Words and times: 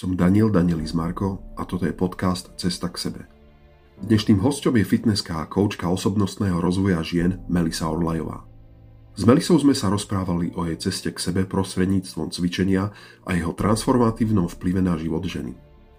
Som 0.00 0.16
Daniel 0.16 0.48
Danielis 0.48 0.96
Marko 0.96 1.44
a 1.60 1.68
toto 1.68 1.84
je 1.84 1.92
podcast 1.92 2.56
Cesta 2.56 2.88
k 2.88 2.96
sebe. 2.96 3.28
Dnešným 4.00 4.40
hostom 4.40 4.80
je 4.80 4.88
fitnesska 4.88 5.44
a 5.44 5.44
koučka 5.44 5.92
osobnostného 5.92 6.56
rozvoja 6.56 7.04
žien 7.04 7.36
Melisa 7.52 7.84
Orlajová. 7.84 8.40
S 9.12 9.28
Melisou 9.28 9.60
sme 9.60 9.76
sa 9.76 9.92
rozprávali 9.92 10.56
o 10.56 10.64
jej 10.64 10.88
ceste 10.88 11.12
k 11.12 11.20
sebe 11.20 11.44
prostredníctvom 11.44 12.32
cvičenia 12.32 12.96
a 13.28 13.30
jeho 13.36 13.52
transformatívnom 13.52 14.48
vplyve 14.48 14.80
na 14.80 14.96
život 14.96 15.20
ženy. 15.20 15.52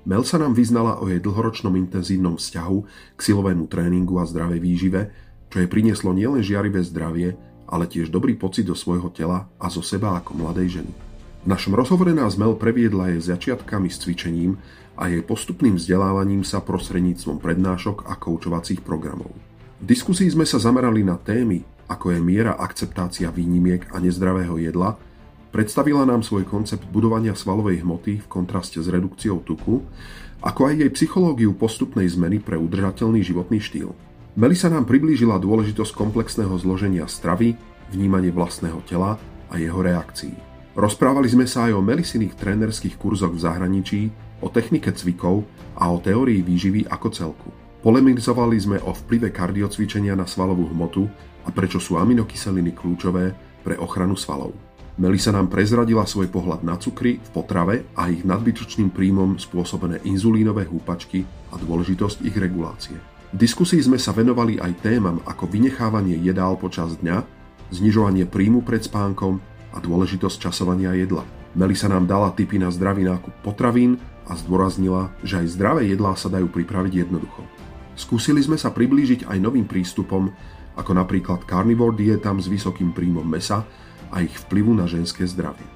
Mel 0.09 0.25
sa 0.25 0.41
nám 0.41 0.57
vyznala 0.57 0.97
o 0.97 1.05
jej 1.05 1.21
dlhoročnom 1.21 1.77
intenzívnom 1.77 2.41
vzťahu 2.41 2.77
k 3.13 3.19
silovému 3.21 3.69
tréningu 3.69 4.17
a 4.17 4.25
zdravej 4.25 4.65
výžive, 4.65 5.01
čo 5.53 5.61
jej 5.61 5.69
prinieslo 5.69 6.09
nielen 6.09 6.41
žiarivé 6.41 6.81
zdravie, 6.81 7.37
ale 7.69 7.85
tiež 7.85 8.09
dobrý 8.09 8.33
pocit 8.33 8.65
do 8.65 8.73
svojho 8.73 9.13
tela 9.13 9.45
a 9.61 9.69
zo 9.69 9.85
seba 9.85 10.17
ako 10.17 10.41
mladej 10.41 10.81
ženy. 10.81 11.10
V 11.41 11.49
našom 11.49 11.73
rozhovore 11.73 12.13
nás 12.13 12.37
Mel 12.37 12.53
previedla 12.53 13.17
jej 13.17 13.33
začiatkami 13.33 13.89
s 13.89 13.97
cvičením 14.05 14.61
a 14.93 15.09
jej 15.09 15.25
postupným 15.25 15.73
vzdelávaním 15.73 16.45
sa 16.45 16.61
prostredníctvom 16.61 17.41
prednášok 17.41 18.05
a 18.05 18.13
koučovacích 18.13 18.85
programov. 18.85 19.33
V 19.81 19.85
diskusii 19.89 20.29
sme 20.29 20.45
sa 20.45 20.61
zamerali 20.61 21.01
na 21.01 21.17
témy, 21.17 21.65
ako 21.89 22.13
je 22.13 22.21
miera 22.21 22.53
akceptácia 22.61 23.33
výnimiek 23.33 23.89
a 23.89 23.97
nezdravého 23.97 24.61
jedla, 24.61 25.01
predstavila 25.49 26.05
nám 26.05 26.21
svoj 26.21 26.45
koncept 26.45 26.85
budovania 26.93 27.33
svalovej 27.33 27.81
hmoty 27.81 28.21
v 28.21 28.27
kontraste 28.29 28.77
s 28.77 28.85
redukciou 28.85 29.41
tuku, 29.41 29.81
ako 30.45 30.61
aj 30.69 30.77
jej 30.77 30.91
psychológiu 30.93 31.57
postupnej 31.57 32.05
zmeny 32.05 32.37
pre 32.37 32.53
udržateľný 32.53 33.25
životný 33.25 33.57
štýl. 33.57 33.97
Melisa 34.37 34.69
nám 34.69 34.85
priblížila 34.85 35.41
dôležitosť 35.41 35.97
komplexného 35.97 36.53
zloženia 36.61 37.09
stravy, 37.09 37.57
vnímanie 37.89 38.29
vlastného 38.29 38.77
tela 38.85 39.17
a 39.49 39.57
jeho 39.57 39.81
reakcií. 39.81 40.50
Rozprávali 40.71 41.27
sme 41.27 41.43
sa 41.43 41.67
aj 41.67 41.75
o 41.75 41.83
Melisiných 41.83 42.39
trénerských 42.39 42.95
kurzoch 42.95 43.35
v 43.35 43.43
zahraničí, 43.43 44.01
o 44.39 44.47
technike 44.47 44.95
cvikov 44.95 45.43
a 45.75 45.91
o 45.91 45.99
teórii 45.99 46.39
výživy 46.39 46.87
ako 46.87 47.07
celku. 47.11 47.49
Polemizovali 47.83 48.55
sme 48.55 48.77
o 48.79 48.95
vplyve 48.95 49.35
kardiocvičenia 49.35 50.15
na 50.15 50.23
svalovú 50.23 50.71
hmotu 50.71 51.11
a 51.43 51.51
prečo 51.51 51.81
sú 51.81 51.99
aminokyseliny 51.99 52.71
kľúčové 52.71 53.35
pre 53.67 53.75
ochranu 53.83 54.15
svalov. 54.15 54.55
Melisa 54.95 55.35
nám 55.35 55.51
prezradila 55.51 56.07
svoj 56.07 56.31
pohľad 56.31 56.63
na 56.63 56.79
cukry 56.79 57.19
v 57.19 57.29
potrave 57.35 57.83
a 57.97 58.07
ich 58.07 58.23
nadbytočným 58.23 58.95
príjmom 58.95 59.43
spôsobené 59.43 60.03
inzulínové 60.07 60.71
húpačky 60.71 61.27
a 61.51 61.59
dôležitosť 61.59 62.23
ich 62.23 62.35
regulácie. 62.39 62.95
V 63.31 63.37
diskusii 63.39 63.83
sme 63.83 63.99
sa 63.99 64.15
venovali 64.15 64.59
aj 64.59 64.87
témam 64.87 65.19
ako 65.27 65.51
vynechávanie 65.51 66.15
jedál 66.19 66.55
počas 66.55 66.95
dňa, 66.99 67.23
znižovanie 67.71 68.27
príjmu 68.27 68.63
pred 68.63 68.83
spánkom 68.83 69.39
a 69.71 69.77
dôležitosť 69.79 70.37
časovania 70.51 70.93
jedla. 70.95 71.23
Melisa 71.55 71.91
nám 71.91 72.07
dala 72.07 72.31
tipy 72.31 72.59
na 72.59 72.71
zdravý 72.71 73.03
nákup 73.07 73.43
potravín 73.43 73.99
a 74.27 74.35
zdôraznila, 74.39 75.11
že 75.23 75.43
aj 75.43 75.57
zdravé 75.57 75.91
jedlá 75.91 76.15
sa 76.15 76.31
dajú 76.31 76.47
pripraviť 76.47 77.07
jednoducho. 77.07 77.43
Skúsili 77.99 78.39
sme 78.39 78.55
sa 78.55 78.71
priblížiť 78.71 79.27
aj 79.27 79.37
novým 79.43 79.67
prístupom, 79.67 80.31
ako 80.79 80.91
napríklad 80.95 81.43
carnivore 81.43 81.99
dietám 81.99 82.39
s 82.39 82.47
vysokým 82.47 82.95
príjmom 82.95 83.27
mesa 83.27 83.67
a 84.11 84.23
ich 84.23 84.31
vplyvu 84.47 84.71
na 84.71 84.87
ženské 84.87 85.27
zdravie. 85.27 85.67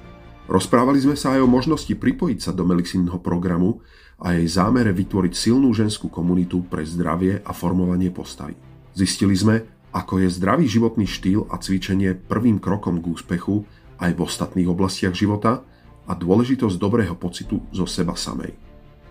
Rozprávali 0.46 1.02
sme 1.02 1.18
sa 1.18 1.34
aj 1.34 1.42
o 1.42 1.50
možnosti 1.50 1.90
pripojiť 1.90 2.38
sa 2.38 2.52
do 2.54 2.62
Melisinho 2.62 3.18
programu 3.18 3.82
a 4.16 4.32
jej 4.32 4.46
zámere 4.48 4.94
vytvoriť 4.94 5.34
silnú 5.34 5.74
ženskú 5.74 6.08
komunitu 6.08 6.64
pre 6.64 6.86
zdravie 6.86 7.42
a 7.42 7.52
formovanie 7.52 8.08
postavy. 8.14 8.56
Zistili 8.96 9.36
sme, 9.36 9.66
ako 9.92 10.24
je 10.24 10.28
zdravý 10.32 10.64
životný 10.70 11.04
štýl 11.04 11.50
a 11.52 11.60
cvičenie 11.60 12.16
prvým 12.16 12.62
krokom 12.62 13.02
k 13.02 13.10
úspechu 13.12 13.66
aj 14.00 14.10
v 14.12 14.22
ostatných 14.22 14.68
oblastiach 14.68 15.16
života 15.16 15.64
a 16.06 16.12
dôležitosť 16.14 16.76
dobrého 16.78 17.14
pocitu 17.18 17.62
zo 17.74 17.84
seba 17.84 18.14
samej. 18.14 18.54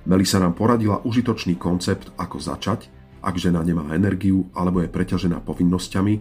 Melisa 0.05 0.37
nám 0.37 0.53
poradila 0.53 1.01
užitočný 1.01 1.57
koncept, 1.57 2.13
ako 2.15 2.37
začať, 2.37 2.87
ak 3.25 3.35
žena 3.41 3.65
nemá 3.65 3.89
energiu 3.97 4.45
alebo 4.53 4.85
je 4.85 4.89
preťažená 4.89 5.41
povinnosťami 5.41 6.15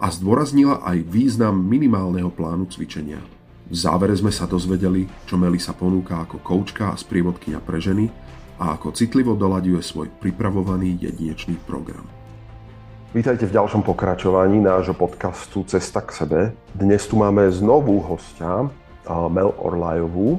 a 0.00 0.06
zdôraznila 0.08 0.80
aj 0.80 1.04
význam 1.04 1.60
minimálneho 1.60 2.32
plánu 2.32 2.64
cvičenia. 2.72 3.20
V 3.70 3.76
závere 3.76 4.16
sme 4.16 4.32
sa 4.32 4.48
dozvedeli, 4.48 5.06
čo 5.28 5.36
Melisa 5.36 5.76
ponúka 5.76 6.24
ako 6.24 6.40
koučka 6.40 6.90
a 6.90 6.98
sprievodkynia 6.98 7.60
pre 7.60 7.78
ženy 7.78 8.08
a 8.58 8.74
ako 8.74 8.96
citlivo 8.96 9.36
doľaďuje 9.36 9.80
svoj 9.84 10.08
pripravovaný 10.18 10.98
jedinečný 10.98 11.60
program. 11.68 12.19
Vítajte 13.10 13.42
v 13.42 13.58
ďalšom 13.58 13.82
pokračovaní 13.82 14.62
nášho 14.62 14.94
podcastu 14.94 15.66
Cesta 15.66 15.98
k 15.98 16.14
sebe. 16.14 16.40
Dnes 16.78 17.02
tu 17.10 17.18
máme 17.18 17.42
znovu 17.50 17.98
hostia, 18.06 18.70
Mel 19.10 19.50
Orlajovú, 19.58 20.38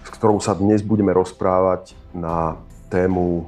s 0.00 0.08
ktorou 0.08 0.40
sa 0.40 0.56
dnes 0.56 0.80
budeme 0.80 1.12
rozprávať 1.12 1.92
na 2.16 2.56
tému 2.88 3.44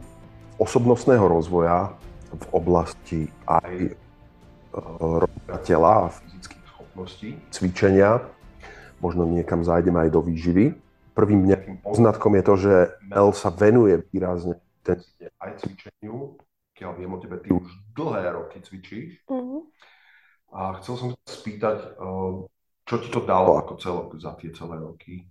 osobnostného 0.61 1.25
rozvoja 1.25 1.97
v 2.37 2.45
oblasti 2.53 3.33
aj 3.49 3.97
e, 3.97 3.97
rozvoja 5.25 5.59
tela 5.65 5.93
a 6.05 6.13
fyzických 6.13 6.65
schopností, 6.69 7.41
cvičenia. 7.49 8.21
Možno 9.01 9.25
niekam 9.25 9.65
zájdeme 9.65 10.05
aj 10.05 10.11
do 10.13 10.21
výživy. 10.21 10.77
Prvým 11.17 11.49
nejakým 11.49 11.81
poznatkom 11.81 12.37
je 12.37 12.45
to, 12.45 12.55
že 12.61 12.75
Mel 13.09 13.33
sa 13.33 13.49
venuje 13.49 14.05
výrazne 14.13 14.61
aj 15.41 15.65
cvičeniu, 15.65 16.37
pokiaľ 16.75 16.93
viem 16.99 17.15
o 17.15 17.23
tebe, 17.23 17.39
ty 17.39 17.55
už 17.55 17.71
dlhé 17.95 18.35
roky 18.35 18.59
cvičíš. 18.59 19.23
Mm-hmm. 19.31 19.63
A 20.59 20.83
chcel 20.83 20.95
som 20.99 21.09
sa 21.15 21.31
spýtať, 21.31 21.79
eh, 21.87 22.35
čo 22.83 22.95
ti 22.99 23.09
to 23.15 23.23
dalo 23.23 23.63
ako 23.63 23.79
celok 23.79 24.19
za 24.19 24.35
tie 24.35 24.51
celé 24.51 24.83
roky? 24.83 25.23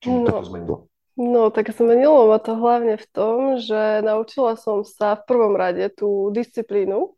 Čo 0.00 0.24
no, 0.24 0.32
to 0.32 0.48
zmenilo? 0.48 0.76
No, 1.20 1.52
tak 1.52 1.68
zmenilo 1.76 2.32
ma 2.32 2.40
to 2.40 2.56
hlavne 2.56 2.96
v 2.96 3.06
tom, 3.12 3.60
že 3.60 4.00
naučila 4.00 4.56
som 4.56 4.80
sa 4.80 5.12
v 5.20 5.28
prvom 5.28 5.52
rade 5.52 5.84
tú 5.92 6.32
disciplínu 6.32 7.12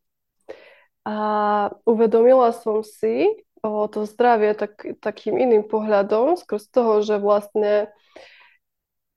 a 1.06 1.16
uvedomila 1.86 2.50
som 2.50 2.82
si 2.82 3.30
o 3.62 3.86
to 3.86 4.02
zdravie 4.02 4.58
tak, 4.58 4.98
takým 4.98 5.38
iným 5.38 5.62
pohľadom, 5.62 6.34
skrz 6.34 6.74
toho, 6.74 7.06
že 7.06 7.22
vlastne 7.22 7.92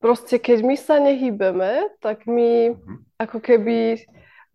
proste 0.03 0.35
keď 0.35 0.67
my 0.67 0.75
sa 0.75 0.99
nehýbeme, 0.99 1.95
tak 2.03 2.27
my 2.27 2.75
mm-hmm. 2.75 3.12
Ako 3.23 3.39
keby 3.39 4.03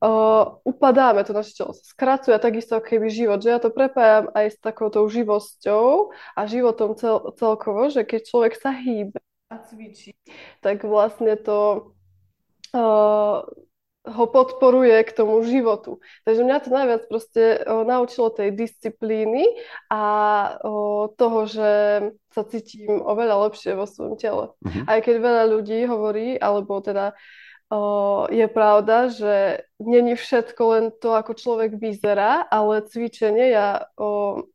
uh, 0.04 0.60
upadáme, 0.62 1.24
to 1.24 1.32
naše 1.32 1.56
telo 1.56 1.72
sa 1.74 1.84
skracuje 1.84 2.36
takisto 2.38 2.78
ako 2.78 2.86
keby 2.86 3.08
život, 3.10 3.38
že 3.40 3.52
ja 3.52 3.58
to 3.58 3.72
prepájam 3.72 4.30
aj 4.36 4.46
s 4.54 4.58
takouto 4.60 5.02
živosťou 5.08 6.12
a 6.36 6.40
životom 6.44 6.94
cel, 6.94 7.32
celkovo, 7.34 7.88
že 7.88 8.04
keď 8.04 8.20
človek 8.28 8.54
sa 8.56 8.70
hýbe 8.70 9.18
a 9.48 9.56
cvičí, 9.64 10.12
tak 10.60 10.84
vlastne 10.84 11.40
to 11.40 11.90
uh, 12.76 13.48
ho 14.08 14.24
podporuje 14.26 14.96
k 15.04 15.10
tomu 15.12 15.44
životu. 15.44 16.00
Takže 16.24 16.42
mňa 16.44 16.58
to 16.64 16.68
najviac 16.72 17.02
proste 17.06 17.60
o, 17.68 17.84
naučilo 17.84 18.32
tej 18.32 18.56
disciplíny 18.56 19.44
a 19.92 20.02
o, 20.64 21.12
toho, 21.12 21.44
že 21.44 21.70
sa 22.32 22.42
cítim 22.48 22.88
oveľa 22.88 23.48
lepšie 23.48 23.76
vo 23.76 23.84
svojom 23.84 24.16
tele. 24.16 24.44
Uh-huh. 24.52 24.84
Aj 24.88 24.98
keď 25.04 25.14
veľa 25.20 25.44
ľudí 25.52 25.84
hovorí, 25.84 26.40
alebo 26.40 26.80
teda 26.80 27.12
o, 27.12 27.16
je 28.32 28.46
pravda, 28.48 29.12
že 29.12 29.64
není 29.76 30.16
všetko 30.16 30.62
len 30.72 30.84
to, 30.88 31.12
ako 31.12 31.36
človek 31.36 31.76
vyzerá, 31.76 32.48
ale 32.48 32.80
cvičenie 32.88 33.52
ja 33.52 33.92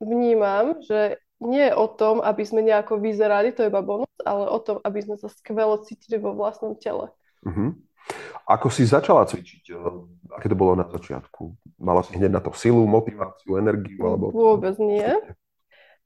vnímam, 0.01 0.81
že 0.81 1.22
nie 1.44 1.69
je 1.69 1.75
o 1.75 1.88
tom, 1.91 2.24
aby 2.24 2.41
sme 2.41 2.66
nejako 2.66 2.97
vyzerali, 2.97 3.53
to 3.53 3.68
je 3.68 3.69
iba 3.69 3.84
bonus, 3.85 4.09
ale 4.24 4.50
o 4.50 4.59
tom, 4.63 4.79
aby 4.81 5.00
sme 5.03 5.16
sa 5.19 5.29
skvelo 5.29 5.84
cítili 5.85 6.18
vo 6.18 6.34
vlastnom 6.34 6.74
tele. 6.79 7.12
Uh-huh. 7.44 7.75
Ako 8.47 8.72
si 8.72 8.88
začala 8.88 9.28
cvičiť? 9.28 9.75
Aké 10.34 10.47
to 10.47 10.57
bolo 10.57 10.74
na 10.74 10.88
začiatku? 10.88 11.56
Mala 11.84 12.01
si 12.03 12.16
hneď 12.16 12.31
na 12.31 12.41
to 12.41 12.56
silu, 12.56 12.88
motiváciu, 12.88 13.59
energiu? 13.59 14.00
Alebo... 14.07 14.31
Vôbec 14.31 14.80
nie. 14.80 15.07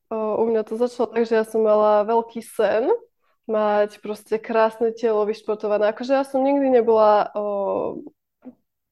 O, 0.09 0.41
u 0.41 0.43
mňa 0.49 0.61
to 0.65 0.75
začalo 0.75 1.07
tak, 1.13 1.23
že 1.25 1.37
ja 1.37 1.45
som 1.45 1.61
mala 1.61 2.05
veľký 2.05 2.41
sen 2.41 2.89
mať 3.47 4.03
proste 4.03 4.35
krásne 4.37 4.91
telo 4.91 5.23
vyšportované. 5.23 5.89
Akože 5.89 6.13
ja 6.13 6.23
som 6.27 6.43
nikdy 6.43 6.67
nebola 6.67 7.31
o, 7.31 7.43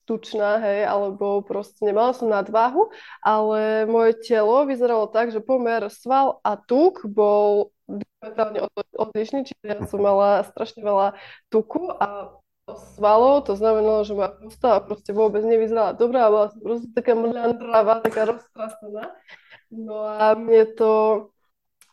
tučná, 0.08 0.64
hej, 0.64 0.88
alebo 0.88 1.44
proste 1.44 1.84
nemala 1.84 2.16
som 2.16 2.32
nadváhu, 2.32 2.94
ale 3.20 3.84
moje 3.90 4.16
telo 4.24 4.64
vyzeralo 4.64 5.12
tak, 5.12 5.36
že 5.36 5.44
pomer 5.44 5.84
sval 5.92 6.40
a 6.46 6.56
tuk 6.56 7.04
bol 7.04 7.76
diametrálne 7.86 8.66
odlišný, 8.96 9.46
čiže 9.46 9.66
ja 9.66 9.80
som 9.86 10.02
mala 10.02 10.46
strašne 10.48 10.82
veľa 10.82 11.20
tuku 11.52 11.92
a 11.92 12.34
svalov, 12.98 13.46
to 13.46 13.54
znamenalo, 13.54 14.02
že 14.02 14.18
moja 14.18 14.34
postava 14.34 14.82
proste 14.82 15.14
vôbec 15.14 15.46
nevyzerala 15.46 15.94
dobrá, 15.94 16.34
bola 16.34 16.50
som 16.50 16.62
proste 16.64 16.90
taká 16.98 17.14
mľandravá, 17.14 18.02
taká 18.02 18.34
roztrasená. 18.34 19.14
No 19.70 20.06
a 20.06 20.34
mne 20.34 20.64
to 20.74 20.92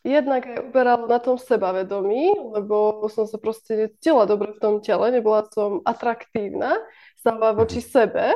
jednak 0.03 0.47
aj 0.47 0.59
uberalo 0.67 1.07
na 1.07 1.23
tom 1.23 1.39
sebavedomí, 1.39 2.35
lebo 2.59 3.07
som 3.07 3.27
sa 3.31 3.39
proste 3.39 3.87
necítila 3.87 4.27
dobre 4.27 4.51
v 4.55 4.63
tom 4.63 4.75
tele, 4.83 5.15
nebola 5.15 5.47
som 5.51 5.79
atraktívna 5.87 6.83
sama 7.23 7.55
voči 7.55 7.79
sebe. 7.79 8.35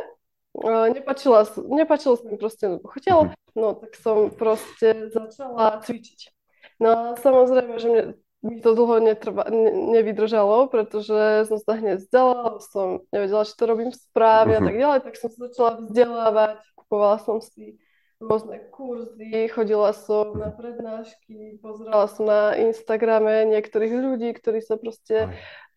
Nepačila, 0.65 1.45
nepačilo 1.69 2.17
sa 2.17 2.25
mi 2.25 2.41
proste 2.41 2.71
jednoducho 2.71 2.99
telo, 3.05 3.23
mhm. 3.29 3.35
no 3.59 3.77
tak 3.77 3.93
som 3.99 4.33
proste 4.33 5.13
začala 5.13 5.85
cvičiť. 5.85 6.33
No 6.81 6.89
a 6.89 7.01
samozrejme, 7.21 7.75
že 7.77 7.89
mne 7.89 8.03
mi 8.47 8.63
to 8.63 8.73
dlho 8.73 9.03
netrva, 9.03 9.49
ne, 9.51 9.97
nevydržalo, 9.97 10.71
pretože 10.71 11.51
som 11.51 11.59
sa 11.59 11.73
hneď 11.77 11.99
vzdala, 12.05 12.63
som 12.63 13.03
nevedela, 13.11 13.43
či 13.43 13.55
to 13.59 13.65
robím 13.67 13.91
správne 13.91 14.57
a 14.57 14.63
mhm. 14.63 14.67
tak 14.71 14.77
ďalej, 14.79 15.01
tak 15.03 15.15
som 15.19 15.29
sa 15.35 15.39
začala 15.51 15.71
vzdelávať, 15.83 16.57
kupovala 16.79 17.19
som 17.21 17.43
si 17.43 17.77
rôzne 18.21 18.61
kurzy, 18.73 19.49
chodila 19.53 19.93
som 19.93 20.33
na 20.37 20.49
prednášky, 20.49 21.61
pozerala 21.61 22.09
som 22.09 22.25
na 22.25 22.57
Instagrame 22.57 23.45
niektorých 23.53 23.93
ľudí, 23.93 24.33
ktorí 24.33 24.65
sa 24.65 24.81
proste, 24.81 25.29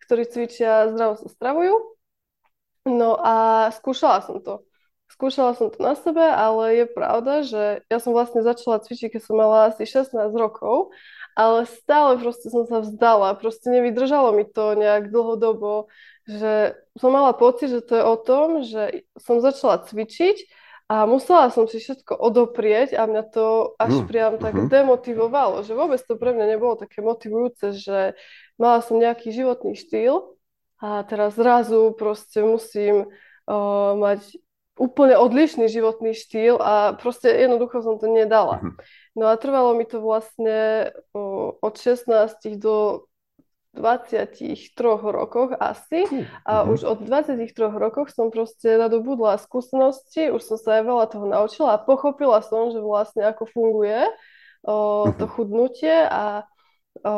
ktorí 0.08 0.24
cvičia 0.28 0.88
zdravo 0.92 1.20
sa 1.20 1.28
stravujú. 1.28 1.76
No 2.88 3.20
a 3.20 3.68
skúšala 3.76 4.24
som 4.24 4.40
to. 4.40 4.64
Skúšala 5.10 5.58
som 5.58 5.74
to 5.74 5.82
na 5.82 5.98
sebe, 5.98 6.22
ale 6.22 6.80
je 6.80 6.86
pravda, 6.86 7.34
že 7.44 7.64
ja 7.90 7.98
som 7.98 8.14
vlastne 8.14 8.46
začala 8.46 8.80
cvičiť, 8.80 9.18
keď 9.18 9.22
som 9.26 9.36
mala 9.36 9.74
asi 9.74 9.84
16 9.84 10.14
rokov, 10.38 10.94
ale 11.34 11.66
stále 11.66 12.22
proste 12.22 12.48
som 12.54 12.70
sa 12.70 12.86
vzdala, 12.86 13.36
proste 13.36 13.74
nevydržalo 13.74 14.32
mi 14.38 14.46
to 14.46 14.78
nejak 14.78 15.10
dlhodobo, 15.10 15.90
že 16.30 16.78
som 16.94 17.10
mala 17.10 17.34
pocit, 17.34 17.74
že 17.74 17.82
to 17.82 17.98
je 17.98 18.04
o 18.06 18.16
tom, 18.22 18.48
že 18.62 19.04
som 19.18 19.42
začala 19.42 19.82
cvičiť 19.82 20.59
a 20.90 21.06
musela 21.06 21.54
som 21.54 21.70
si 21.70 21.78
všetko 21.78 22.18
odoprieť 22.18 22.98
a 22.98 23.06
mňa 23.06 23.24
to 23.30 23.78
až 23.78 24.02
mm, 24.02 24.06
priam 24.10 24.34
tak 24.42 24.58
uh-huh. 24.58 24.74
demotivovalo, 24.74 25.62
že 25.62 25.78
vôbec 25.78 26.02
to 26.02 26.18
pre 26.18 26.34
mňa 26.34 26.58
nebolo 26.58 26.82
také 26.82 27.06
motivujúce, 27.06 27.78
že 27.78 28.18
mala 28.58 28.82
som 28.82 28.98
nejaký 28.98 29.30
životný 29.30 29.78
štýl 29.78 30.34
a 30.82 31.06
teraz 31.06 31.38
zrazu 31.38 31.94
proste 31.94 32.42
musím 32.42 33.06
uh, 33.06 33.94
mať 34.02 34.42
úplne 34.82 35.14
odlišný 35.14 35.70
životný 35.70 36.18
štýl 36.18 36.58
a 36.58 36.98
proste 36.98 37.30
jednoducho 37.38 37.86
som 37.86 38.02
to 38.02 38.10
nedala. 38.10 38.58
Uh-huh. 38.58 38.74
No 39.14 39.30
a 39.30 39.38
trvalo 39.38 39.78
mi 39.78 39.86
to 39.86 40.02
vlastne 40.02 40.90
uh, 41.14 41.54
od 41.54 41.74
16 41.78 42.10
do 42.58 43.06
23 43.78 44.74
rokoch 45.14 45.54
asi 45.62 46.10
a 46.42 46.66
uh-huh. 46.66 46.74
už 46.74 46.80
od 46.90 47.00
23 47.06 47.54
rokoch 47.56 48.10
som 48.10 48.34
proste 48.34 48.82
nadobudla 48.82 49.38
skúsenosti, 49.38 50.34
už 50.34 50.42
som 50.42 50.58
sa 50.58 50.82
aj 50.82 50.84
veľa 50.90 51.06
toho 51.14 51.26
naučila 51.30 51.78
a 51.78 51.82
pochopila 51.82 52.42
som, 52.42 52.74
že 52.74 52.82
vlastne 52.82 53.30
ako 53.30 53.46
funguje 53.46 54.10
o, 54.66 55.06
to 55.14 55.26
mhm. 55.30 55.32
chudnutie 55.38 55.96
a 56.10 56.50
o, 57.06 57.14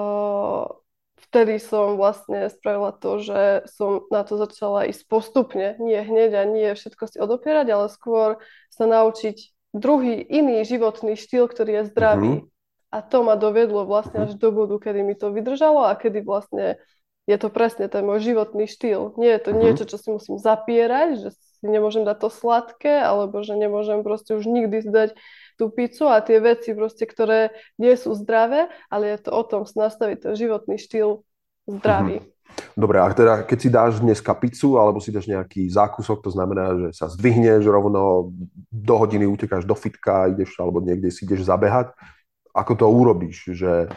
vtedy 1.32 1.56
som 1.64 1.96
vlastne 1.96 2.52
spravila 2.52 2.92
to, 2.92 3.24
že 3.24 3.42
som 3.72 4.04
na 4.12 4.28
to 4.28 4.36
začala 4.36 4.92
ísť 4.92 5.08
postupne, 5.08 5.80
nie 5.80 6.04
hneď 6.04 6.32
a 6.36 6.44
nie 6.44 6.76
všetko 6.76 7.04
si 7.08 7.18
odopierať, 7.24 7.68
ale 7.72 7.88
skôr 7.88 8.44
sa 8.68 8.86
naučiť 8.92 9.56
druhý, 9.72 10.20
iný 10.20 10.68
životný 10.68 11.16
štýl, 11.16 11.48
ktorý 11.48 11.72
je 11.80 11.84
zdravý. 11.96 12.34
Uh-huh. 12.44 12.51
A 12.92 13.00
to 13.00 13.24
ma 13.24 13.40
dovedlo 13.40 13.88
vlastne 13.88 14.28
až 14.28 14.36
do 14.36 14.52
bodu, 14.52 14.76
kedy 14.76 15.00
mi 15.02 15.16
to 15.16 15.32
vydržalo 15.32 15.88
a 15.88 15.96
kedy 15.96 16.28
vlastne 16.28 16.76
je 17.24 17.38
to 17.40 17.48
presne 17.48 17.88
ten 17.88 18.04
môj 18.04 18.20
životný 18.34 18.68
štýl. 18.68 19.16
Nie 19.16 19.40
je 19.40 19.42
to 19.48 19.52
uh-huh. 19.56 19.64
niečo, 19.64 19.84
čo 19.88 19.96
si 19.96 20.12
musím 20.12 20.36
zapierať, 20.36 21.24
že 21.24 21.30
si 21.32 21.66
nemôžem 21.70 22.04
dať 22.04 22.18
to 22.18 22.30
sladké, 22.34 23.00
alebo 23.00 23.40
že 23.46 23.56
nemôžem 23.56 24.04
proste 24.04 24.36
už 24.36 24.44
nikdy 24.50 24.84
zdať 24.84 25.16
tú 25.56 25.72
pizzu 25.72 26.12
a 26.12 26.20
tie 26.20 26.44
veci 26.44 26.76
proste, 26.76 27.08
ktoré 27.08 27.56
nie 27.80 27.94
sú 27.96 28.12
zdravé, 28.18 28.68
ale 28.92 29.16
je 29.16 29.18
to 29.24 29.32
o 29.32 29.44
tom 29.46 29.64
nastaviť 29.64 30.18
ten 30.28 30.34
životný 30.36 30.76
štýl 30.76 31.24
zdravý. 31.70 32.20
Uh-huh. 32.20 32.30
Dobre, 32.76 33.00
a 33.00 33.08
teda 33.16 33.48
keď 33.48 33.58
si 33.64 33.70
dáš 33.72 34.04
dneska 34.04 34.36
pizzu 34.36 34.76
alebo 34.76 35.00
si 35.00 35.08
dáš 35.08 35.30
nejaký 35.32 35.72
zákusok, 35.72 36.20
to 36.20 36.36
znamená, 36.36 36.76
že 36.76 37.00
sa 37.00 37.08
zdvihneš 37.08 37.64
rovno, 37.64 38.36
do 38.68 38.96
hodiny 39.00 39.24
utekáš 39.24 39.64
do 39.64 39.72
fitka, 39.72 40.28
ideš 40.28 40.60
alebo 40.60 40.84
niekde 40.84 41.08
si 41.08 41.24
ideš 41.24 41.48
zabehať, 41.48 41.96
ako 42.52 42.74
to 42.76 42.86
urobíš, 42.88 43.56
že 43.56 43.88
e, 43.88 43.90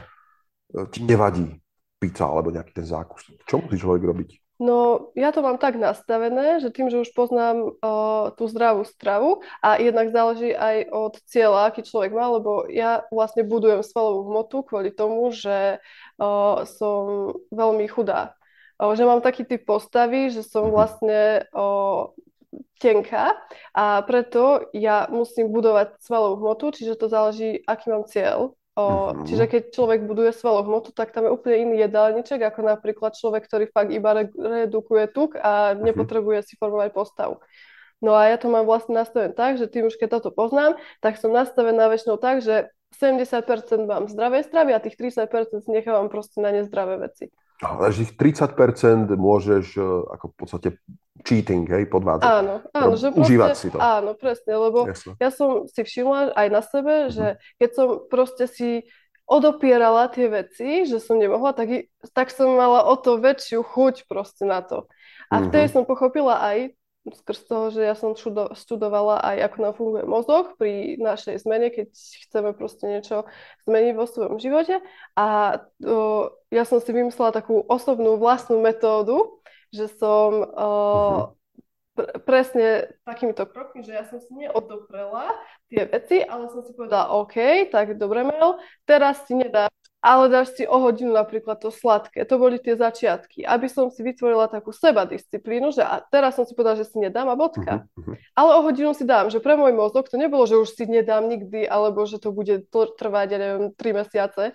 ti 0.91 1.03
nevadí 1.03 1.59
pizza 1.99 2.29
alebo 2.29 2.53
nejaký 2.53 2.73
ten 2.77 2.87
zákus. 2.87 3.33
Čo 3.49 3.65
musí 3.65 3.81
človek 3.81 4.03
robiť? 4.05 4.31
No, 4.63 5.11
ja 5.19 5.35
to 5.35 5.43
mám 5.43 5.59
tak 5.59 5.75
nastavené, 5.75 6.63
že 6.63 6.71
tým, 6.71 6.87
že 6.87 7.03
už 7.03 7.11
poznám 7.11 7.75
uh, 7.75 8.31
tú 8.39 8.47
zdravú 8.47 8.87
stravu 8.87 9.43
a 9.59 9.83
jednak 9.83 10.15
záleží 10.15 10.55
aj 10.55 10.95
od 10.95 11.19
cieľa, 11.27 11.75
aký 11.75 11.83
človek 11.83 12.15
má, 12.15 12.31
lebo 12.31 12.71
ja 12.71 13.03
vlastne 13.11 13.43
budujem 13.43 13.83
svalovú 13.83 14.31
hmotu 14.31 14.63
kvôli 14.63 14.95
tomu, 14.95 15.35
že 15.35 15.83
uh, 16.23 16.63
som 16.71 17.35
veľmi 17.51 17.91
chudá. 17.91 18.39
Uh, 18.79 18.95
že 18.95 19.03
mám 19.03 19.27
taký 19.27 19.43
typ 19.43 19.67
postavy, 19.67 20.31
že 20.31 20.47
som 20.47 20.71
mhm. 20.71 20.73
vlastne 20.73 21.21
uh, 21.51 22.15
tenká 22.79 23.35
a 23.73 24.03
preto 24.03 24.69
ja 24.77 25.09
musím 25.09 25.51
budovať 25.51 26.01
svalovú 26.03 26.43
hmotu, 26.45 26.75
čiže 26.75 26.99
to 26.99 27.07
záleží, 27.09 27.63
aký 27.65 27.91
mám 27.91 28.05
cieľ. 28.05 28.55
O, 28.75 29.15
uh-huh. 29.15 29.23
Čiže 29.23 29.47
keď 29.47 29.63
človek 29.71 30.03
buduje 30.03 30.35
svalovú 30.35 30.67
hmotu, 30.67 30.91
tak 30.91 31.15
tam 31.15 31.31
je 31.31 31.35
úplne 31.35 31.63
iný 31.63 31.87
jedálniček, 31.87 32.43
ako 32.43 32.67
napríklad 32.67 33.15
človek, 33.15 33.47
ktorý 33.47 33.71
fakt 33.71 33.95
iba 33.95 34.11
re- 34.11 34.35
redukuje 34.35 35.07
tuk 35.15 35.39
a 35.39 35.73
uh-huh. 35.73 35.79
nepotrebuje 35.79 36.43
si 36.43 36.55
formovať 36.59 36.91
postavu. 36.91 37.39
No 38.03 38.19
a 38.19 38.29
ja 38.29 38.37
to 38.37 38.51
mám 38.51 38.67
vlastne 38.67 38.99
nastavené 38.99 39.31
tak, 39.31 39.57
že 39.57 39.71
tým 39.71 39.89
už 39.89 39.97
keď 39.97 40.19
toto 40.19 40.35
poznám, 40.35 40.77
tak 40.99 41.17
som 41.17 41.31
nastavená 41.31 41.87
väčšinou 41.87 42.19
tak, 42.19 42.43
že 42.43 42.69
70% 42.99 43.87
mám 43.87 44.11
zdravé 44.11 44.43
stravy 44.43 44.75
a 44.75 44.83
tých 44.83 44.99
30% 44.99 45.67
nechávam 45.71 46.11
proste 46.11 46.43
na 46.43 46.51
nezdravé 46.51 46.99
veci. 46.99 47.31
Takže 47.63 48.11
tých 48.11 48.15
30% 48.19 49.09
môžeš 49.15 49.65
e, 49.79 49.83
ako 50.19 50.25
v 50.31 50.35
podstate 50.35 50.69
cheating, 51.25 51.65
hej, 51.67 51.89
podvádzať. 51.89 52.29
Áno, 52.29 52.55
áno. 52.77 52.95
Že 52.95 53.17
užívať 53.17 53.51
proste, 53.57 53.63
si 53.65 53.73
to. 53.73 53.79
Áno, 53.81 54.11
presne, 54.13 54.53
lebo 54.53 54.85
Jasne. 54.85 55.17
ja 55.17 55.31
som 55.33 55.65
si 55.65 55.81
všimla 55.81 56.37
aj 56.37 56.47
na 56.53 56.63
sebe, 56.63 56.95
uh-huh. 57.09 57.15
že 57.17 57.27
keď 57.57 57.71
som 57.73 57.89
proste 58.13 58.45
si 58.45 58.71
odopierala 59.25 60.13
tie 60.13 60.29
veci, 60.29 60.85
že 60.85 61.01
som 61.01 61.17
nemohla, 61.17 61.57
tak, 61.57 61.89
tak 62.13 62.29
som 62.29 62.53
mala 62.53 62.85
o 62.85 62.95
to 63.01 63.17
väčšiu 63.17 63.65
chuť 63.65 64.05
proste 64.05 64.45
na 64.45 64.61
to. 64.61 64.85
A 65.33 65.41
uh-huh. 65.41 65.49
vtedy 65.49 65.73
som 65.73 65.89
pochopila 65.89 66.45
aj 66.45 66.77
skrz 67.05 67.45
toho, 67.45 67.69
že 67.69 67.85
ja 67.85 67.93
som 67.93 68.17
študovala 68.57 69.21
aj 69.21 69.37
ako 69.53 69.57
nám 69.61 69.75
funguje 69.77 70.05
mozog 70.09 70.57
pri 70.57 70.97
našej 70.97 71.45
zmene, 71.45 71.69
keď 71.69 71.93
chceme 71.93 72.57
proste 72.57 72.89
niečo 72.89 73.29
zmeniť 73.69 73.93
vo 73.93 74.09
svojom 74.09 74.41
živote. 74.41 74.81
A 75.13 75.61
o, 75.85 76.33
ja 76.49 76.65
som 76.65 76.81
si 76.81 76.91
vymyslela 76.97 77.37
takú 77.37 77.61
osobnú 77.69 78.17
vlastnú 78.17 78.65
metódu, 78.65 79.45
že 79.75 79.91
som 79.99 80.31
o, 80.47 80.47
uh-huh. 80.47 81.27
pr- 81.99 82.15
presne 82.23 82.95
takýmito 83.03 83.43
krokmi, 83.51 83.83
že 83.83 83.99
ja 83.99 84.07
som 84.07 84.23
si 84.23 84.31
neodoprela 84.39 85.35
tie 85.67 85.91
veci, 85.91 86.23
ale 86.23 86.47
som 86.55 86.63
si 86.63 86.71
povedala, 86.71 87.11
OK, 87.19 87.69
tak 87.75 87.99
dobre 87.99 88.23
Mel, 88.23 88.63
teraz 88.87 89.27
si 89.27 89.35
nedá 89.35 89.67
ale 90.05 90.29
dáš 90.29 90.53
si 90.53 90.69
o 90.69 90.77
hodinu 90.77 91.17
napríklad 91.17 91.57
to 91.57 91.73
sladké. 91.73 92.29
To 92.29 92.37
boli 92.37 92.61
tie 92.61 92.77
začiatky. 92.77 93.41
Aby 93.49 93.73
som 93.73 93.89
si 93.89 94.05
vytvorila 94.05 94.53
takú 94.53 94.69
seba 94.69 95.09
disciplínu, 95.09 95.73
že 95.73 95.81
a 95.81 96.05
teraz 96.05 96.37
som 96.37 96.45
si 96.45 96.53
povedala, 96.53 96.77
že 96.77 96.93
si 96.93 97.01
nedám 97.01 97.33
a 97.33 97.41
bodka. 97.41 97.89
Uh-huh. 97.97 98.13
Ale 98.37 98.51
o 98.53 98.69
hodinu 98.69 98.93
si 98.93 99.09
dám, 99.09 99.33
že 99.33 99.41
pre 99.41 99.57
môj 99.57 99.73
mozog 99.73 100.13
to 100.13 100.21
nebolo, 100.21 100.45
že 100.45 100.61
už 100.61 100.77
si 100.77 100.85
nedám 100.85 101.25
nikdy, 101.25 101.65
alebo 101.65 102.05
že 102.05 102.21
to 102.21 102.37
bude 102.37 102.69
trvať, 102.69 103.27
ja 103.33 103.39
neviem, 103.41 103.73
3 103.73 104.01
mesiace. 104.05 104.53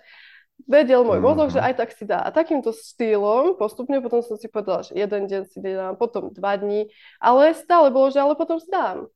Vedel 0.66 1.06
môj 1.06 1.20
mozog, 1.22 1.54
že 1.54 1.62
aj 1.62 1.74
tak 1.78 1.90
si 1.94 2.04
dá. 2.04 2.20
A 2.24 2.34
takýmto 2.34 2.74
štýlom 2.74 3.54
postupne 3.56 4.02
potom 4.02 4.20
som 4.20 4.34
si 4.34 4.50
povedala, 4.50 4.82
že 4.82 4.98
jeden 4.98 5.30
deň 5.30 5.42
si 5.46 5.58
dám, 5.62 5.94
potom 5.94 6.34
dva 6.34 6.58
dní, 6.58 6.90
ale 7.22 7.54
stále 7.54 7.88
bolo, 7.94 8.10
že 8.10 8.20
ale 8.20 8.34
potom 8.34 8.58
si 8.58 8.68
dám. 8.68 9.06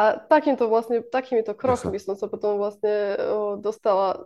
A 0.00 0.16
takýmto 0.16 0.64
vlastne, 0.70 1.04
takýmito 1.04 1.52
krokmi 1.52 2.00
som 2.00 2.16
sa 2.16 2.24
potom 2.24 2.56
vlastne 2.56 3.20
dostala 3.60 4.24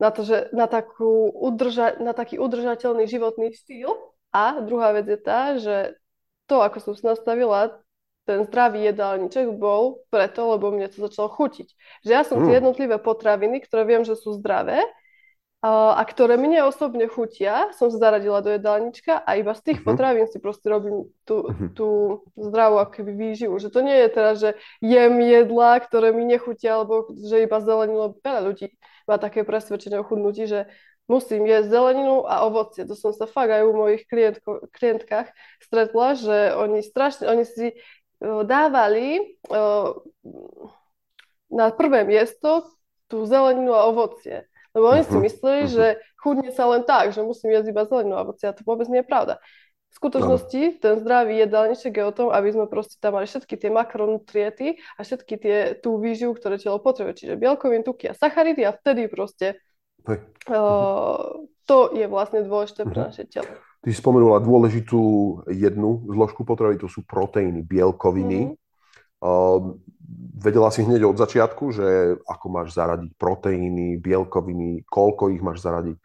na, 0.00 0.08
to, 0.08 0.24
že 0.24 0.48
na, 0.56 0.64
takú 0.64 1.28
udrža- 1.28 2.00
na 2.00 2.16
taký 2.16 2.40
udržateľný 2.40 3.04
životný 3.04 3.52
štýl. 3.52 3.92
A 4.32 4.64
druhá 4.64 4.96
vec 4.96 5.04
je 5.10 5.20
tá, 5.20 5.60
že 5.60 5.98
to, 6.48 6.64
ako 6.64 6.80
som 6.80 6.92
si 6.96 7.04
nastavila, 7.04 7.82
ten 8.24 8.46
zdravý 8.46 8.88
jedálniček 8.88 9.58
bol 9.58 10.06
preto, 10.08 10.54
lebo 10.54 10.70
mne 10.70 10.88
to 10.88 11.02
začalo 11.02 11.28
chutiť. 11.28 11.68
Že 12.06 12.10
ja 12.14 12.22
som 12.22 12.40
mm. 12.40 12.44
tie 12.46 12.54
jednotlivé 12.62 12.96
potraviny, 13.02 13.60
ktoré 13.66 13.82
viem, 13.84 14.06
že 14.06 14.14
sú 14.14 14.38
zdravé, 14.38 14.80
a 15.60 16.00
ktoré 16.08 16.40
mne 16.40 16.64
osobne 16.64 17.04
chutia, 17.04 17.68
som 17.76 17.92
sa 17.92 18.00
zaradila 18.00 18.40
do 18.40 18.48
jedálnička 18.56 19.20
a 19.20 19.36
iba 19.36 19.52
z 19.52 19.60
tých 19.60 19.78
uh-huh. 19.84 19.92
potravín 19.92 20.24
si 20.24 20.40
proste 20.40 20.72
robím 20.72 21.12
tú, 21.28 21.44
uh-huh. 21.44 21.68
tú 21.76 21.88
zdravú 22.32 22.80
akoby 22.80 23.12
výživu. 23.12 23.60
Že 23.60 23.68
to 23.68 23.80
nie 23.84 23.92
je 23.92 24.08
teraz, 24.08 24.34
že 24.40 24.50
jem 24.80 25.20
jedlá, 25.20 25.76
ktoré 25.84 26.16
mi 26.16 26.24
nechutia, 26.24 26.80
alebo 26.80 27.12
že 27.12 27.44
iba 27.44 27.60
zeleninu, 27.60 28.16
veľa 28.24 28.40
ľudí 28.40 28.72
má 29.04 29.20
také 29.20 29.44
presvedčenie 29.44 30.00
o 30.00 30.08
chudnutí, 30.08 30.48
že 30.48 30.64
musím 31.04 31.44
jesť 31.44 31.68
zeleninu 31.68 32.24
a 32.24 32.48
ovocie. 32.48 32.88
To 32.88 32.96
som 32.96 33.12
sa 33.12 33.28
fakt 33.28 33.52
aj 33.52 33.60
u 33.60 33.72
mojich 33.76 34.08
klientko, 34.08 34.70
klientkách 34.72 35.28
stretla, 35.60 36.16
že 36.16 36.36
oni 36.56 36.80
strašne, 36.80 37.28
oni 37.28 37.44
si 37.44 37.76
uh, 37.76 38.48
dávali 38.48 39.36
uh, 39.52 39.92
na 41.52 41.68
prvé 41.68 42.08
miesto 42.08 42.64
tú 43.10 43.26
zeleninu 43.28 43.74
a 43.74 43.90
ovocie. 43.90 44.49
Lebo 44.70 44.84
oni 44.90 45.02
si 45.02 45.16
mhm, 45.16 45.22
mysleli, 45.26 45.60
uh-huh. 45.66 45.74
že 45.74 45.86
chudne 46.20 46.50
sa 46.54 46.64
len 46.70 46.82
tak, 46.86 47.10
že 47.10 47.26
musím 47.26 47.50
jesť 47.54 47.74
iba 47.74 47.82
zelenú 47.88 48.14
ovoci 48.14 48.46
a 48.46 48.54
to 48.54 48.62
vôbec 48.62 48.86
nie 48.86 49.02
je 49.02 49.08
pravda. 49.08 49.34
V 49.90 49.94
skutočnosti 49.98 50.62
ten 50.78 50.94
zdravý 51.02 51.42
jedálniček 51.42 51.90
je 51.98 52.04
o 52.06 52.14
tom, 52.14 52.28
aby 52.30 52.54
sme 52.54 52.70
proste 52.70 52.94
tam 53.02 53.18
mali 53.18 53.26
všetky 53.26 53.58
tie 53.58 53.74
makronutriety 53.74 54.78
a 54.94 55.02
všetky 55.02 55.34
tie, 55.34 55.56
tú 55.82 55.98
výživu, 55.98 56.38
ktoré 56.38 56.62
telo 56.62 56.78
potrebuje. 56.78 57.26
Čiže 57.26 57.34
bielkoviny, 57.34 57.82
tuky 57.82 58.06
a 58.06 58.14
sacharidy 58.14 58.62
a 58.62 58.70
vtedy 58.70 59.10
proste 59.10 59.58
uh, 60.06 61.42
to 61.66 61.78
je 61.90 62.06
vlastne 62.06 62.46
dôležité 62.46 62.86
pre 62.86 63.02
Mhm. 63.02 63.06
naše 63.10 63.24
telo. 63.26 63.50
Ty 63.80 63.88
si 63.90 63.96
spomenula 63.98 64.38
dôležitú 64.44 65.02
jednu 65.50 66.04
zložku 66.06 66.44
potravy, 66.46 66.78
to 66.78 66.86
sú 66.86 67.02
proteíny, 67.02 67.66
bielkoviny. 67.66 68.54
Mhm. 68.54 68.69
Uh, 69.20 69.76
vedela 70.40 70.72
si 70.72 70.80
hneď 70.80 71.04
od 71.04 71.20
začiatku, 71.20 71.64
že 71.76 72.16
ako 72.24 72.46
máš 72.48 72.72
zaradiť 72.72 73.12
proteíny, 73.20 74.00
bielkoviny, 74.00 74.88
koľko 74.88 75.30
ich 75.30 75.44
máš 75.44 75.60
zaradiť? 75.60 75.96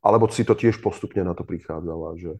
Alebo 0.00 0.30
si 0.32 0.46
to 0.46 0.54
tiež 0.56 0.80
postupne 0.80 1.20
na 1.26 1.34
to 1.36 1.44
prichádzala, 1.44 2.16
že 2.16 2.38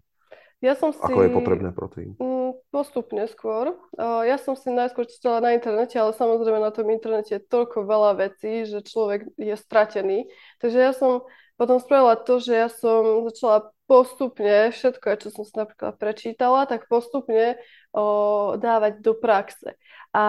Ja 0.62 0.78
som 0.78 0.94
si... 0.94 1.00
ako 1.02 1.26
je 1.26 1.30
potrebné 1.34 1.70
proteín? 1.74 2.14
Mm, 2.16 2.56
Postupne 2.70 3.26
skôr. 3.26 3.74
Uh, 3.98 4.22
Ja 4.22 4.38
som 4.38 4.54
si 4.54 4.70
najskôr 4.70 5.04
čítala 5.10 5.42
na 5.42 5.50
internete, 5.58 5.98
ale 5.98 6.14
samozrejme 6.14 6.62
na 6.62 6.70
tom 6.70 6.86
internete 6.88 7.36
je 7.36 7.46
toľko 7.50 7.82
veľa 7.84 8.12
vecí, 8.16 8.64
že 8.64 8.84
človek 8.86 9.26
je 9.34 9.56
stratený. 9.58 10.30
Takže 10.62 10.78
ja 10.78 10.92
som 10.94 11.26
potom 11.58 11.76
spravila 11.76 12.16
to, 12.16 12.40
že 12.40 12.56
ja 12.56 12.68
som 12.72 13.28
začala 13.28 13.68
postupne 13.84 14.70
všetko, 14.70 15.18
čo 15.18 15.28
som 15.34 15.44
si 15.44 15.52
napríklad 15.52 15.98
prečítala, 15.98 16.64
tak 16.64 16.86
postupne 16.86 17.58
o, 17.90 18.54
dávať 18.56 19.02
do 19.02 19.12
praxe. 19.18 19.74
A 20.12 20.24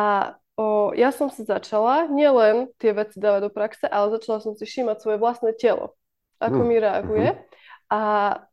o, 0.57 0.93
ja 0.93 1.09
som 1.09 1.29
si 1.33 1.41
začala 1.43 2.05
nielen 2.07 2.69
tie 2.77 2.93
veci 2.93 3.17
dávať 3.17 3.41
do 3.47 3.51
praxe, 3.53 3.85
ale 3.89 4.13
začala 4.13 4.39
som 4.41 4.53
si 4.53 4.65
všímať 4.65 4.97
svoje 5.01 5.17
vlastné 5.17 5.51
telo, 5.57 5.97
ako 6.37 6.61
Mm, 6.61 6.67
mi 6.67 6.75
reaguje. 6.77 7.29
A 7.91 8.01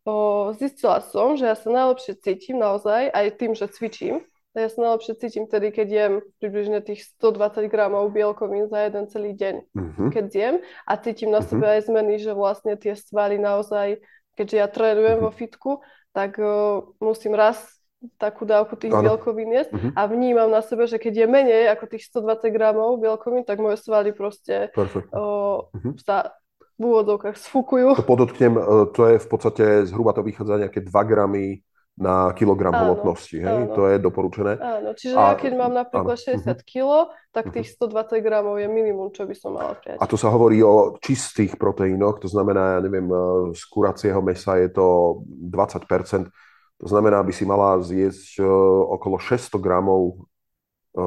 o, 0.03 0.51
zistila 0.59 0.99
som, 1.05 1.37
že 1.39 1.47
ja 1.47 1.55
sa 1.55 1.71
najlepšie 1.71 2.19
cítim 2.19 2.59
naozaj 2.59 3.13
aj 3.13 3.27
tým, 3.39 3.53
že 3.55 3.71
cvičím. 3.71 4.25
Tak 4.57 4.61
ja 4.67 4.71
sa 4.73 4.81
najlepšie 4.83 5.15
cítim 5.21 5.45
vtedy, 5.47 5.69
keď 5.71 5.89
jem 5.89 6.13
približne 6.43 6.81
tých 6.83 7.07
120 7.21 7.69
gramov 7.71 8.11
bielkovín 8.11 8.67
za 8.67 8.89
jeden 8.89 9.07
celý 9.07 9.37
deň, 9.37 9.55
Mhm. 9.77 10.05
keď 10.11 10.27
jem 10.35 10.55
a 10.89 10.93
cítim 10.99 11.31
na 11.31 11.39
Mhm. 11.39 11.47
sebe 11.47 11.67
aj 11.69 11.81
zmeny, 11.87 12.19
že 12.19 12.33
vlastne 12.35 12.75
tie 12.75 12.97
svaly 12.99 13.39
naozaj, 13.39 14.01
keďže 14.35 14.57
ja 14.59 14.67
trénujem 14.67 15.19
Mhm. 15.21 15.23
vo 15.23 15.31
fitku, 15.31 15.71
tak 16.11 16.41
o, 16.43 16.97
musím 16.99 17.37
raz 17.39 17.78
takú 18.15 18.47
dávku 18.47 18.79
tých 18.79 18.95
Áno. 18.95 19.03
bielkovín 19.03 19.51
jesť 19.51 19.75
Mhm. 19.75 19.89
a 19.93 20.03
vnímam 20.07 20.49
na 20.49 20.63
sebe, 20.63 20.87
že 20.87 20.97
keď 20.97 21.15
je 21.15 21.27
menej 21.27 21.63
ako 21.69 21.85
tých 21.89 22.07
120 22.07 22.47
gramov 22.49 22.97
bielkovín, 22.97 23.43
tak 23.43 23.59
moje 23.59 23.77
svaly 23.77 24.13
proste 24.13 24.71
o, 25.11 25.67
Mhm. 25.75 25.99
sa 25.99 26.31
v 26.79 26.83
úvodzovkách 26.85 27.35
sfukujú. 27.35 27.99
To 27.99 28.07
podotknem, 28.07 28.55
e, 28.55 28.63
to 28.93 29.03
je 29.05 29.17
v 29.19 29.29
podstate, 29.29 29.65
zhruba 29.85 30.15
to 30.15 30.23
vychádza 30.23 30.63
nejaké 30.63 30.79
2 30.81 31.03
gramy 31.03 31.59
na 31.99 32.31
kilogram 32.31 32.71
Áno, 32.71 32.95
hmotnosti, 32.95 33.35
hej? 33.35 33.67
áno. 33.67 33.75
To 33.75 33.91
je 33.91 33.99
doporučené. 33.99 34.55
Áno, 34.55 34.95
čiže 34.95 35.19
A- 35.19 35.23
ja 35.25 35.35
keď 35.35 35.53
mám 35.59 35.75
napríklad 35.75 36.15
áno, 36.15 36.23
60 36.23 36.63
kg, 36.63 37.11
tak 37.35 37.51
Mhm. 37.51 37.55
tých 37.59 37.69
120 37.75 38.23
gramov 38.23 38.55
je 38.57 38.71
minimum, 38.71 39.11
čo 39.11 39.27
by 39.27 39.35
som 39.35 39.59
mala 39.59 39.75
prijať. 39.75 39.99
A 39.99 40.07
to 40.07 40.15
sa 40.15 40.31
hovorí 40.31 40.63
o 40.63 40.95
čistých 41.03 41.59
proteínoch, 41.59 42.23
to 42.23 42.31
znamená, 42.31 42.79
ja 42.79 42.81
neviem, 42.81 43.03
e, 43.05 43.19
z 43.51 43.63
kuracieho 43.67 44.23
mesa 44.23 44.55
je 44.57 44.71
to 44.71 44.87
20%, 45.27 46.31
to 46.79 46.87
znamená, 46.87 47.19
aby 47.21 47.35
si 47.35 47.43
mala 47.43 47.79
zjesť 47.83 48.39
e, 48.39 48.47
okolo 48.95 49.19
600 49.19 49.59
gramov 49.59 50.15
e, 50.15 51.03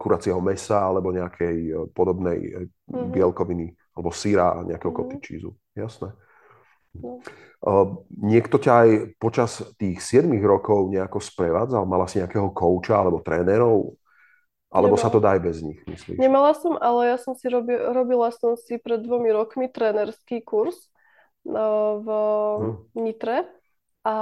kuracieho 0.00 0.40
mesa 0.40 0.80
alebo 0.80 1.12
nejakej 1.12 1.56
e, 1.68 1.72
podobnej 1.92 2.68
Mhm. 2.88 3.12
bielkoviny 3.12 3.72
alebo 3.94 4.10
síra 4.10 4.58
a 4.58 4.64
nejakého 4.64 4.90
Mhm. 4.92 4.96
cottage 4.96 5.24
cheeseu. 5.28 5.52
Jasné. 5.76 6.12
No. 6.94 7.20
Niekto 8.12 8.60
ťa 8.60 8.72
aj 8.84 8.90
počas 9.16 9.64
tých 9.80 9.98
7 10.04 10.28
rokov 10.44 10.92
nejako 10.92 11.16
sprevádzal? 11.18 11.88
Mala 11.88 12.04
si 12.04 12.20
nejakého 12.20 12.52
kouča 12.52 13.00
alebo 13.00 13.24
trénerov? 13.24 13.96
Alebo 14.74 14.98
sa 14.98 15.06
Nemala. 15.08 15.14
to 15.14 15.18
dá 15.22 15.30
aj 15.38 15.42
bez 15.42 15.56
nich, 15.62 15.78
myslíš? 15.86 16.18
Nemala 16.18 16.52
som, 16.58 16.74
ale 16.76 17.14
ja 17.14 17.18
som 17.18 17.32
si 17.38 17.46
robi, 17.46 17.72
robila 17.78 18.28
som 18.34 18.58
si 18.58 18.74
pred 18.76 19.00
dvomi 19.00 19.30
rokmi 19.30 19.66
trénerský 19.70 20.42
kurz 20.42 20.90
v 21.44 22.06
Mhm. 22.58 22.74
Nitre 22.98 23.46
a 24.04 24.14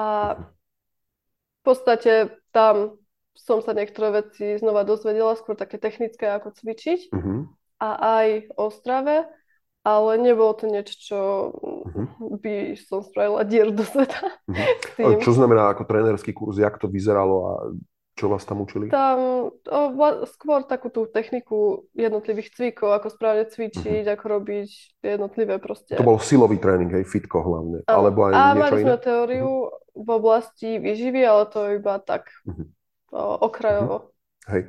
v 1.62 1.64
podstate 1.64 2.12
tam 2.50 2.98
som 3.32 3.58
sa 3.58 3.72
niektoré 3.72 4.20
veci 4.20 4.54
znova 4.54 4.82
dozvedela, 4.82 5.32
skôr 5.32 5.54
také 5.54 5.78
technické, 5.78 6.28
ako 6.28 6.52
cvičiť 6.52 7.10
Mhm. 7.10 7.34
a 7.78 7.88
aj 8.18 8.28
o 8.54 8.68
strave, 8.68 9.24
ale 9.82 10.10
nebolo 10.14 10.52
to 10.52 10.66
niečo, 10.66 10.94
čo 10.96 11.18
Mhm. 11.88 12.02
by 12.38 12.54
som 12.76 13.00
spravila 13.00 13.42
dieru 13.42 13.70
do 13.70 13.82
sveta 13.82 14.20
tým. 14.96 15.18
Čo 15.18 15.32
znamená 15.32 15.70
ako 15.70 15.82
trénerský 15.84 16.30
kurz, 16.30 16.54
jak 16.56 16.76
to 16.76 16.86
vyzeralo 16.86 17.36
a 17.40 17.54
čo 18.12 18.28
vás 18.28 18.44
tam 18.44 18.60
učili? 18.60 18.92
Tam 18.92 19.48
o, 19.48 19.80
vla- 19.90 20.28
skôr 20.28 20.62
takú 20.62 20.86
tú 20.86 21.08
techniku 21.08 21.88
jednotlivých 21.92 22.52
cvikov, 22.52 22.92
ako 22.92 23.08
správne 23.08 23.48
cvičiť, 23.48 24.04
ako 24.06 24.24
robiť 24.30 24.68
jednotlivé 25.00 25.56
proste. 25.56 25.96
To 25.96 26.04
bol 26.04 26.20
silový 26.20 26.60
tréning, 26.60 26.92
hej, 26.92 27.08
fitko 27.08 27.40
hlavne. 27.40 27.78
Áno. 27.82 27.96
Alebo 27.96 28.28
aj 28.28 28.32
A 28.32 28.40
niečo 28.52 28.60
mali 28.60 28.76
iné? 28.76 28.84
sme 28.84 28.96
teóriu 29.00 29.48
v 29.92 30.08
oblasti 30.08 30.80
výživy, 30.80 31.20
ale 31.26 31.46
to 31.52 31.60
iba 31.76 31.98
tak 32.00 32.28
Mhm. 32.48 32.64
o, 33.12 33.22
okrajovo. 33.44 34.12
Hej. 34.48 34.66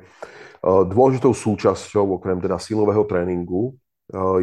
Uh, 0.62 0.86
Dôležitou 0.86 1.34
súčasťou, 1.34 2.16
okrem 2.16 2.38
teda 2.40 2.56
silového 2.62 3.04
tréningu, 3.04 3.74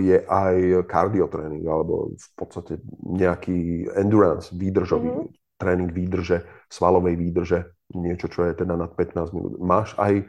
je 0.01 0.17
aj 0.25 0.89
kardiotréning, 0.89 1.61
alebo 1.69 2.17
v 2.17 2.29
podstate 2.33 2.81
nejaký 2.97 3.85
endurance, 3.93 4.49
výdržový 4.57 5.05
Mhm. 5.05 5.25
tréning 5.61 5.89
výdrže, 5.93 6.41
svalovej 6.65 7.13
výdrže, 7.13 7.59
niečo, 7.93 8.25
čo 8.25 8.49
je 8.49 8.57
teda 8.57 8.73
nad 8.73 8.89
15 8.97 9.29
minút. 9.37 9.61
Máš 9.61 9.93
aj 10.01 10.25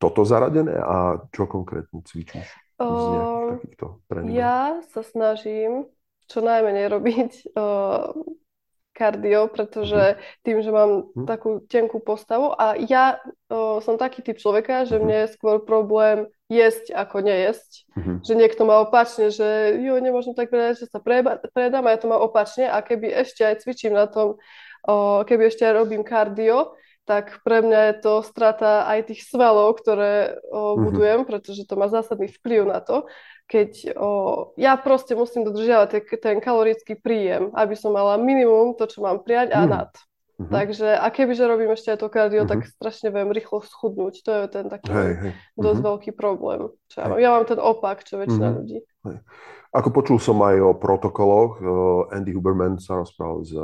toto 0.00 0.24
zaradené 0.24 0.80
a 0.80 1.20
čo 1.28 1.44
konkrétne 1.44 2.00
cvičíš 2.02 2.48
z 2.80 3.04
takýchto 3.52 4.00
tréningov? 4.08 4.32
ja 4.40 4.58
sa 4.96 5.04
snažím 5.04 5.92
čo 6.24 6.40
najmenej 6.40 6.88
robiť 6.88 7.30
kardio, 8.94 9.50
pretože 9.50 10.16
tým, 10.46 10.62
že 10.62 10.70
mám 10.70 11.10
Mhm. 11.12 11.26
takú 11.26 11.60
tenkú 11.66 11.98
postavu 11.98 12.54
a 12.54 12.78
ja 12.78 13.18
o, 13.50 13.82
som 13.82 13.98
taký 13.98 14.22
typ 14.22 14.38
človeka, 14.38 14.86
že 14.86 14.96
Mhm. 14.96 15.02
mne 15.02 15.16
je 15.26 15.32
skôr 15.34 15.58
problém 15.60 16.30
jesť 16.46 16.94
ako 16.94 17.20
nejesť. 17.20 17.84
Mhm. 17.98 18.22
že 18.24 18.32
niekto 18.38 18.62
má 18.64 18.80
opačne, 18.80 19.28
že 19.28 19.76
jo, 19.84 20.00
nemôžem 20.00 20.32
tak 20.32 20.48
povedať, 20.48 20.80
že 20.80 20.86
sa 20.88 20.96
preba, 21.02 21.36
predám 21.52 21.84
a 21.84 21.92
ja 21.92 21.98
to 22.00 22.08
mám 22.08 22.22
opačne 22.24 22.64
a 22.70 22.80
keby 22.80 23.12
ešte 23.12 23.44
aj 23.44 23.60
cvičím 23.66 23.92
na 23.92 24.06
tom, 24.08 24.40
o, 24.88 24.94
keby 25.28 25.50
ešte 25.52 25.66
aj 25.66 25.74
robím 25.74 26.00
kardio, 26.06 26.72
tak 27.04 27.40
pre 27.44 27.60
mňa 27.60 27.80
je 27.88 27.94
to 28.00 28.12
strata 28.24 28.88
aj 28.88 29.12
tých 29.12 29.28
svalov, 29.28 29.76
ktoré 29.80 30.40
o, 30.48 30.74
Mhm. 30.74 30.82
budujem, 30.84 31.20
pretože 31.24 31.62
to 31.68 31.76
má 31.76 31.88
zásadný 31.88 32.28
vplyv 32.32 32.64
na 32.64 32.80
to, 32.80 33.04
keď 33.44 33.92
o, 33.96 34.10
ja 34.56 34.74
proste 34.80 35.12
musím 35.12 35.44
dodržiavať 35.44 35.88
te- 35.92 36.16
ten 36.16 36.40
kalorický 36.40 36.96
príjem, 36.96 37.52
aby 37.52 37.76
som 37.76 37.92
mala 37.92 38.16
minimum 38.16 38.72
to, 38.74 38.88
čo 38.88 39.04
mám 39.04 39.20
prijať 39.20 39.52
a 39.52 39.60
Mhm. 39.64 39.68
nad. 39.68 39.92
Mhm. 40.34 40.50
Takže 40.50 40.88
a 40.98 41.06
kebyže 41.08 41.46
robím 41.46 41.70
ešte 41.70 41.94
aj 41.94 41.98
to 42.02 42.08
kardio, 42.10 42.42
Mhm. 42.42 42.50
tak 42.50 42.60
strašne 42.66 43.12
viem 43.14 43.30
rýchlo 43.30 43.62
schudnúť. 43.62 44.14
To 44.26 44.30
je 44.34 44.44
ten 44.50 44.66
taký 44.66 44.90
Hej, 44.90 45.12
hej. 45.22 45.32
dosť 45.54 45.80
Mhm. 45.80 45.86
veľký 45.86 46.10
problém. 46.16 46.60
Čo 46.90 46.96
ja, 46.98 47.04
Hej. 47.04 47.10
mám. 47.12 47.18
ja 47.22 47.30
mám 47.30 47.44
ten 47.46 47.60
opak, 47.62 48.02
čo 48.02 48.18
väčšina 48.18 48.48
Mhm. 48.50 48.56
ľudí. 48.58 48.78
Ako 49.74 49.90
počul 49.90 50.22
som 50.22 50.38
aj 50.38 50.56
o 50.62 50.78
protokoloch, 50.78 51.58
eh, 51.58 52.14
Andy 52.14 52.30
Huberman 52.30 52.78
sa 52.78 53.02
rozprával 53.02 53.42
s 53.42 53.50
eh, 53.50 53.62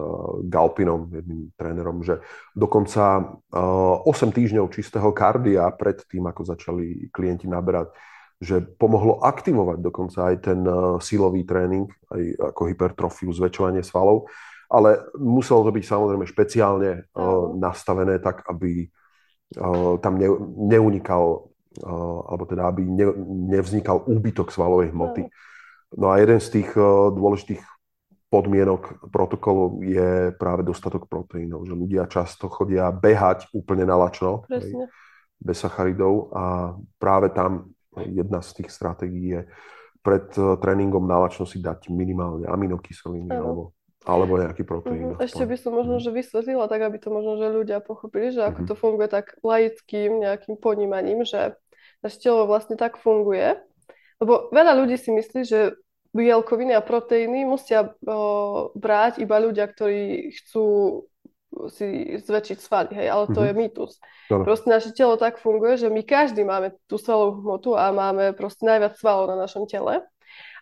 Galpinom, 0.51 1.07
jedným 1.15 1.55
trénerom, 1.55 2.03
že 2.03 2.19
dokonca 2.51 3.23
eh, 3.23 4.11
8 4.11 4.35
týždňov 4.35 4.75
čistého 4.75 5.15
kardia 5.15 5.71
pred 5.71 6.03
tým, 6.11 6.27
ako 6.27 6.43
začali 6.43 7.15
klienti 7.15 7.47
naberať, 7.47 7.95
že 8.43 8.59
pomohlo 8.59 9.23
aktivovať 9.23 9.79
dokonca 9.79 10.35
aj 10.35 10.37
ten 10.43 10.61
eh, 10.67 10.75
silový 10.99 11.47
tréning, 11.47 11.87
aj 12.11 12.53
ako 12.53 12.63
hypertrofiu, 12.67 13.31
zväčšovanie 13.31 13.87
svalov, 13.87 14.27
ale 14.71 15.11
muselo 15.19 15.67
to 15.67 15.75
byť 15.75 15.85
samozrejme 15.85 16.25
špeciálne 16.31 16.91
eh, 17.03 17.43
nastavené 17.59 18.23
tak, 18.23 18.47
aby 18.47 18.87
eh, 18.87 19.95
tam 19.99 20.15
ne, 20.15 20.29
neunikal, 20.71 21.51
eh, 21.75 22.23
alebo 22.31 22.47
teda 22.47 22.71
aby 22.71 22.87
ne, 22.87 23.07
nevznikal 23.51 24.07
úbytok 24.07 24.55
svalovej 24.55 24.95
hmoty. 24.95 25.27
Áno. 25.27 25.49
No 25.97 26.11
a 26.11 26.19
jeden 26.19 26.39
z 26.39 26.49
tých 26.61 26.71
eh, 26.77 26.83
dôležitých 27.11 27.63
podmienok 28.31 29.11
protokolu 29.11 29.83
je 29.83 30.31
práve 30.39 30.63
dostatok 30.63 31.11
proteínov, 31.11 31.67
že 31.67 31.75
ľudia 31.75 32.07
často 32.07 32.47
chodia 32.47 32.87
behať 32.95 33.51
úplne 33.51 33.83
na 33.83 33.99
lačno, 33.99 34.47
hej, 34.47 34.71
Presne. 34.71 34.87
bez 35.43 35.57
sacharidov 35.59 36.31
a 36.31 36.79
práve 37.03 37.35
tam 37.35 37.75
jedna 37.99 38.39
z 38.39 38.63
tých 38.63 38.71
stratégií 38.71 39.35
je 39.35 39.41
pred 40.01 40.31
eh, 40.39 40.57
tréningom 40.63 41.03
na 41.05 41.19
lačno 41.19 41.43
si 41.43 41.59
dať 41.59 41.91
minimálne 41.91 42.47
aminokyseliny 42.47 43.35
alebo, 43.35 43.75
alebo 44.07 44.39
nejaký 44.39 44.63
proteín. 44.63 45.19
Mhm. 45.19 45.27
Ešte 45.27 45.43
by 45.43 45.57
som 45.59 45.75
možno, 45.75 45.99
Mhm. 45.99 46.03
že 46.07 46.11
vysvetlila, 46.15 46.65
tak 46.71 46.81
aby 46.87 46.97
to 47.03 47.11
možno, 47.11 47.35
že 47.35 47.51
ľudia 47.51 47.79
pochopili, 47.83 48.31
že 48.31 48.47
ako 48.47 48.63
Mhm. 48.63 48.69
to 48.71 48.75
funguje 48.79 49.09
tak 49.11 49.35
laickým 49.43 50.23
nejakým 50.23 50.55
ponímaním, 50.55 51.27
že 51.27 51.59
naše 52.01 52.17
telo 52.23 52.47
vlastne 52.47 52.79
tak 52.79 52.97
funguje. 52.97 53.59
Lebo 54.21 54.53
veľa 54.53 54.77
ľudí 54.77 55.01
si 55.01 55.11
myslí, 55.11 55.41
že 55.49 55.75
bielkoviny 56.13 56.75
a 56.77 56.85
proteíny 56.85 57.47
musia 57.47 57.95
o, 58.05 58.71
brať 58.75 59.23
iba 59.23 59.41
ľudia, 59.41 59.65
ktorí 59.65 60.31
chcú 60.43 60.67
si 61.71 62.15
zväčšiť 62.15 62.59
svaly, 62.63 62.93
hej, 62.95 63.09
ale 63.11 63.25
to 63.35 63.43
Mhm. 63.43 63.47
je 63.47 63.53
mýtus. 63.59 63.93
Áno. 64.31 64.47
Proste 64.47 64.71
naše 64.71 64.91
telo 64.95 65.19
tak 65.19 65.43
funguje, 65.43 65.83
že 65.83 65.89
my 65.91 66.03
každý 66.07 66.47
máme 66.47 66.79
tú 66.87 66.95
svalovú 66.95 67.43
hmotu 67.43 67.75
a 67.75 67.91
máme 67.91 68.31
proste 68.39 68.63
najviac 68.63 68.95
svalov 68.95 69.27
na 69.35 69.37
našom 69.39 69.67
tele. 69.67 70.07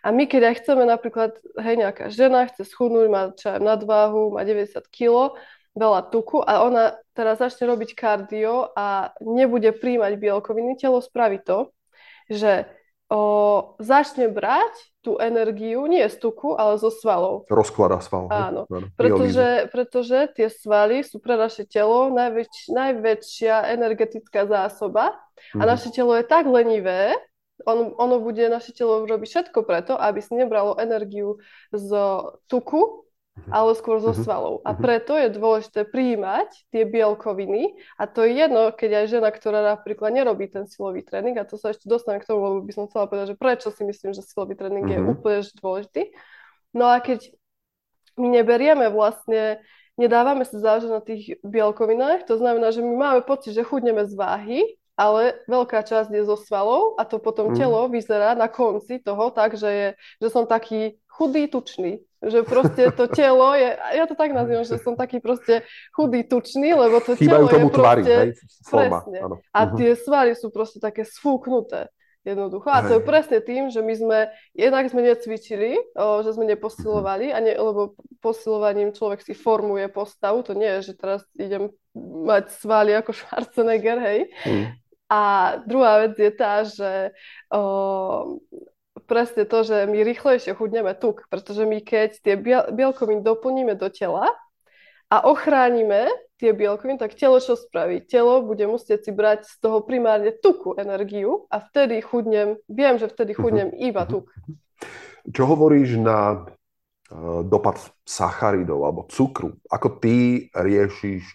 A 0.01 0.07
my, 0.09 0.25
keď 0.25 0.49
aj 0.49 0.55
chceme 0.63 0.87
napríklad, 0.87 1.37
hej, 1.61 1.75
nejaká 1.77 2.09
žena 2.09 2.47
chce 2.49 2.65
schudnúť, 2.65 3.07
má 3.11 3.29
čo 3.37 3.59
nadváhu, 3.61 4.33
má 4.33 4.41
90 4.41 4.81
kg, 4.89 5.35
veľa 5.77 6.09
tuku 6.09 6.41
a 6.41 6.65
ona 6.65 6.97
teraz 7.13 7.37
začne 7.37 7.69
robiť 7.69 7.93
kardio 7.93 8.73
a 8.73 9.13
nebude 9.21 9.69
príjmať 9.75 10.17
bielkoviny, 10.17 10.73
telo 10.79 10.97
spraví 11.03 11.37
to, 11.45 11.69
že 12.25 12.65
o, 13.09 13.21
začne 13.81 14.29
brať 14.29 14.71
tú 15.01 15.17
energiu 15.17 15.83
nie 15.89 16.05
z 16.05 16.15
tuku, 16.21 16.53
ale 16.53 16.77
zo 16.77 16.93
svalov. 16.93 17.49
Rozklada 17.49 17.99
sval. 17.99 18.29
Áno. 18.29 18.69
Pretože, 18.93 19.67
pretože 19.73 20.17
tie 20.37 20.47
svaly 20.47 21.01
sú 21.01 21.17
pre 21.17 21.35
naše 21.35 21.65
telo 21.65 22.13
najväč, 22.13 22.69
najväčšia 22.69 23.73
energetická 23.73 24.45
zásoba 24.45 25.17
a 25.57 25.63
mm. 25.63 25.67
naše 25.67 25.89
telo 25.89 26.13
je 26.13 26.25
tak 26.27 26.45
lenivé, 26.45 27.17
on, 27.67 27.91
ono 27.99 28.23
bude 28.23 28.47
naše 28.47 28.71
telo 28.71 29.03
robiť 29.03 29.27
všetko 29.27 29.59
preto, 29.67 29.93
aby 29.99 30.23
si 30.23 30.31
nebralo 30.35 30.79
energiu 30.79 31.43
z 31.75 31.91
tuku, 32.47 33.08
mhm. 33.45 33.51
ale 33.51 33.71
skôr 33.79 34.03
zo 34.03 34.11
mhm. 34.11 34.19
svalov. 34.23 34.55
A 34.67 34.75
mhm. 34.75 34.79
preto 34.83 35.13
je 35.15 35.29
dôležité 35.31 35.87
prijímať 35.87 36.49
tie 36.69 36.83
bielkoviny 36.83 37.79
a 37.95 38.03
to 38.05 38.27
je 38.27 38.31
jedno, 38.35 38.75
keď 38.75 39.03
aj 39.03 39.05
žena, 39.07 39.29
ktorá 39.31 39.59
napríklad 39.63 40.11
nerobí 40.11 40.51
ten 40.51 40.67
silový 40.67 41.01
tréning, 41.01 41.39
a 41.39 41.47
to 41.47 41.55
sa 41.55 41.71
ešte 41.71 41.87
dostane 41.87 42.19
k 42.19 42.27
tomu, 42.27 42.43
lebo 42.43 42.59
by 42.67 42.73
som 42.75 42.85
chcela 42.91 43.07
povedať, 43.07 43.33
že 43.33 43.37
prečo 43.39 43.69
si 43.71 43.87
myslím, 43.87 44.11
že 44.11 44.21
silový 44.21 44.59
tréning 44.59 44.85
je 44.85 44.99
úplne 44.99 45.39
dôležitý. 45.63 46.11
No 46.75 46.91
a 46.91 47.01
keď 47.01 47.33
my 48.19 48.27
neberieme 48.35 48.91
vlastne, 48.91 49.63
nedávame 49.95 50.43
sa 50.43 50.59
záležať 50.59 50.91
na 50.91 51.01
tých 51.01 51.39
bielkovinách, 51.41 52.27
to 52.27 52.35
znamená, 52.35 52.75
že 52.75 52.83
my 52.83 52.93
máme 52.93 53.21
pocit, 53.23 53.55
že 53.55 53.63
chudneme 53.63 54.03
z 54.05 54.13
váhy, 54.13 54.59
ale 54.99 55.39
veľká 55.47 55.87
časť 55.87 56.11
je 56.11 56.27
zo 56.27 56.35
svalov 56.35 56.99
a 56.99 57.07
to 57.07 57.23
potom 57.23 57.51
mm. 57.51 57.55
telo 57.55 57.87
vyzerá 57.87 58.35
na 58.35 58.51
konci 58.51 58.99
toho 58.99 59.31
tak, 59.31 59.55
že, 59.55 59.71
je, 59.71 59.87
že 60.19 60.27
som 60.27 60.43
taký 60.43 60.99
chudý, 61.07 61.47
tučný. 61.47 62.03
Že 62.19 62.39
proste 62.43 62.83
to 62.91 63.07
telo 63.07 63.55
je, 63.55 63.79
ja 63.79 64.03
to 64.03 64.11
tak 64.11 64.35
nazývam, 64.35 64.67
že 64.67 64.75
som 64.83 64.99
taký 64.99 65.23
proste 65.23 65.63
chudý, 65.95 66.27
tučný, 66.27 66.75
lebo 66.75 66.99
to 66.99 67.15
Chýbajú 67.15 67.47
telo 67.47 67.55
tomu 67.55 67.69
je 67.71 67.75
tvary, 67.79 68.01
proste, 68.03 68.19
hej, 68.19 68.29
forma, 68.67 68.99
presne. 68.99 69.17
Áno. 69.23 69.35
A 69.55 69.59
mhm. 69.63 69.71
tie 69.79 69.89
svaly 69.95 70.31
sú 70.35 70.47
proste 70.51 70.83
také 70.83 71.07
sfúknuté. 71.07 71.87
Jednoducho. 72.27 72.67
A 72.67 72.83
to 72.83 72.99
je 72.99 73.07
presne 73.07 73.39
tým, 73.39 73.71
že 73.71 73.79
my 73.79 73.95
sme, 73.95 74.19
jednak 74.51 74.91
sme 74.91 75.07
necvičili, 75.07 75.79
o, 75.95 76.19
že 76.19 76.35
sme 76.35 76.51
neposilovali, 76.51 77.31
a 77.31 77.39
ne, 77.39 77.55
lebo 77.55 77.95
posilovaním 78.19 78.91
človek 78.91 79.23
si 79.23 79.31
formuje 79.31 79.87
postavu, 79.87 80.43
to 80.43 80.51
nie 80.51 80.67
je, 80.67 80.91
že 80.91 80.99
teraz 80.99 81.23
idem 81.39 81.71
mať 81.95 82.51
svaly 82.59 82.91
ako 82.99 83.15
Schwarzenegger, 83.15 83.97
hej, 84.03 84.19
mm. 84.43 84.67
A 85.09 85.21
druhá 85.65 86.05
vec 86.05 86.21
je 86.21 86.29
tá, 86.29 86.61
že 86.61 87.09
o, 87.49 88.37
presne 89.09 89.49
to, 89.49 89.65
že 89.65 89.89
my 89.89 90.05
rýchlejšie 90.05 90.53
chudneme 90.53 90.93
tuk, 90.93 91.25
pretože 91.33 91.65
my 91.65 91.81
keď 91.81 92.21
tie 92.21 92.37
bielkoviny 92.69 93.25
doplníme 93.25 93.73
do 93.73 93.89
tela 93.89 94.29
a 95.09 95.25
ochránime 95.25 96.13
tie 96.37 96.53
bielkoviny, 96.53 97.01
tak 97.01 97.17
telo 97.17 97.41
čo 97.41 97.57
spraví? 97.57 98.05
Telo 98.05 98.45
bude 98.45 98.63
musieť 98.69 99.09
si 99.09 99.11
brať 99.11 99.49
z 99.49 99.55
toho 99.59 99.81
primárne 99.81 100.31
tuku 100.37 100.77
energiu 100.77 101.49
a 101.49 101.59
vtedy 101.59 101.99
chudnem, 102.05 102.61
viem, 102.69 102.95
že 103.01 103.09
vtedy 103.09 103.33
mhm. 103.33 103.39
chudnem 103.41 103.69
uh-huh. 103.73 103.87
iba 103.89 104.05
tuk. 104.05 104.29
Čo 105.25 105.43
hovoríš 105.49 105.99
na 105.99 106.47
uh, 107.11 107.41
dopad 107.43 107.81
sacharidov 108.05 108.85
alebo 108.85 109.09
cukru? 109.09 109.57
Ako 109.67 109.99
ty 109.99 110.47
riešiš 110.53 111.25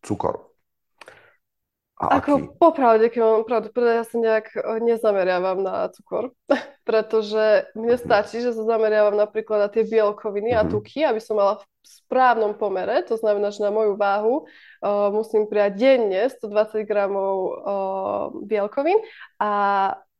cukor? 0.00 0.53
A 1.94 2.18
Ako 2.18 2.42
aký? 2.42 2.50
popravde, 2.58 3.06
keď 3.06 3.20
mám 3.22 3.46
pravdu, 3.46 3.70
ja 3.86 4.02
sa 4.02 4.18
nejak 4.18 4.50
eh, 4.58 4.82
nezameriavam 4.82 5.62
na 5.62 5.86
cukor, 5.94 6.34
pretože 6.88 7.70
mne 7.78 7.94
stačí, 7.94 8.42
že 8.42 8.50
sa 8.50 8.66
zameriavam 8.66 9.14
napríklad 9.14 9.58
na 9.62 9.68
tie 9.70 9.86
bielkoviny 9.86 10.50
mm-hmm. 10.50 10.66
a 10.66 10.68
mhm. 10.68 10.72
tuky, 10.74 11.06
aby 11.06 11.22
som 11.22 11.38
mala 11.38 11.62
v 11.62 11.64
správnom 11.84 12.56
pomere, 12.56 13.04
to 13.06 13.14
znamená, 13.14 13.52
že 13.52 13.62
na 13.62 13.68
moju 13.68 13.94
váhu 13.94 14.48
uh, 14.48 15.12
musím 15.12 15.44
prijať 15.44 15.72
denne 15.76 16.22
120 16.32 16.88
gramov 16.88 17.36
uh, 17.36 18.24
bielkovín 18.40 18.96
a 19.36 19.52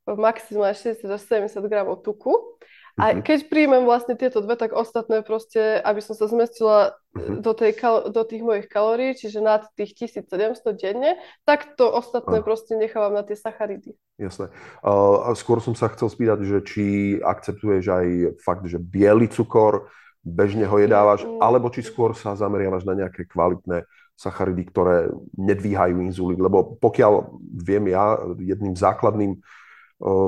maximálne 0.05 0.77
60 0.77 1.09
až 1.09 1.21
70 1.25 1.65
gramov 1.65 2.05
tuku. 2.05 2.37
A 2.95 3.11
mhm. 3.11 3.27
keď 3.27 3.39
príjmem 3.51 3.83
vlastne 3.83 4.15
tieto 4.15 4.39
dve, 4.39 4.55
tak 4.55 4.71
ostatné 4.71 5.19
proste, 5.19 5.83
aby 5.83 5.99
som 5.99 6.15
sa 6.15 6.31
zmestila 6.31 6.95
uh-huh. 7.15 7.39
do, 7.39 7.51
tej 7.55 7.71
kal- 7.79 8.11
do 8.11 8.21
tých 8.27 8.43
mojich 8.43 8.67
kalórií, 8.67 9.15
čiže 9.15 9.39
nad 9.39 9.63
tých 9.73 9.95
1700 9.95 10.75
denne, 10.75 11.15
tak 11.47 11.79
to 11.79 11.87
ostatné 11.87 12.39
uh. 12.39 12.45
proste 12.45 12.75
nechávam 12.75 13.15
na 13.15 13.23
tie 13.23 13.39
sacharidy. 13.39 13.95
Jasné. 14.19 14.51
Uh, 14.83 15.31
skôr 15.33 15.63
som 15.63 15.73
sa 15.73 15.87
chcel 15.95 16.11
spýtať, 16.11 16.39
že 16.43 16.57
či 16.67 16.85
akceptuješ 17.23 17.83
aj 17.87 18.07
fakt, 18.43 18.67
že 18.67 18.77
biely 18.77 19.31
cukor, 19.31 19.87
bežne 20.21 20.67
ho 20.67 20.77
jedávaš, 20.77 21.23
mm. 21.23 21.39
alebo 21.39 21.71
či 21.71 21.81
skôr 21.81 22.11
sa 22.13 22.35
zameriavaš 22.35 22.83
na 22.83 22.97
nejaké 22.97 23.29
kvalitné 23.29 23.87
sacharidy, 24.15 24.63
ktoré 24.71 25.11
nedvíhajú 25.35 25.99
inzulín. 26.01 26.39
Lebo 26.39 26.79
pokiaľ 26.79 27.35
viem 27.61 27.91
ja, 27.91 28.15
jedným 28.39 28.73
základným 28.73 29.43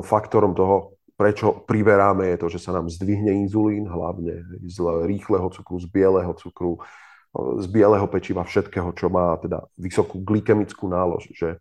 faktorom 0.04 0.52
toho, 0.56 0.97
prečo 1.18 1.66
priberáme, 1.66 2.30
je 2.30 2.38
to, 2.38 2.46
že 2.46 2.62
sa 2.62 2.70
nám 2.78 2.86
zdvihne 2.86 3.34
inzulín, 3.34 3.90
hlavne 3.90 4.46
z 4.62 4.78
rýchleho 5.02 5.50
cukru, 5.50 5.82
z 5.82 5.90
bieleho 5.90 6.30
cukru, 6.38 6.78
z 7.34 7.66
bieleho 7.66 8.06
pečiva, 8.06 8.46
všetkého, 8.46 8.94
čo 8.94 9.10
má 9.10 9.34
teda 9.42 9.66
vysokú 9.74 10.22
glykemickú 10.22 10.86
nálož. 10.86 11.26
Že, 11.34 11.58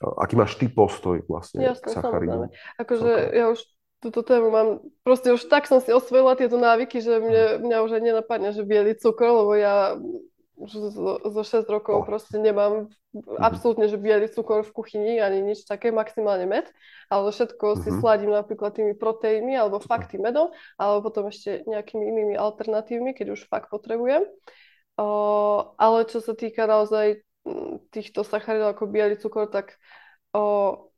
aký 0.00 0.34
máš 0.40 0.56
ty 0.56 0.72
postoj 0.72 1.20
vlastne 1.28 1.68
Jasne, 1.68 1.84
k 1.84 1.92
sacharidom? 1.92 2.40
Akože 2.80 3.12
okay. 3.12 3.36
ja 3.36 3.52
už 3.52 3.60
túto 4.00 4.24
tému 4.24 4.48
mám, 4.48 4.68
proste 5.04 5.36
už 5.36 5.52
tak 5.52 5.68
som 5.68 5.84
si 5.84 5.92
osvojila 5.92 6.36
tieto 6.40 6.56
návyky, 6.56 7.04
že 7.04 7.20
mne, 7.20 7.60
mňa 7.60 7.76
už 7.84 7.90
aj 8.00 8.02
nenapadne, 8.08 8.56
že 8.56 8.64
biely 8.64 8.96
cukor, 8.96 9.44
lebo 9.44 9.52
ja 9.52 10.00
zo, 10.54 11.18
zo 11.18 11.42
6 11.42 11.66
rokov 11.66 12.02
oh. 12.02 12.06
proste 12.06 12.38
nemám 12.38 12.86
mm-hmm. 12.86 13.42
absolútne, 13.42 13.90
že 13.90 13.98
biely 13.98 14.30
cukor 14.30 14.62
v 14.62 14.74
kuchyni 14.74 15.18
ani 15.18 15.42
nič 15.42 15.66
také, 15.66 15.90
maximálne 15.90 16.46
med, 16.46 16.66
ale 17.10 17.34
všetko 17.34 17.82
si 17.82 17.90
mhm. 17.90 17.98
sladím 17.98 18.32
napríklad 18.32 18.74
tými 18.78 18.94
proteínmi 18.94 19.54
alebo 19.58 19.82
fakt 19.82 20.14
tým 20.14 20.22
medom, 20.22 20.54
alebo 20.78 21.10
potom 21.10 21.26
ešte 21.28 21.66
nejakými 21.66 22.04
inými 22.06 22.34
alternatívmi, 22.38 23.12
keď 23.12 23.34
už 23.34 23.50
fakt 23.50 23.68
potrebujem. 23.68 24.24
O, 24.94 25.08
ale 25.74 26.06
čo 26.06 26.22
sa 26.22 26.38
týka 26.38 26.70
naozaj 26.70 27.26
týchto 27.90 28.22
sacharidov 28.22 28.78
ako 28.78 28.84
biely 28.86 29.18
cukor, 29.18 29.50
tak 29.50 29.74
o, 30.30 30.88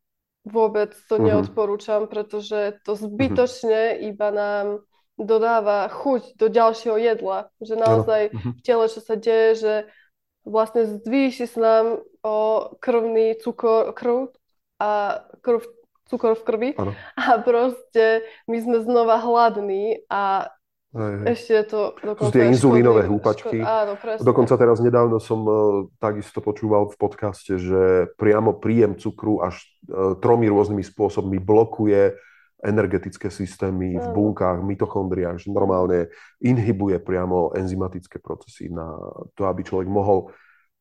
vôbec 0.44 0.92
to 1.08 1.16
neodporúčam, 1.16 2.06
pretože 2.06 2.76
to 2.84 2.92
mhm. 2.92 3.00
zbytočne 3.08 3.82
iba 4.04 4.28
nám 4.28 4.84
dodáva 5.16 5.88
chuť 5.88 6.36
do 6.36 6.46
ďalšieho 6.52 6.96
jedla. 7.00 7.48
Že 7.60 7.74
naozaj 7.76 8.22
mhm. 8.32 8.50
v 8.56 8.60
tele, 8.64 8.84
čo 8.88 9.00
sa 9.00 9.14
deje, 9.16 9.50
že 9.56 9.74
vlastne 10.46 11.02
zvýši 11.02 11.50
sa 11.50 11.60
nám 11.60 11.86
o 12.22 12.36
krvný 12.78 13.34
cukor, 13.42 13.90
krv 13.96 14.30
a 14.78 15.22
krv, 15.42 15.66
cukor 16.06 16.38
v 16.38 16.42
krvi 16.46 16.70
ano. 16.78 16.94
a 17.18 17.42
proste 17.42 18.22
my 18.46 18.56
sme 18.62 18.78
znova 18.86 19.18
hladní 19.18 20.06
a 20.06 20.54
Hej, 20.96 21.12
hej. 21.12 21.26
Ešte 21.36 21.52
je 21.52 21.64
to 21.68 21.80
dokonca... 22.00 22.32
tie 22.32 22.48
inzulínové 22.48 23.04
húpačky. 23.04 23.60
Škod... 23.60 23.68
Áno, 23.68 23.92
presne. 24.00 24.24
Dokonca 24.24 24.54
teraz 24.56 24.80
nedávno 24.80 25.20
som 25.20 25.40
uh, 25.44 25.52
takisto 26.00 26.40
počúval 26.40 26.88
v 26.88 26.96
podcaste, 26.96 27.60
že 27.60 28.08
priamo 28.16 28.56
príjem 28.56 28.96
cukru 28.96 29.44
až 29.44 29.60
uh, 29.92 30.16
tromi 30.16 30.48
rôznymi 30.48 30.80
spôsobmi 30.80 31.36
blokuje 31.36 32.16
energetické 32.66 33.30
systémy 33.30 33.94
v 33.94 34.06
bunkách, 34.10 34.58
mitochondriách, 34.66 35.38
že 35.38 35.54
normálne 35.54 36.10
inhibuje 36.42 36.98
priamo 36.98 37.54
enzymatické 37.54 38.18
procesy 38.18 38.66
na 38.68 38.90
to, 39.38 39.46
aby 39.46 39.62
človek 39.62 39.86
mohol 39.86 40.34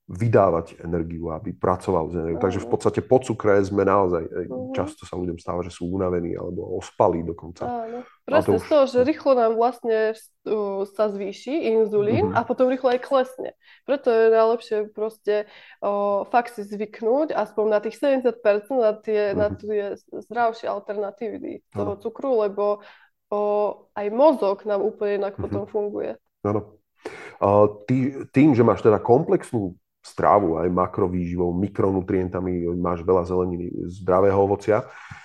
vydávať 0.05 0.85
energiu, 0.85 1.33
aby 1.33 1.53
pracoval 1.53 2.09
s 2.09 2.13
energiou. 2.13 2.41
Takže 2.41 2.59
v 2.61 2.69
podstate 2.69 3.01
po 3.01 3.17
cukre 3.21 3.57
sme 3.65 3.81
naozaj, 3.85 4.21
uh-huh. 4.25 4.73
často 4.73 5.01
sa 5.05 5.17
ľuďom 5.17 5.41
stáva, 5.41 5.65
že 5.65 5.73
sú 5.73 5.89
unavení 5.89 6.37
alebo 6.37 6.77
ospalí 6.77 7.25
dokonca. 7.25 7.65
Áno. 7.65 8.05
Presne 8.25 8.57
z 8.57 8.65
toho, 8.65 8.83
že 8.89 9.05
rýchlo 9.05 9.37
nám 9.37 9.53
vlastne 9.53 10.17
uh, 10.17 10.81
sa 10.97 11.13
zvýši 11.13 11.69
inzulín 11.77 12.33
uh-huh. 12.33 12.41
a 12.41 12.41
potom 12.41 12.73
rýchlo 12.73 12.97
aj 12.97 13.05
klesne. 13.05 13.53
Preto 13.85 14.09
je 14.09 14.33
najlepšie 14.33 14.77
proste 14.89 15.45
uh, 15.85 16.25
fakt 16.33 16.57
si 16.57 16.65
zvyknúť 16.65 17.37
aspoň 17.37 17.65
na 17.69 17.79
tých 17.85 18.01
70% 18.01 18.33
na 18.81 18.97
tie, 18.97 19.29
uh-huh. 19.29 19.37
na 19.37 19.47
tie 19.53 19.93
zdravšie 20.09 20.65
alternatívy 20.65 21.69
toho 21.69 22.01
cukru, 22.01 22.41
lebo 22.41 22.81
uh, 23.29 23.69
aj 23.93 24.07
mozog 24.09 24.65
nám 24.65 24.81
úplne 24.81 25.21
inak 25.21 25.37
uh-huh. 25.37 25.45
potom 25.45 25.63
funguje. 25.69 26.17
Áno. 26.41 26.81
Uh, 27.37 27.85
ty, 27.85 28.25
tým, 28.33 28.57
že 28.57 28.65
máš 28.65 28.81
teda 28.81 28.97
komplexnú 28.97 29.77
strávu, 30.01 30.57
aj 30.65 30.69
makrovýživou, 30.73 31.53
mikronutrientami, 31.53 32.73
máš 32.73 33.05
veľa 33.05 33.21
zeleniny, 33.29 33.69
zdravého 33.85 34.37
ovocia. 34.37 34.81
Uh, 34.81 35.24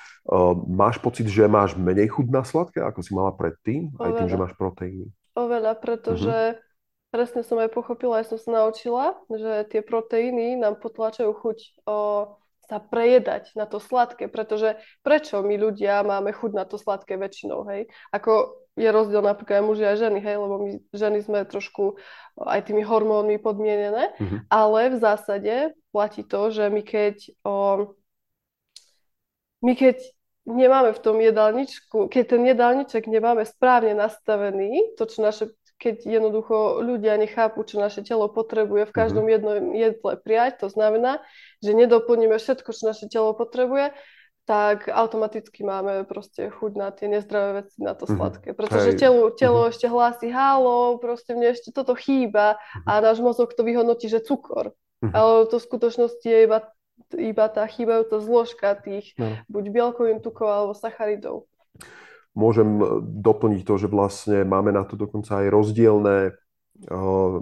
máš 0.69 1.01
pocit, 1.01 1.27
že 1.27 1.49
máš 1.49 1.75
menej 1.75 2.13
chuť 2.13 2.27
na 2.29 2.43
sladké, 2.45 2.85
ako 2.85 3.01
si 3.01 3.11
mala 3.17 3.33
predtým, 3.35 3.91
Oveľa. 3.97 4.05
aj 4.05 4.13
tým, 4.17 4.29
že 4.29 4.41
máš 4.41 4.55
proteíny? 4.55 5.07
Oveľa, 5.35 5.73
pretože 5.79 6.39
uh-huh. 6.55 7.13
presne 7.15 7.41
som 7.47 7.57
aj 7.59 7.71
pochopila, 7.73 8.21
aj 8.21 8.35
som 8.35 8.39
sa 8.39 8.51
naučila, 8.63 9.17
že 9.31 9.67
tie 9.73 9.81
proteíny 9.81 10.61
nám 10.61 10.79
potláčajú 10.79 11.33
chuť. 11.33 11.59
O, 11.89 11.97
sa 12.71 12.79
prejedať 12.79 13.59
na 13.59 13.67
to 13.67 13.83
sladké, 13.83 14.31
pretože 14.31 14.79
prečo 15.03 15.43
my 15.43 15.59
ľudia 15.59 16.07
máme 16.07 16.31
chuť 16.31 16.55
na 16.55 16.63
to 16.63 16.79
sladké 16.79 17.19
väčšinou, 17.19 17.67
hej? 17.67 17.91
Ako 18.15 18.55
je 18.79 18.87
rozdiel 18.87 19.27
napríklad 19.27 19.59
aj 19.59 19.67
muži 19.67 19.85
a 19.91 19.99
ženy, 19.99 20.23
hej, 20.23 20.39
lebo 20.39 20.55
my 20.63 20.71
ženy 20.95 21.19
sme 21.27 21.43
trošku 21.43 21.99
aj 22.39 22.71
tými 22.71 22.87
hormónmi 22.87 23.43
podmienené, 23.43 24.15
mm-hmm. 24.15 24.47
ale 24.47 24.95
v 24.95 24.97
zásade 25.03 25.55
platí 25.91 26.23
to, 26.23 26.55
že 26.55 26.71
my 26.71 26.83
keď 26.87 27.17
o, 27.43 27.55
my 29.61 29.73
keď 29.77 30.01
nemáme 30.49 30.91
v 30.97 31.01
tom 31.01 31.17
jedálničku, 31.21 32.09
keď 32.09 32.25
ten 32.37 32.43
jedálniček 32.49 33.05
nemáme 33.07 33.45
správne 33.45 33.93
nastavený, 33.93 34.97
to, 34.97 35.05
čo 35.05 35.21
naše 35.21 35.45
keď 35.81 36.05
jednoducho 36.05 36.85
ľudia 36.85 37.17
nechápu, 37.17 37.65
čo 37.65 37.81
naše 37.81 38.05
telo 38.05 38.29
potrebuje 38.29 38.85
v 38.85 38.93
každom 38.93 39.25
mhm. 39.25 39.33
jednom 39.33 39.57
jedle 39.73 40.13
prijať, 40.21 40.61
to 40.61 40.69
znamená, 40.69 41.25
že 41.65 41.73
nedoplníme 41.73 42.37
všetko, 42.37 42.69
čo 42.77 42.93
naše 42.93 43.09
telo 43.09 43.33
potrebuje, 43.33 43.97
tak 44.45 44.91
automaticky 44.93 45.65
máme 45.65 46.05
proste 46.05 46.53
chuť 46.53 46.73
na 46.77 46.93
tie 46.93 47.09
nezdravé 47.09 47.65
veci, 47.65 47.81
na 47.81 47.97
to 47.97 48.05
mhm. 48.05 48.13
sladké. 48.13 48.49
Pretože 48.53 48.93
telo, 49.01 49.33
telo 49.33 49.65
mm-hmm. 49.65 49.73
ešte 49.73 49.87
hlási, 49.89 50.27
halo, 50.29 51.01
proste 51.01 51.33
mne 51.33 51.57
ešte 51.57 51.73
toto 51.73 51.97
chýba 51.97 52.61
a 52.85 52.93
mhm. 53.01 53.03
náš 53.09 53.19
mozog 53.25 53.57
to 53.57 53.65
vyhodnotí, 53.65 54.13
že 54.13 54.21
cukor. 54.21 54.77
Ale 55.01 55.49
to 55.49 55.57
v 55.57 55.65
skutočnosti 55.65 56.29
je 56.29 56.45
iba, 56.45 56.61
iba 57.17 57.47
tá 57.51 57.65
chýbajúca 57.67 58.21
zložka 58.21 58.77
tých 58.79 59.13
no. 59.17 59.37
buď 59.49 59.65
bielkovín, 59.73 60.19
tukov 60.21 60.49
alebo 60.49 60.73
sacharidov. 60.77 61.51
Môžem 62.31 62.79
e, 62.79 62.85
doplniť 63.03 63.63
to, 63.67 63.75
že 63.77 63.89
vlastne 63.91 64.47
máme 64.47 64.71
na 64.71 64.87
to 64.87 64.95
dokonca 64.95 65.43
aj 65.43 65.47
rozdielne 65.51 66.17
uh, 66.31 67.35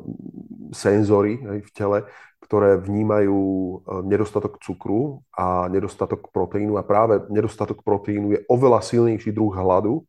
senzory 0.73 1.45
aj 1.45 1.59
v 1.61 1.71
tele, 1.77 1.99
ktoré 2.41 2.81
vnímajú 2.81 3.37
e, 3.37 3.75
nedostatok 4.09 4.57
cukru 4.65 5.21
a 5.37 5.69
nedostatok 5.69 6.33
proteínu 6.33 6.81
a 6.81 6.83
práve 6.83 7.21
nedostatok 7.29 7.85
proteínu 7.85 8.33
je 8.33 8.41
oveľa 8.49 8.81
silnejší 8.81 9.37
druh 9.37 9.53
hladu. 9.53 10.09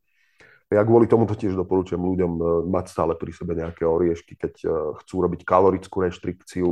Ja 0.72 0.86
kvôli 0.86 1.10
tomu 1.10 1.26
to 1.26 1.34
tiež 1.34 1.58
doporučujem 1.58 2.00
ľuďom 2.00 2.32
mať 2.70 2.94
stále 2.94 3.18
pri 3.18 3.34
sebe 3.34 3.58
nejaké 3.58 3.90
oriešky, 3.90 4.38
keď 4.38 4.54
chcú 5.02 5.16
robiť 5.26 5.42
kalorickú 5.42 6.06
reštrikciu, 6.06 6.70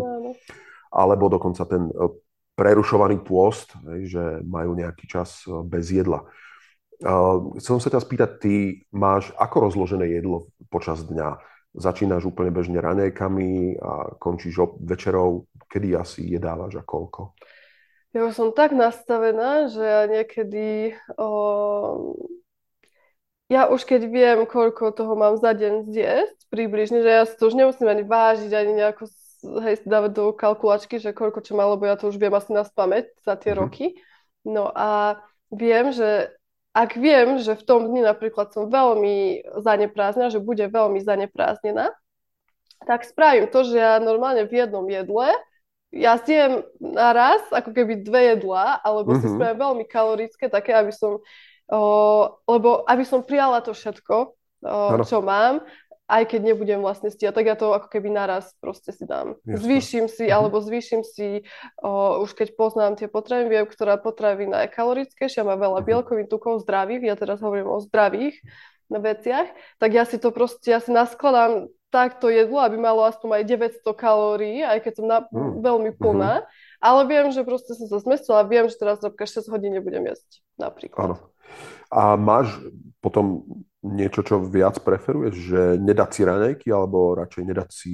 alebo 0.93 1.33
dokonca 1.33 1.65
ten 1.65 1.89
prerušovaný 2.57 3.21
pôst, 3.21 3.77
že 4.09 4.41
majú 4.41 4.73
nejaký 4.73 5.05
čas 5.05 5.45
bez 5.69 5.93
jedla. 5.93 6.25
Chcem 7.61 7.77
sa 7.77 7.93
ťa 7.93 8.01
spýtať, 8.01 8.29
ty 8.41 8.53
máš 8.89 9.29
ako 9.37 9.69
rozložené 9.69 10.09
jedlo 10.09 10.49
počas 10.73 11.05
dňa? 11.05 11.37
Začínaš 11.77 12.25
úplne 12.25 12.49
bežne 12.49 12.81
ranejkami 12.81 13.77
a 13.77 14.17
končíš 14.17 14.57
večerou. 14.81 15.45
Kedy 15.69 15.93
asi 15.93 16.25
jedávaš 16.25 16.81
a 16.81 16.83
koľko? 16.83 17.37
Ja 18.17 18.25
už 18.25 18.33
som 18.33 18.49
tak 18.49 18.73
nastavená, 18.73 19.69
že 19.69 19.85
ja 19.85 20.09
niekedy... 20.09 20.97
O... 21.21 22.17
Ja 23.45 23.69
už 23.69 23.85
keď 23.85 24.09
viem, 24.09 24.39
koľko 24.49 24.89
toho 24.89 25.13
mám 25.13 25.37
za 25.37 25.53
deň 25.53 25.85
zjesť, 25.85 26.49
približne, 26.49 27.05
že 27.05 27.11
ja 27.13 27.23
to 27.29 27.45
už 27.45 27.53
nemusím 27.53 27.93
ani 27.93 28.01
vážiť, 28.01 28.51
ani 28.57 28.73
nejako 28.73 29.05
hej, 29.43 29.75
dávať 29.85 30.11
do 30.13 30.25
kalkulačky, 30.33 30.97
že 30.97 31.13
koľko 31.13 31.45
čo 31.45 31.53
má, 31.53 31.65
lebo 31.69 31.85
ja 31.85 31.99
to 31.99 32.09
už 32.09 32.17
viem 32.17 32.33
asi 32.33 32.51
na 32.53 32.65
spameť 32.65 33.05
za 33.21 33.37
tie 33.37 33.53
mm-hmm. 33.53 33.61
roky. 33.61 33.85
No 34.47 34.71
a 34.71 35.21
viem, 35.53 35.91
že 35.93 36.33
ak 36.77 36.93
viem, 36.93 37.41
že 37.41 37.57
v 37.57 37.63
tom 37.65 37.89
dni 37.89 38.05
napríklad 38.05 38.53
som 38.53 38.69
veľmi 38.69 39.45
zaneprázdnená, 39.59 40.29
že 40.29 40.43
bude 40.43 40.65
veľmi 40.69 41.01
zaneprázdnená, 41.01 41.89
tak 42.85 43.05
spravím 43.05 43.49
to, 43.49 43.65
že 43.65 43.81
ja 43.81 43.97
normálne 43.97 44.45
v 44.45 44.61
jednom 44.61 44.85
jedle 44.85 45.33
ja 45.91 46.19
zjem 46.19 46.67
naraz 46.77 47.39
ako 47.51 47.71
keby 47.71 48.03
dve 48.03 48.35
jedlá, 48.35 48.83
alebo 48.83 49.15
mm-hmm. 49.15 49.23
si 49.23 49.27
mhm. 49.31 49.35
spravím 49.39 49.59
veľmi 49.63 49.85
kalorické, 49.87 50.45
také, 50.51 50.75
aby 50.75 50.91
som, 50.91 51.23
o, 51.71 51.79
lebo 52.47 52.83
aby 52.83 53.03
som 53.07 53.23
prijala 53.23 53.63
to 53.63 53.71
všetko, 53.71 54.15
o, 54.27 54.77
čo 55.07 55.23
mám 55.23 55.63
aj 56.07 56.23
keď 56.31 56.41
nebudem 56.51 56.79
vlastne 56.79 57.11
stíhať, 57.11 57.35
tak 57.35 57.45
ja 57.45 57.55
to 57.59 57.75
ako 57.75 57.91
keby 57.91 58.07
naraz 58.07 58.55
proste 58.63 58.95
si 58.95 59.03
dám. 59.03 59.35
Jasne. 59.43 59.59
Zvýšim 59.59 60.05
si, 60.07 60.25
uh-huh. 60.25 60.35
alebo 60.39 60.63
zvýšim 60.63 61.03
si, 61.03 61.43
o, 61.83 62.23
už 62.23 62.31
keď 62.31 62.55
poznám 62.55 62.95
tie 62.95 63.11
potraviny, 63.11 63.51
viem, 63.51 63.67
ktorá 63.67 63.99
potravina 63.99 64.63
je 64.65 64.71
kalorickejšia, 64.71 65.43
má 65.43 65.59
veľa 65.59 65.83
uh-huh. 65.83 65.87
bielkovín, 65.87 66.31
tukov, 66.31 66.63
zdravých, 66.63 67.11
ja 67.11 67.15
teraz 67.19 67.43
hovorím 67.43 67.67
o 67.67 67.83
zdravých 67.83 68.39
veciach, 68.87 69.51
tak 69.83 69.89
ja 69.91 70.07
si 70.07 70.15
to 70.15 70.31
proste, 70.31 70.71
ja 70.71 70.79
si 70.79 70.95
naskladám 70.95 71.67
takto 71.91 72.31
jedlo, 72.31 72.63
aby 72.63 72.79
malo 72.79 73.03
aspoň 73.03 73.43
aj 73.43 73.83
900 73.83 73.83
kalórií, 73.91 74.63
aj 74.63 74.79
keď 74.87 74.93
som 74.95 75.05
na, 75.11 75.19
uh-huh. 75.27 75.59
veľmi 75.59 75.91
plná, 75.91 76.33
uh-huh. 76.39 76.79
ale 76.79 77.01
viem, 77.03 77.35
že 77.35 77.43
proste 77.43 77.75
som 77.75 77.91
sa 77.91 77.99
zmestila, 77.99 78.47
viem, 78.47 78.71
že 78.71 78.79
teraz 78.79 79.03
napríklad 79.03 79.27
6 79.27 79.51
hodín 79.51 79.75
nebudem 79.75 80.07
jesť, 80.07 80.39
napríklad. 80.55 81.03
Áno. 81.03 81.15
A 81.87 82.19
máš 82.19 82.51
potom 82.99 83.43
niečo, 83.87 84.21
čo 84.21 84.43
viac 84.43 84.79
preferuješ, 84.83 85.35
že 85.35 85.61
nedať 85.79 86.09
si 86.11 86.21
raňajky, 86.27 86.67
alebo 86.71 87.15
radšej 87.15 87.43
nedať 87.43 87.69
si 87.71 87.93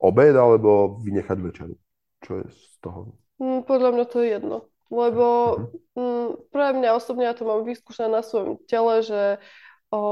obed, 0.00 0.34
alebo 0.36 1.00
vynechať 1.00 1.38
večeru? 1.40 1.74
Čo 2.20 2.32
je 2.40 2.46
z 2.52 2.74
toho? 2.84 3.00
Mm, 3.40 3.64
podľa 3.64 3.90
mňa 3.96 4.04
to 4.08 4.16
je 4.20 4.28
jedno. 4.28 4.58
Lebo 4.90 5.26
uh-huh. 5.94 6.50
pre 6.50 6.74
mňa 6.74 6.98
osobne 6.98 7.24
ja 7.24 7.34
to 7.34 7.46
mám 7.46 7.62
vyskúšané 7.62 8.10
na 8.10 8.22
svojom 8.26 8.58
tele, 8.66 9.06
že, 9.06 9.22
o, 9.94 10.02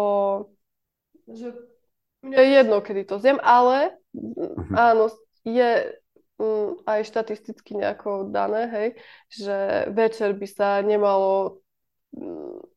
že 1.27 1.51
mňa 2.23 2.39
je 2.39 2.51
jedno, 2.63 2.77
kedy 2.79 3.03
to 3.05 3.19
zjem, 3.19 3.43
ale 3.43 3.99
uh-huh. 4.15 4.75
áno, 4.79 5.11
je 5.43 5.99
mm, 6.39 6.87
aj 6.87 7.01
štatisticky 7.11 7.75
nejako 7.75 8.31
dané, 8.31 8.71
hej, 8.71 8.89
že 9.35 9.57
večer 9.91 10.39
by 10.39 10.47
sa 10.47 10.79
nemalo 10.81 11.59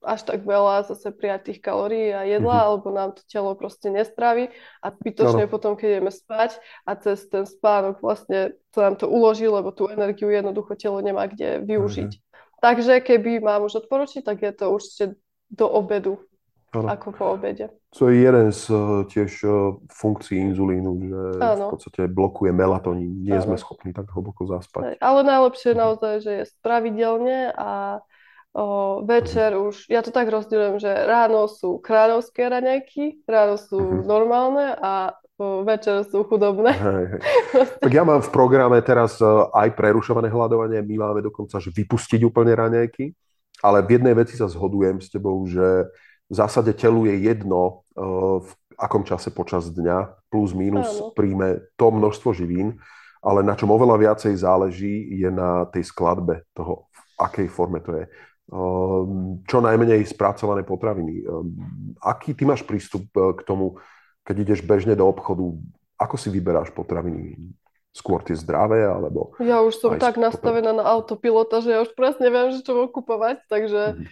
až 0.02 0.22
tak 0.28 0.44
veľa 0.44 0.84
zase 0.91 1.13
prijať 1.13 1.54
tých 1.54 1.60
kalórií 1.63 2.12
a 2.12 2.28
jedla, 2.28 2.52
mm-hmm. 2.52 2.67
alebo 2.67 2.88
nám 2.91 3.10
to 3.15 3.24
telo 3.30 3.56
proste 3.56 3.88
nestraví 3.88 4.52
a 4.84 4.91
zbytočne 4.91 5.48
no. 5.48 5.52
potom, 5.52 5.80
keď 5.80 5.88
ideme 5.98 6.12
spať 6.12 6.60
a 6.84 6.91
cez 7.00 7.26
ten 7.32 7.48
spánok 7.48 8.04
vlastne 8.04 8.58
to 8.76 8.78
nám 8.84 9.00
to 9.00 9.08
uloží, 9.08 9.48
lebo 9.48 9.72
tú 9.72 9.88
energiu 9.88 10.28
jednoducho 10.28 10.76
telo 10.76 11.00
nemá 11.00 11.32
kde 11.32 11.63
využiť. 11.63 12.12
Mm-hmm. 12.12 12.60
Takže 12.62 12.94
keby 13.02 13.41
mám 13.41 13.65
už 13.65 13.86
odporučiť, 13.86 14.22
tak 14.22 14.44
je 14.46 14.52
to 14.54 14.65
určite 14.70 15.06
do 15.50 15.65
obedu, 15.65 16.22
ano. 16.76 16.88
ako 16.91 17.08
po 17.15 17.26
obede. 17.34 17.74
To 18.00 18.08
je 18.08 18.24
jeden 18.24 18.56
z 18.56 18.63
uh, 18.72 19.04
tiež 19.04 19.32
uh, 19.44 19.76
funkcií 19.91 20.39
inzulínu, 20.52 20.91
že 21.04 21.22
ano. 21.44 21.65
v 21.67 21.72
podstate 21.76 22.02
blokuje 22.08 22.56
melatonín. 22.56 23.20
Nie 23.26 23.41
ano. 23.41 23.52
sme 23.52 23.56
schopní 23.60 23.91
tak 23.91 24.08
hlboko 24.12 24.48
zaspať. 24.48 25.02
Ale 25.04 25.28
najlepšie 25.28 25.74
je 25.74 25.78
mhm. 25.78 25.84
naozaj, 25.84 26.13
že 26.24 26.32
je 26.32 26.44
pravidelne 26.63 27.52
a 27.52 28.00
O, 28.52 29.00
večer 29.08 29.56
už, 29.56 29.88
ja 29.88 30.04
to 30.04 30.12
tak 30.12 30.28
rozdielujem, 30.28 30.84
že 30.84 30.92
ráno 30.92 31.48
sú 31.48 31.80
kráľovské 31.80 32.52
raňajky, 32.52 33.24
ráno 33.24 33.56
sú 33.56 33.80
uh-huh. 33.80 34.04
normálne 34.04 34.76
a 34.76 35.16
o, 35.40 35.64
večer 35.64 36.04
sú 36.04 36.28
chudobné. 36.28 36.76
Hej, 36.76 37.06
hej. 37.16 37.22
tak 37.80 37.92
ja 37.96 38.04
mám 38.04 38.20
v 38.20 38.28
programe 38.28 38.76
teraz 38.84 39.24
aj 39.56 39.72
prerušované 39.72 40.28
hľadovanie, 40.28 40.84
my 40.84 40.96
máme 41.00 41.24
dokonca, 41.24 41.64
že 41.64 41.72
vypustiť 41.72 42.28
úplne 42.28 42.52
raňajky, 42.52 43.16
ale 43.64 43.88
v 43.88 43.96
jednej 43.96 44.20
veci 44.20 44.36
sa 44.36 44.52
zhodujem 44.52 45.00
s 45.00 45.08
tebou, 45.08 45.40
že 45.48 45.88
v 46.28 46.34
zásade 46.36 46.76
telu 46.76 47.08
je 47.08 47.16
jedno, 47.28 47.84
v 48.40 48.52
akom 48.80 49.04
čase 49.04 49.30
počas 49.30 49.68
dňa, 49.70 50.28
plus 50.32 50.56
minus 50.56 50.90
Áno. 50.98 51.12
príjme 51.14 51.60
to 51.76 51.92
množstvo 51.92 52.34
živín, 52.34 52.80
ale 53.22 53.46
na 53.46 53.54
čom 53.54 53.70
oveľa 53.70 54.10
viacej 54.10 54.34
záleží 54.34 55.12
je 55.14 55.30
na 55.30 55.70
tej 55.70 55.86
skladbe 55.86 56.42
toho, 56.58 56.90
v 56.90 57.00
akej 57.22 57.48
forme 57.52 57.84
to 57.84 57.94
je. 58.02 58.06
Ehm, 58.52 59.48
čo 59.48 59.64
najmenej 59.64 60.04
spracované 60.12 60.68
potraviny. 60.68 61.24
Ehm, 61.24 61.56
aký 62.04 62.36
ty 62.36 62.44
máš 62.44 62.68
prístup 62.68 63.08
e, 63.16 63.32
k 63.40 63.48
tomu, 63.48 63.80
keď 64.28 64.36
ideš 64.44 64.60
bežne 64.68 64.92
do 64.92 65.08
obchodu, 65.08 65.56
ako 65.96 66.16
si 66.20 66.28
vyberáš 66.28 66.68
potraviny? 66.76 67.40
Skôr 67.96 68.20
tie 68.28 68.36
zdravé, 68.36 68.84
alebo... 68.84 69.32
Ja 69.40 69.64
už 69.64 69.80
som 69.80 69.96
tak 69.96 70.20
nastavená 70.20 70.76
na 70.76 70.84
autopilota, 70.84 71.64
že 71.64 71.72
ja 71.72 71.80
už 71.80 71.96
presne 71.96 72.28
viem, 72.28 72.52
že 72.52 72.60
čo 72.60 72.76
mám 72.76 72.92
kupovať, 72.92 73.40
takže 73.48 73.82
mm-hmm. 73.96 74.08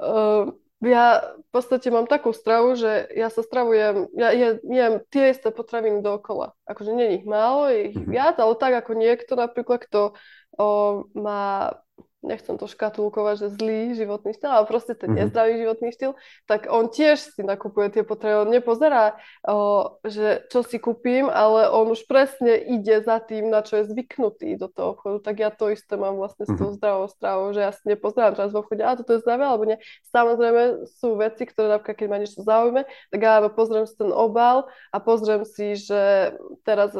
uh, 0.00 0.44
ja 0.84 1.36
v 1.36 1.48
podstate 1.52 1.88
mám 1.92 2.08
takú 2.08 2.32
stravu, 2.32 2.72
že 2.72 3.08
ja 3.12 3.28
sa 3.28 3.44
stravujem, 3.44 4.08
ja 4.16 4.32
jem 4.64 5.04
tie 5.12 5.36
isté 5.36 5.52
potraviny 5.52 6.00
dookola. 6.00 6.56
Akože 6.64 6.96
nie 6.96 7.20
ich 7.20 7.24
málo, 7.28 7.68
ich 7.68 7.92
mm-hmm. 7.92 8.08
viac, 8.08 8.40
ale 8.40 8.56
tak 8.56 8.80
ako 8.80 8.96
niekto 8.96 9.36
napríklad, 9.36 9.84
kto 9.84 10.16
uh, 10.56 11.04
má 11.12 11.76
nechcem 12.22 12.58
to 12.58 12.66
škatulkovať, 12.66 13.46
že 13.46 13.54
zlý 13.54 13.94
životný 13.94 14.34
štýl, 14.34 14.50
ale 14.50 14.66
proste 14.66 14.98
ten 14.98 15.14
mm-hmm. 15.14 15.20
nezdravý 15.22 15.52
životný 15.62 15.88
štýl, 15.94 16.12
tak 16.50 16.66
on 16.66 16.90
tiež 16.90 17.22
si 17.22 17.42
nakupuje 17.46 17.94
tie 17.94 18.02
potreby. 18.02 18.42
On 18.42 18.50
nepozerá, 18.50 19.14
o, 19.46 19.98
že 20.02 20.42
čo 20.50 20.66
si 20.66 20.82
kúpim, 20.82 21.30
ale 21.30 21.70
on 21.70 21.94
už 21.94 22.10
presne 22.10 22.58
ide 22.58 22.98
za 23.06 23.22
tým, 23.22 23.54
na 23.54 23.62
čo 23.62 23.78
je 23.82 23.94
zvyknutý 23.94 24.58
do 24.58 24.66
toho 24.66 24.98
obchodu. 24.98 25.18
Tak 25.22 25.36
ja 25.38 25.50
to 25.54 25.70
isté 25.70 25.94
mám 25.94 26.18
vlastne 26.18 26.42
s 26.42 26.52
tou 26.58 26.74
mhm. 26.74 26.76
zdravou 26.82 27.06
stravou, 27.06 27.46
že 27.54 27.62
ja 27.62 27.70
si 27.70 27.84
nepozerám 27.86 28.34
teraz 28.34 28.50
v 28.50 28.60
obchode, 28.66 28.82
a 28.82 28.98
toto 28.98 29.14
je 29.14 29.22
zdravé 29.22 29.44
alebo 29.46 29.64
nie. 29.70 29.78
Samozrejme 30.10 30.90
sú 30.98 31.14
veci, 31.14 31.46
ktoré 31.46 31.78
napríklad, 31.78 31.96
keď 32.02 32.06
ma 32.10 32.18
niečo 32.18 32.42
zaujíme, 32.42 32.82
tak 33.14 33.20
áno, 33.22 33.46
pozriem 33.54 33.86
si 33.86 33.94
ten 33.94 34.10
obal 34.10 34.66
a 34.90 34.98
pozriem 34.98 35.46
si, 35.46 35.78
že 35.78 36.34
teraz 36.66 36.98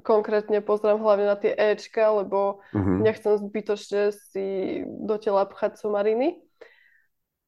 konkrétne 0.00 0.60
pozrám 0.64 1.00
hlavne 1.00 1.26
na 1.28 1.36
tie 1.36 1.52
Ečka, 1.52 2.24
lebo 2.24 2.64
mm-hmm. 2.72 2.98
nechcem 3.04 3.34
zbytočne 3.38 4.12
si 4.32 4.46
do 4.86 5.16
tela 5.20 5.46
pchať 5.46 5.80
somariny. 5.80 6.40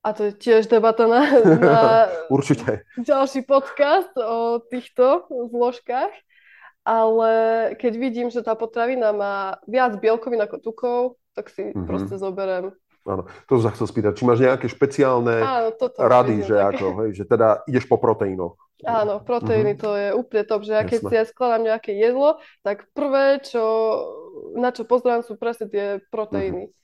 A 0.02 0.10
to 0.10 0.30
je 0.30 0.32
tiež 0.34 0.66
debata 0.66 1.06
na, 1.06 1.22
na 1.62 1.80
Určite. 2.26 2.82
ďalší 2.98 3.46
podcast 3.46 4.10
o 4.18 4.58
týchto 4.66 5.30
zložkách. 5.30 6.10
Ale 6.82 7.32
keď 7.78 7.92
vidím, 7.94 8.26
že 8.26 8.42
tá 8.42 8.58
potravina 8.58 9.14
má 9.14 9.62
viac 9.70 9.94
bielkovín 10.02 10.42
ako 10.42 10.58
tukov, 10.58 11.00
tak 11.38 11.46
si 11.46 11.70
mm-hmm. 11.70 11.86
proste 11.86 12.18
zoberiem. 12.18 12.74
Áno, 13.02 13.26
to 13.50 13.58
sa 13.58 13.74
chcel 13.74 13.90
spýtať. 13.90 14.12
Či 14.14 14.22
máš 14.22 14.40
nejaké 14.46 14.66
špeciálne 14.70 15.42
Áno, 15.42 15.68
toto 15.74 15.98
rady, 15.98 16.46
že, 16.46 16.54
ako, 16.54 16.86
hej, 17.02 17.10
že 17.18 17.24
teda 17.26 17.66
ideš 17.66 17.90
po 17.90 17.98
proteínoch? 17.98 18.54
Áno, 18.82 19.22
proteíny 19.22 19.74
mm-hmm. 19.74 19.82
to 19.82 19.90
je 19.94 20.08
úplne 20.14 20.42
top, 20.46 20.62
že 20.66 20.72
ja 20.74 20.82
keď 20.82 21.00
si 21.06 21.14
ja 21.14 21.24
skladám 21.26 21.62
nejaké 21.66 21.94
jedlo, 21.94 22.42
tak 22.66 22.90
prvé, 22.94 23.38
čo, 23.42 23.62
na 24.58 24.74
čo 24.74 24.82
pozerám, 24.82 25.22
sú 25.22 25.38
presne 25.38 25.70
tie 25.70 25.86
proteíny. 26.10 26.70
Mm-hmm. 26.70 26.80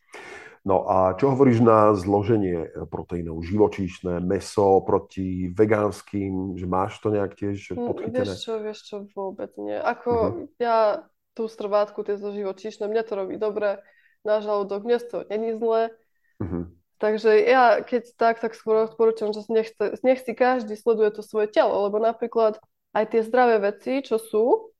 No 0.66 0.84
a 0.84 1.14
čo 1.14 1.32
hovoríš 1.32 1.62
na 1.64 1.94
zloženie 1.94 2.68
proteínov? 2.90 3.40
Živočíšne, 3.40 4.20
meso 4.20 4.82
proti 4.82 5.48
vegánskym, 5.54 6.58
že 6.58 6.66
máš 6.66 6.98
to 6.98 7.14
nejak 7.14 7.32
tiež 7.38 7.72
hm, 7.72 7.88
podchytené? 7.88 8.26
Vieš 8.26 8.42
čo, 8.42 8.52
vieš 8.58 8.78
čo, 8.84 8.96
vôbec 9.14 9.54
nie. 9.56 9.78
Ako 9.78 10.10
mm-hmm. 10.12 10.46
ja 10.60 11.08
tú 11.32 11.46
strvátku, 11.46 12.02
tie 12.02 12.18
zo 12.18 12.34
živočíšne, 12.34 12.90
mne 12.90 13.00
to 13.06 13.14
robí 13.14 13.38
dobre 13.38 13.80
na 14.26 14.42
žalúdok, 14.42 14.82
mne 14.82 14.98
to 14.98 15.22
není 15.30 15.54
zle. 15.56 15.94
Mm-hmm. 16.38 16.64
Takže 16.98 17.30
ja 17.46 17.78
keď 17.78 18.02
tak, 18.18 18.42
tak 18.42 18.58
skôr 18.58 18.90
odporúčam, 18.90 19.30
že 19.30 19.46
nech, 19.54 19.70
nech 20.02 20.18
si 20.26 20.34
každý 20.34 20.74
sleduje 20.74 21.14
to 21.14 21.22
svoje 21.22 21.46
telo, 21.46 21.86
lebo 21.86 22.02
napríklad 22.02 22.58
aj 22.90 23.04
tie 23.14 23.22
zdravé 23.22 23.62
veci, 23.62 24.02
čo 24.02 24.18
sú, 24.18 24.74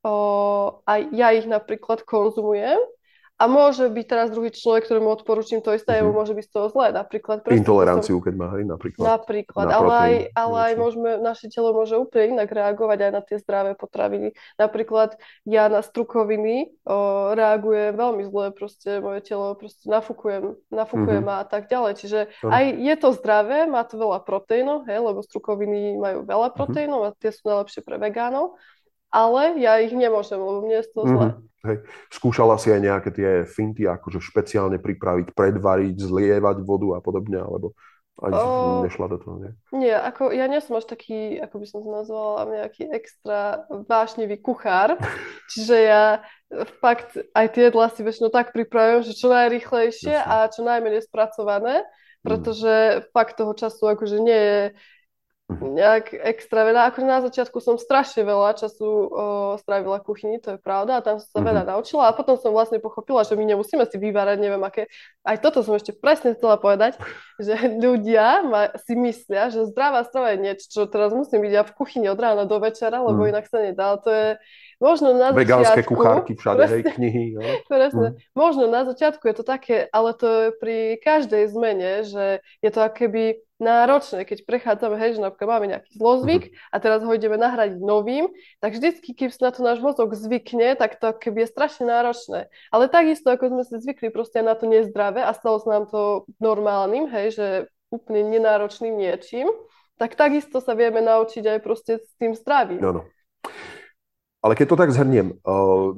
o, 0.00 0.14
aj 0.88 1.00
ja 1.12 1.36
ich 1.36 1.44
napríklad 1.44 2.08
konzumujem, 2.08 2.80
a 3.36 3.44
môže 3.52 3.84
byť 3.92 4.06
teraz 4.08 4.28
druhý 4.32 4.48
človek, 4.48 4.88
ktorému 4.88 5.12
odporúčam 5.12 5.60
to 5.60 5.76
isté, 5.76 6.00
mm-hmm. 6.00 6.08
môže 6.08 6.32
byť 6.32 6.44
z 6.48 6.52
toho 6.56 6.66
zlé. 6.72 6.88
Napríklad, 6.96 7.44
Intoleranciu, 7.52 8.16
som... 8.16 8.24
keď 8.24 8.34
má, 8.34 8.48
hej, 8.56 8.64
napríklad. 8.64 9.04
Napríklad, 9.04 9.66
ale, 9.68 9.92
aj, 9.92 10.14
ale 10.32 10.56
aj 10.72 10.74
môžeme, 10.80 11.10
naše 11.20 11.52
telo 11.52 11.76
môže 11.76 12.00
úplne 12.00 12.40
inak 12.40 12.48
reagovať 12.48 12.98
aj 13.04 13.12
na 13.12 13.20
tie 13.20 13.36
zdravé 13.36 13.76
potraviny. 13.76 14.32
Napríklad 14.56 15.20
ja 15.44 15.68
na 15.68 15.84
strukoviny 15.84 16.80
o, 16.88 17.36
reagujem 17.36 17.92
veľmi 17.92 18.24
zle, 18.24 18.56
proste 18.56 19.04
moje 19.04 19.20
telo 19.28 19.52
proste 19.52 19.84
nafúkujem, 19.84 20.56
nafúkujem 20.72 21.28
mm-hmm. 21.28 21.42
a 21.42 21.44
tak 21.44 21.68
ďalej. 21.68 21.92
Čiže 22.00 22.20
to... 22.40 22.48
aj 22.48 22.64
je 22.72 22.94
to 22.96 23.08
zdravé, 23.20 23.68
má 23.68 23.84
to 23.84 24.00
veľa 24.00 24.24
proteínov, 24.24 24.88
hej, 24.88 24.96
lebo 25.04 25.20
strukoviny 25.20 26.00
majú 26.00 26.24
veľa 26.24 26.48
mhm. 26.50 26.54
proteínov 26.56 27.00
mm-hmm. 27.04 27.16
a 27.16 27.20
tie 27.20 27.30
sú 27.36 27.52
najlepšie 27.52 27.84
pre 27.84 28.00
vegánov 28.00 28.56
ale 29.16 29.56
ja 29.56 29.80
ich 29.80 29.96
nemôžem, 29.96 30.36
lebo 30.36 30.60
mne 30.60 30.84
je 30.84 30.86
to 30.92 31.02
zle. 31.08 31.28
Mm-hmm. 31.32 31.44
Hej. 31.66 31.76
Skúšala 32.12 32.60
si 32.60 32.68
aj 32.70 32.80
nejaké 32.84 33.10
tie 33.10 33.30
finty, 33.48 33.88
akože 33.88 34.20
špeciálne 34.22 34.78
pripraviť, 34.78 35.32
predvariť, 35.34 35.96
zlievať 35.98 36.62
vodu 36.62 36.94
a 36.94 37.00
podobne, 37.00 37.40
alebo 37.42 37.74
ani 38.16 38.32
o... 38.32 38.80
nešla 38.86 39.06
do 39.12 39.18
toho, 39.20 39.36
nie? 39.42 39.52
Nie, 39.76 40.00
ako, 40.00 40.32
ja 40.32 40.48
nie 40.48 40.62
som 40.64 40.80
až 40.80 40.88
taký, 40.88 41.36
ako 41.36 41.56
by 41.60 41.66
som 41.68 41.78
to 41.84 41.90
nazvala, 41.92 42.48
nejaký 42.48 42.88
extra 42.88 43.68
vášnivý 43.68 44.40
kuchár, 44.40 44.96
čiže 45.52 45.76
ja 45.76 46.04
fakt 46.80 47.18
aj 47.36 47.46
tie 47.52 47.68
jedlá 47.68 47.92
si 47.92 48.00
väčšinou 48.00 48.32
tak 48.32 48.56
pripravujem, 48.56 49.04
že 49.04 49.18
čo 49.18 49.28
najrychlejšie 49.28 50.16
Jasne. 50.16 50.32
a 50.32 50.48
čo 50.48 50.60
najmenej 50.64 51.02
spracované, 51.04 51.82
mhm. 51.82 51.88
pretože 52.24 52.72
mm. 52.72 52.98
fakt 53.12 53.36
toho 53.36 53.52
času 53.52 53.84
akože 53.92 54.16
nie 54.22 54.40
je. 54.40 54.62
Nejak 55.46 56.10
extra 56.10 56.66
veľa. 56.66 56.90
Akože 56.90 57.06
na 57.06 57.22
začiatku 57.22 57.62
som 57.62 57.78
strašne 57.78 58.26
veľa 58.26 58.58
času 58.58 58.82
o, 58.82 59.06
strávila 59.62 60.02
kuchyni, 60.02 60.42
to 60.42 60.54
je 60.54 60.58
pravda, 60.58 60.98
a 60.98 61.04
tam 61.06 61.22
som 61.22 61.28
sa 61.30 61.38
veľa 61.38 61.62
mm-hmm. 61.62 61.70
naučila 61.70 62.10
a 62.10 62.16
potom 62.18 62.34
som 62.34 62.50
vlastne 62.50 62.82
pochopila, 62.82 63.22
že 63.22 63.38
my 63.38 63.54
nemusíme 63.54 63.86
si 63.86 63.96
vyvárať, 63.96 64.42
neviem 64.42 64.62
aké. 64.66 64.90
Aj 65.22 65.38
toto 65.38 65.62
som 65.62 65.78
ešte 65.78 65.94
presne 65.94 66.34
chcela 66.34 66.58
povedať, 66.58 66.98
že 67.46 67.54
ľudia 67.78 68.42
ma, 68.42 68.74
si 68.74 68.98
myslia, 68.98 69.54
že 69.54 69.70
zdravá 69.70 70.02
strava 70.02 70.34
je 70.34 70.42
niečo, 70.50 70.66
čo 70.66 70.80
teraz 70.90 71.14
musím 71.14 71.46
byť 71.46 71.52
ja 71.54 71.62
v 71.62 71.74
kuchyni 71.78 72.06
od 72.10 72.18
rána 72.18 72.42
do 72.42 72.58
večera, 72.58 72.98
lebo 72.98 73.22
mm. 73.22 73.30
inak 73.30 73.46
sa 73.46 73.62
nedá. 73.62 73.94
To 74.02 74.10
je 74.10 74.28
možno 74.80 75.16
na 75.16 75.32
Vegánske 75.32 75.82
začiatku... 75.82 75.92
kuchárky 75.96 76.32
všade, 76.36 76.58
presne, 76.60 76.76
hej, 76.76 76.82
knihy. 76.94 77.24
No. 77.36 77.40
Presne. 77.68 78.08
Mm. 78.12 78.16
Možno 78.36 78.64
na 78.68 78.82
začiatku 78.84 79.24
je 79.28 79.34
to 79.36 79.44
také, 79.44 79.88
ale 79.90 80.12
to 80.12 80.26
je 80.26 80.48
pri 80.56 80.78
každej 81.00 81.48
zmene, 81.48 82.04
že 82.04 82.44
je 82.60 82.70
to 82.70 82.80
akéby 82.84 83.40
náročné, 83.56 84.28
keď 84.28 84.44
prechádzame, 84.44 85.00
hej, 85.00 85.16
že 85.16 85.24
napríklad 85.24 85.48
máme 85.48 85.66
nejaký 85.72 85.96
zlozvyk 85.96 86.42
uh-huh. 86.52 86.72
a 86.72 86.76
teraz 86.76 87.00
ho 87.00 87.08
ideme 87.08 87.40
nahradiť 87.40 87.80
novým, 87.80 88.28
tak 88.60 88.76
vždycky, 88.76 89.16
keď 89.16 89.32
sa 89.32 89.48
na 89.48 89.52
to 89.56 89.60
náš 89.64 89.78
mozog 89.80 90.12
zvykne, 90.12 90.76
tak 90.76 91.00
to 91.00 91.16
keby 91.16 91.48
je 91.48 91.52
strašne 91.56 91.88
náročné. 91.88 92.52
Ale 92.68 92.92
takisto, 92.92 93.32
ako 93.32 93.48
sme 93.56 93.64
si 93.64 93.80
zvykli 93.80 94.12
proste 94.12 94.44
na 94.44 94.52
to 94.52 94.68
nezdravé 94.68 95.24
a 95.24 95.32
stalo 95.32 95.56
sa 95.56 95.80
nám 95.80 95.84
to 95.88 96.28
normálnym, 96.36 97.08
hej, 97.08 97.26
že 97.32 97.46
úplne 97.88 98.28
nenáročným 98.28 98.92
niečím, 98.92 99.48
tak 99.96 100.20
takisto 100.20 100.60
sa 100.60 100.76
vieme 100.76 101.00
naučiť 101.00 101.56
aj 101.56 101.58
proste 101.64 101.92
s 102.04 102.12
tým 102.20 102.36
zdravím. 102.36 102.84
No, 102.84 103.00
no. 103.00 103.02
Ale 104.44 104.52
keď 104.54 104.66
to 104.72 104.80
tak 104.80 104.90
zhrniem, 104.94 105.36
uh, 105.42 105.96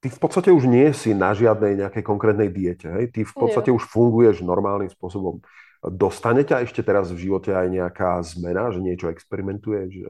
ty 0.00 0.08
v 0.12 0.18
podstate 0.22 0.54
už 0.54 0.70
nie 0.70 0.86
si 0.94 1.12
na 1.12 1.34
žiadnej 1.34 1.82
nejakej 1.82 2.04
konkrétnej 2.06 2.48
diete, 2.52 2.86
hej? 2.86 3.10
Ty 3.10 3.26
v 3.26 3.34
podstate 3.34 3.70
nie. 3.72 3.76
už 3.76 3.84
funguješ 3.90 4.46
normálnym 4.46 4.88
spôsobom. 4.92 5.42
Dostane 5.86 6.42
ťa 6.42 6.66
ešte 6.66 6.82
teraz 6.82 7.12
v 7.12 7.28
živote 7.28 7.52
aj 7.54 7.68
nejaká 7.70 8.18
zmena, 8.24 8.72
že 8.74 8.82
niečo 8.82 9.12
experimentuješ? 9.12 10.08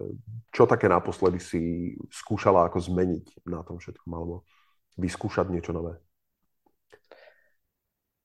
Čo 0.54 0.64
také 0.64 0.88
naposledy 0.88 1.40
si 1.42 1.62
skúšala 2.08 2.68
ako 2.70 2.80
zmeniť 2.80 3.44
na 3.48 3.60
tom 3.66 3.76
všetkom, 3.76 4.10
alebo 4.12 4.46
vyskúšať 4.96 5.52
niečo 5.52 5.76
nové? 5.76 6.00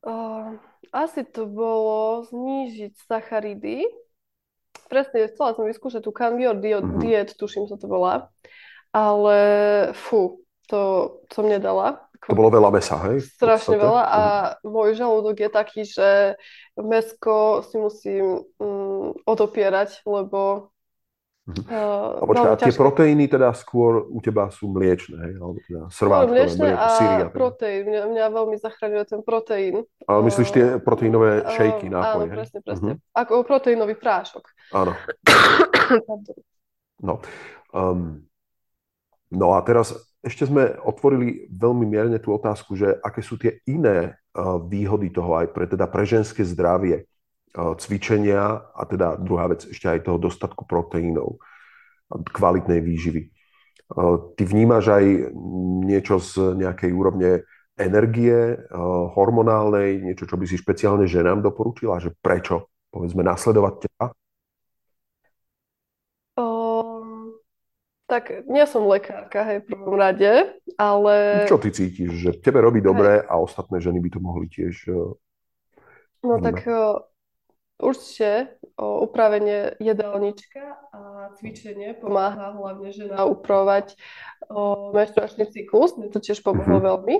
Uh, 0.01 0.57
asi 0.89 1.21
to 1.27 1.45
bolo 1.45 2.25
znížiť 2.25 2.97
sacharidy. 3.05 3.85
Presne, 4.89 5.29
chcela 5.29 5.55
som 5.55 5.67
vyskúšať 5.67 6.03
tú 6.03 6.11
Candior 6.11 6.57
mm-hmm. 6.57 6.99
diet, 6.99 7.35
tuším 7.37 7.67
sa 7.69 7.77
to 7.77 7.87
volá. 7.87 8.31
Ale 8.91 9.39
fú, 9.95 10.43
to 10.67 10.79
som 11.31 11.47
nedala. 11.47 12.11
To 12.29 12.37
bolo 12.37 12.53
veľa 12.53 12.69
mesa, 12.69 13.01
hej? 13.09 13.25
Strašne 13.25 13.81
veľa 13.81 14.03
a 14.05 14.21
mm. 14.61 14.69
môj 14.69 14.93
žalúdok 14.93 15.41
je 15.41 15.49
taký, 15.49 15.81
že 15.89 16.37
mesko 16.77 17.65
si 17.65 17.81
musím 17.81 18.45
mm, 18.61 19.25
odopierať, 19.25 20.05
lebo 20.05 20.71
Uh, 21.51 22.21
a 22.21 22.23
počkaj, 22.29 22.51
a 22.53 22.55
tie 22.55 22.69
ťažké. 22.69 22.79
proteíny 22.79 23.25
teda 23.25 23.49
skôr 23.57 24.05
u 24.05 24.21
teba 24.21 24.53
sú 24.53 24.69
mliečne, 24.69 25.17
hej? 25.19 25.33
Alebo 25.41 25.57
teda 25.65 25.81
srvátkové, 25.89 26.31
mliečne 26.37 26.69
a 26.69 26.87
síria, 26.95 27.27
teda. 27.27 27.33
proteín. 27.33 27.81
Mňa, 27.89 28.01
mňa 28.13 28.25
veľmi 28.29 28.57
zachraňuje 28.61 29.03
ten 29.09 29.21
proteín. 29.25 29.75
Ale 30.05 30.19
myslíš 30.21 30.49
tie 30.53 30.65
proteínové 30.77 31.41
šejky, 31.49 31.89
uh, 31.89 31.97
nápoje, 31.97 32.25
Áno, 32.29 32.35
presne, 32.37 32.59
presne. 32.61 32.91
Uh-huh. 32.93 33.17
Ako 33.17 33.41
proteínový 33.41 33.97
prášok. 33.97 34.45
Áno. 34.69 34.93
no. 37.09 37.13
Um, 37.73 38.30
no 39.31 39.55
a 39.55 39.59
teraz 39.63 39.95
ešte 40.21 40.45
sme 40.45 40.77
otvorili 40.85 41.49
veľmi 41.49 41.85
mierne 41.89 42.21
tú 42.21 42.37
otázku, 42.37 42.77
že 42.77 42.93
aké 43.01 43.25
sú 43.25 43.41
tie 43.41 43.57
iné 43.65 44.13
uh, 44.37 44.61
výhody 44.61 45.09
toho 45.09 45.33
aj 45.41 45.49
pre, 45.49 45.65
teda 45.65 45.89
pre 45.89 46.05
ženské 46.05 46.45
zdravie, 46.45 47.09
uh, 47.57 47.73
cvičenia 47.73 48.61
a 48.69 48.83
teda 48.85 49.17
druhá 49.17 49.49
vec 49.49 49.65
ešte 49.65 49.89
aj 49.89 50.05
toho 50.05 50.21
dostatku 50.21 50.69
proteínov, 50.69 51.41
kvalitnej 52.11 52.85
výživy. 52.85 53.33
Uh, 53.97 54.29
ty 54.37 54.45
vnímaš 54.45 54.93
aj 54.93 55.33
niečo 55.89 56.21
z 56.21 56.53
nejakej 56.61 56.91
úrovne 56.93 57.41
energie 57.81 58.61
hormonálnej, 59.17 60.05
niečo, 60.05 60.29
čo 60.29 60.37
by 60.37 60.45
si 60.45 60.59
špeciálne 60.59 61.09
ženám 61.09 61.41
doporučila, 61.41 61.97
že 61.97 62.13
prečo, 62.13 62.69
povedzme, 62.93 63.25
nasledovať 63.25 63.73
teba? 63.89 64.13
Tak 68.11 68.43
nie 68.43 68.67
som 68.67 68.83
lekárka, 68.91 69.39
hej, 69.47 69.63
v 69.63 69.71
prvom 69.71 69.95
rade, 69.95 70.51
ale... 70.75 71.47
Čo 71.47 71.55
ty 71.63 71.71
cítiš, 71.71 72.11
že 72.11 72.29
tebe 72.35 72.59
robí 72.59 72.83
dobre 72.83 73.23
a 73.23 73.39
ostatné 73.39 73.79
ženy 73.79 74.03
by 74.03 74.09
to 74.11 74.19
mohli 74.19 74.51
tiež... 74.51 74.91
Uh, 74.91 75.15
no 76.19 76.43
tak 76.43 76.67
uh, 76.67 77.07
určite 77.79 78.59
uh, 78.75 78.99
upravenie 79.07 79.79
jedálnička 79.79 80.91
a 80.91 81.31
cvičenie 81.39 81.95
pomáha 81.95 82.51
hlavne 82.51 82.91
žena 82.91 83.23
upravovať 83.23 83.95
uh, 83.95 84.91
menštruačný 84.91 85.47
cyklus, 85.47 85.95
mne 85.95 86.11
to 86.11 86.19
tiež 86.19 86.43
pomohlo 86.43 86.83
uh-huh. 86.83 86.99
veľmi. 86.99 87.15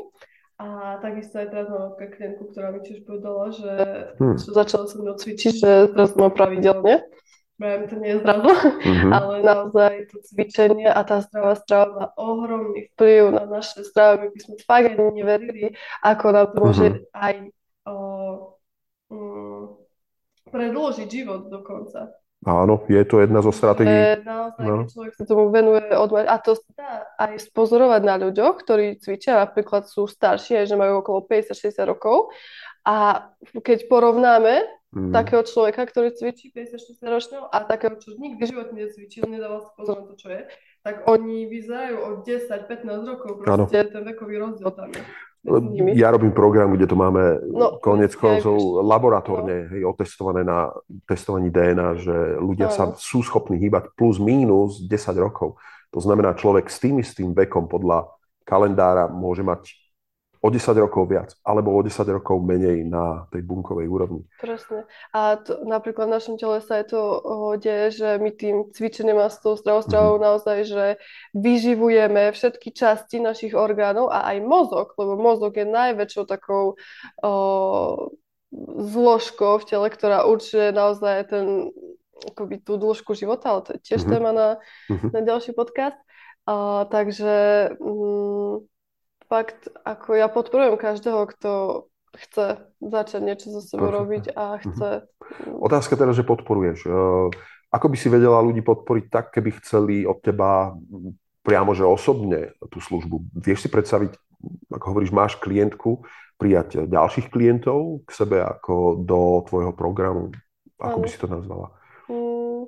A 0.60 1.00
takisto 1.00 1.40
aj 1.40 1.56
teraz 1.56 1.72
mám 1.72 1.96
klientku, 1.96 2.52
ktorá 2.52 2.76
mi 2.76 2.84
tiež 2.84 3.08
povedala, 3.08 3.50
že 3.56 3.72
hmm. 4.20 4.38
začala 4.44 4.86
som 4.92 5.08
mnou 5.08 5.16
cvičiť, 5.16 5.54
že 5.56 5.72
teraz 5.96 6.14
mám 6.20 6.36
pravidelne 6.36 7.02
Pravím, 7.62 7.86
to 7.86 7.96
nie 8.02 8.10
je 8.10 8.18
zrazu, 8.26 8.52
mm-hmm. 8.58 9.12
ale 9.14 9.34
naozaj 9.46 9.94
to 10.10 10.18
cvičenie 10.26 10.90
a 10.90 11.06
tá 11.06 11.22
zdravá 11.22 11.54
strava 11.62 11.90
má 11.94 12.08
ohromný 12.18 12.90
vplyv 12.98 13.38
na 13.38 13.46
naše 13.46 13.86
zdravie. 13.86 14.18
My 14.18 14.28
by 14.34 14.40
sme 14.42 14.56
fakt 14.66 14.98
ani 14.98 15.12
neverili, 15.14 15.78
ako 16.02 16.26
nám 16.34 16.48
to 16.50 16.56
môže 16.58 16.88
mm-hmm. 16.90 17.22
aj 17.22 17.36
o, 17.86 17.96
um, 19.14 19.78
predložiť 20.50 21.06
život 21.06 21.54
dokonca. 21.54 22.18
Áno, 22.42 22.82
je 22.90 23.06
to 23.06 23.22
jedna 23.22 23.46
zo 23.46 23.54
stratégií. 23.54 24.26
naozaj, 24.26 24.66
no. 24.66 24.90
človek 24.90 25.14
sa 25.14 25.26
tomu 25.30 25.54
venuje 25.54 25.86
od 25.94 26.10
a 26.18 26.42
to 26.42 26.58
sa 26.58 26.70
dá 26.74 26.92
aj 27.22 27.46
spozorovať 27.46 28.02
na 28.02 28.18
ľuďoch, 28.18 28.58
ktorí 28.58 28.98
cvičia, 28.98 29.38
napríklad 29.38 29.86
sú 29.86 30.10
starší, 30.10 30.66
že 30.66 30.74
majú 30.74 31.06
okolo 31.06 31.30
50-60 31.30 31.78
rokov 31.86 32.34
a 32.82 33.30
keď 33.62 33.86
porovnáme 33.86 34.81
mm. 34.96 35.12
takého 35.12 35.44
človeka, 35.44 35.88
ktorý 35.88 36.12
cvičí 36.12 36.52
56 36.52 37.02
ročného 37.02 37.46
a 37.48 37.58
takého, 37.64 37.96
čo 37.98 38.16
nikdy 38.16 38.44
v 38.44 38.50
živote 38.52 38.74
necvičil, 38.76 39.24
nedáva 39.28 39.64
si 39.64 39.72
pozor 39.76 40.04
na 40.04 40.06
to, 40.12 40.16
čo 40.20 40.28
je, 40.32 40.42
tak 40.84 41.08
oni 41.08 41.48
vyzerajú 41.48 41.96
o 42.00 42.10
10-15 42.24 43.10
rokov, 43.10 43.32
proste 43.42 43.78
ano. 43.82 43.92
ten 43.92 44.04
vekový 44.04 44.36
rozdiel 44.40 44.72
tam 44.74 44.90
je. 44.92 45.04
Ja 45.98 46.14
robím 46.14 46.38
program, 46.38 46.78
kde 46.78 46.86
to 46.86 46.94
máme 46.94 47.42
no, 47.50 47.82
konec 47.82 48.14
koncov 48.14 48.86
laboratórne 48.86 49.66
no. 49.66 49.70
hej, 49.74 49.82
otestované 49.90 50.46
na 50.46 50.70
testovaní 51.10 51.50
DNA, 51.50 51.98
že 51.98 52.18
ľudia 52.38 52.70
no. 52.70 52.74
sa 52.74 52.84
sú 52.94 53.26
schopní 53.26 53.58
hýbať 53.58 53.90
plus 53.98 54.22
mínus 54.22 54.86
10 54.86 54.94
rokov. 55.18 55.58
To 55.98 56.00
znamená, 56.00 56.38
človek 56.38 56.70
s 56.70 56.78
tým 56.78 57.02
istým 57.02 57.34
vekom 57.34 57.66
podľa 57.66 58.14
kalendára 58.46 59.10
môže 59.10 59.42
mať 59.42 59.74
o 60.42 60.50
10 60.50 60.74
rokov 60.82 61.06
viac, 61.06 61.38
alebo 61.46 61.70
o 61.70 61.80
10 61.86 62.02
rokov 62.10 62.42
menej 62.42 62.82
na 62.82 63.30
tej 63.30 63.46
bunkovej 63.46 63.86
úrovni. 63.86 64.26
Presne. 64.42 64.90
A 65.14 65.38
to, 65.38 65.62
napríklad 65.70 66.10
v 66.10 66.16
našom 66.18 66.36
tele 66.42 66.58
sa 66.66 66.82
je 66.82 66.98
to 66.98 67.02
deje, 67.62 68.02
že 68.02 68.10
my 68.18 68.34
tým 68.34 68.56
cvičením 68.74 69.22
a 69.22 69.30
s 69.30 69.38
tou 69.38 69.54
zdravostravou 69.54 70.18
mm-hmm. 70.18 70.28
naozaj, 70.34 70.58
že 70.66 70.86
vyživujeme 71.38 72.34
všetky 72.34 72.74
časti 72.74 73.22
našich 73.22 73.54
orgánov 73.54 74.10
a 74.10 74.34
aj 74.34 74.38
mozog, 74.42 74.98
lebo 74.98 75.14
mozog 75.14 75.54
je 75.54 75.66
najväčšou 75.70 76.26
takou 76.26 76.74
o, 77.22 77.32
zložkou 78.82 79.62
v 79.62 79.68
tele, 79.70 79.88
ktorá 79.94 80.26
určuje 80.26 80.74
naozaj 80.74 81.30
ten 81.30 81.70
akoby 82.34 82.66
tú 82.66 82.82
dĺžku 82.82 83.14
života, 83.14 83.54
ale 83.54 83.62
to 83.62 83.70
je 83.78 83.94
tiež 83.94 84.02
mm-hmm. 84.06 84.14
téma 84.18 84.32
na, 84.34 84.48
mm-hmm. 84.90 85.10
na 85.14 85.20
ďalší 85.22 85.54
podcast. 85.54 86.02
Uh, 86.42 86.90
takže 86.90 87.70
mm, 87.78 88.71
fakt, 89.32 89.72
ako 89.88 90.20
ja 90.20 90.28
podporujem 90.28 90.76
každého, 90.76 91.24
kto 91.32 91.52
chce 92.12 92.60
začať 92.84 93.22
niečo 93.24 93.48
so 93.56 93.64
sebou 93.64 93.88
Perfect. 93.88 94.00
robiť 94.04 94.24
a 94.36 94.46
mhm. 94.60 94.62
chce... 94.68 94.90
Otázka 95.48 95.96
teda, 95.96 96.12
že 96.12 96.28
podporuješ. 96.28 96.92
Ako 97.72 97.88
by 97.88 97.96
si 97.96 98.12
vedela 98.12 98.44
ľudí 98.44 98.60
podporiť 98.60 99.06
tak, 99.08 99.32
keby 99.32 99.56
chceli 99.64 100.04
od 100.04 100.20
teba 100.20 100.76
priamo, 101.48 101.72
že 101.72 101.88
osobne 101.88 102.52
tú 102.68 102.84
službu? 102.84 103.32
Vieš 103.40 103.64
si 103.64 103.70
predstaviť, 103.72 104.12
ako 104.76 104.86
hovoríš, 104.92 105.16
máš 105.16 105.40
klientku, 105.40 106.04
prijať 106.36 106.90
ďalších 106.90 107.32
klientov 107.32 108.04
k 108.04 108.10
sebe 108.12 108.44
ako 108.44 109.00
do 109.00 109.48
tvojho 109.48 109.72
programu? 109.72 110.36
Ako 110.84 111.00
ano. 111.00 111.04
by 111.06 111.08
si 111.08 111.22
to 111.22 111.28
nazvala? 111.32 111.68
Mm, 112.12 112.62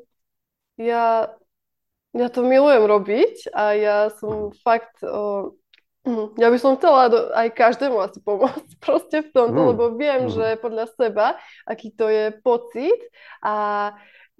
ja, 0.80 1.36
ja 2.16 2.28
to 2.32 2.46
milujem 2.48 2.86
robiť 2.88 3.52
a 3.52 3.64
ja 3.76 3.98
som 4.16 4.56
mm. 4.56 4.64
fakt... 4.64 5.04
O, 5.04 5.52
ja 6.36 6.48
by 6.52 6.58
som 6.60 6.76
chcela 6.76 7.08
do, 7.08 7.32
aj 7.32 7.48
každému 7.56 7.96
asi 8.04 8.20
pomôcť 8.20 8.76
proste 8.84 9.24
v 9.24 9.30
tomto, 9.32 9.62
mm. 9.64 9.68
lebo 9.72 9.84
viem, 9.96 10.28
mm. 10.28 10.32
že 10.36 10.48
podľa 10.60 10.92
seba, 11.00 11.40
aký 11.64 11.96
to 11.96 12.12
je 12.12 12.36
pocit 12.44 13.00
a 13.40 13.56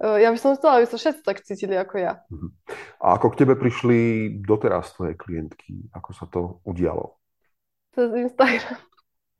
uh, 0.04 0.16
ja 0.20 0.28
by 0.28 0.36
som 0.36 0.52
chcela, 0.60 0.84
aby 0.84 0.86
sa 0.88 1.00
všetci 1.00 1.22
tak 1.24 1.40
cítili 1.40 1.72
ako 1.80 1.94
ja. 1.96 2.20
Mm. 2.28 2.52
A 3.00 3.16
ako 3.16 3.32
k 3.32 3.38
tebe 3.44 3.56
prišli 3.56 3.98
doteraz 4.44 4.92
tvoje 4.92 5.16
klientky? 5.16 5.88
Ako 5.96 6.10
sa 6.12 6.28
to 6.28 6.60
udialo? 6.68 7.16
Cez 7.96 8.12
Instagram. 8.12 8.80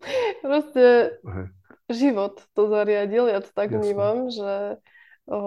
proste 0.44 1.16
hey. 1.20 1.46
život 1.92 2.40
to 2.56 2.68
zariadil, 2.68 3.28
ja 3.28 3.40
to 3.44 3.50
tak 3.52 3.72
Jasne. 3.72 3.80
vnímam, 3.80 4.16
že 4.32 4.80
o, 5.28 5.38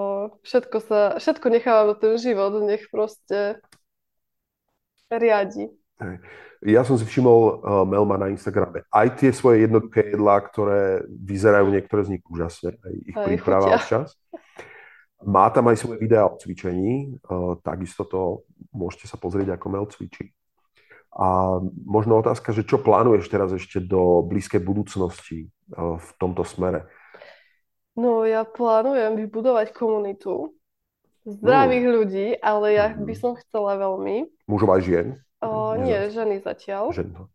všetko 0.45 0.77
sa, 0.81 1.01
všetko 1.17 1.45
nechávam 1.49 1.93
do 1.93 1.95
ten 1.97 2.13
život, 2.21 2.53
nech 2.65 2.85
proste 2.89 3.61
riadi. 5.09 5.71
Ja 6.61 6.81
som 6.81 6.97
si 6.97 7.05
všimol 7.05 7.41
uh, 7.41 7.85
Melma 7.85 8.17
na 8.17 8.33
Instagrame. 8.33 8.85
Aj 8.89 9.05
tie 9.13 9.29
svoje 9.29 9.65
jednoduché 9.65 10.13
jedlá, 10.13 10.41
ktoré 10.41 11.05
vyzerajú 11.05 11.69
niektoré 11.69 12.01
z 12.05 12.17
nich 12.17 12.23
úžasne, 12.25 12.77
aj 12.77 12.93
ich 13.05 13.17
príprava 13.17 13.77
čas. 13.85 14.17
Má 15.21 15.49
tam 15.49 15.69
aj 15.69 15.81
svoje 15.81 15.97
videá 16.01 16.29
o 16.29 16.37
cvičení, 16.37 17.17
uh, 17.29 17.57
takisto 17.61 18.05
to 18.05 18.45
môžete 18.73 19.09
sa 19.09 19.17
pozrieť, 19.17 19.57
ako 19.57 19.65
Mel 19.69 19.85
cvičí. 19.89 20.33
A 21.17 21.57
možno 21.85 22.21
otázka, 22.21 22.53
že 22.53 22.61
čo 22.61 22.77
plánuješ 22.77 23.25
teraz 23.25 23.49
ešte 23.49 23.81
do 23.81 24.21
blízkej 24.21 24.61
budúcnosti 24.61 25.49
uh, 25.73 25.97
v 25.97 26.09
tomto 26.21 26.45
smere? 26.45 26.85
No 27.97 28.21
ja 28.29 28.45
plánujem 28.45 29.17
vybudovať 29.17 29.73
komunitu 29.73 30.53
zdravých 31.25 31.85
mm. 31.85 31.93
ľudí, 31.97 32.27
ale 32.37 32.65
ja 32.77 32.85
by 32.93 33.13
mm. 33.13 33.19
som 33.19 33.33
chcela 33.41 33.77
veľmi. 33.81 34.29
Mužov 34.45 34.69
aj 34.77 34.81
žien? 34.85 35.07
O, 35.41 35.77
nie, 35.77 36.09
ženy 36.09 36.41
zatiaľ. 36.41 36.89
Ženy. 36.93 37.11
No. 37.13 37.29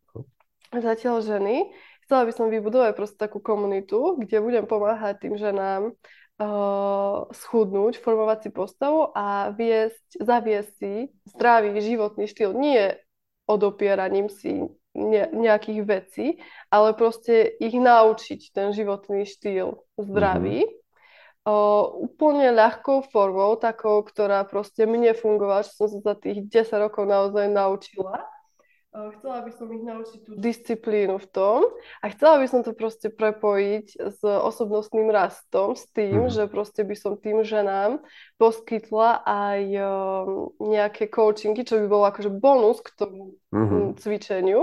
Zatiaľ 0.73 1.23
ženy. 1.23 1.71
Chcela 2.03 2.27
by 2.27 2.33
som 2.35 2.51
vybudovať 2.51 2.93
proste 2.99 3.19
takú 3.21 3.39
komunitu, 3.39 4.19
kde 4.19 4.43
budem 4.43 4.67
pomáhať 4.67 5.23
tým 5.23 5.39
ženám 5.39 5.95
uh, 5.95 7.31
schudnúť, 7.31 8.03
formovať 8.03 8.49
si 8.49 8.51
postavu 8.51 9.15
a 9.15 9.55
viesť, 9.55 10.19
zaviesť 10.19 10.71
si 10.83 10.95
zdravý 11.31 11.79
životný 11.79 12.27
štýl. 12.27 12.59
Nie 12.59 12.99
odopieraním 13.47 14.29
si 14.33 14.67
ne, 14.99 15.25
nejakých 15.31 15.81
vecí, 15.87 16.27
ale 16.69 16.97
proste 16.99 17.47
ich 17.61 17.75
naučiť 17.77 18.51
ten 18.51 18.75
životný 18.75 19.25
štýl 19.25 19.79
zdravý. 19.97 20.67
Mm-hmm. 20.67 20.82
Úplne 21.43 22.55
ľahkou 22.55 23.03
formou, 23.11 23.59
takou, 23.59 23.99
ktorá 24.07 24.47
proste 24.47 24.87
mne 24.87 25.11
fungovala, 25.11 25.67
čo 25.67 25.75
som 25.75 25.89
sa 25.99 25.99
za 26.13 26.15
tých 26.15 26.47
10 26.47 26.87
rokov 26.87 27.03
naozaj 27.03 27.51
naučila. 27.51 28.23
Chcela 28.93 29.41
by 29.41 29.53
som 29.57 29.73
ich 29.73 29.81
naučiť 29.81 30.19
tú 30.21 30.37
disciplínu 30.37 31.17
v 31.17 31.27
tom 31.33 31.65
a 32.05 32.13
chcela 32.13 32.37
by 32.37 32.45
som 32.45 32.61
to 32.61 32.77
proste 32.77 33.09
prepojiť 33.09 33.97
s 33.97 34.21
osobnostným 34.21 35.09
rastom, 35.09 35.73
s 35.73 35.89
tým, 35.97 36.29
mm. 36.29 36.33
že 36.37 36.45
proste 36.45 36.85
by 36.85 36.93
som 36.93 37.17
tým 37.17 37.41
ženám 37.41 38.05
poskytla 38.37 39.25
aj 39.25 39.61
uh, 39.81 39.89
nejaké 40.61 41.09
coachingy, 41.09 41.65
čo 41.65 41.81
by 41.81 41.87
bolo 41.89 42.05
akože 42.05 42.37
bonus 42.37 42.85
k 42.85 42.93
tomu 42.93 43.41
mm-hmm. 43.49 43.97
cvičeniu, 43.97 44.61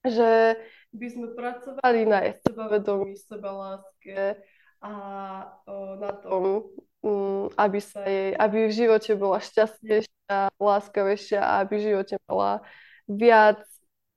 že 0.00 0.56
by 0.96 1.06
sme 1.12 1.26
pracovali 1.36 2.08
na 2.08 2.24
sebavedomí, 2.40 3.20
sebaláske, 3.20 4.40
a 4.82 4.92
o, 5.66 5.96
na 5.96 6.12
tom, 6.12 6.68
um, 7.02 7.48
aby, 7.56 7.78
sa 7.80 8.04
jej, 8.04 8.36
aby 8.36 8.68
v 8.68 8.76
živote 8.76 9.12
bola 9.16 9.40
šťastnejšia, 9.40 10.54
láskavejšia 10.56 11.40
a 11.40 11.52
aby 11.64 11.74
v 11.78 11.86
živote 11.92 12.14
mala 12.28 12.64
viac 13.06 13.62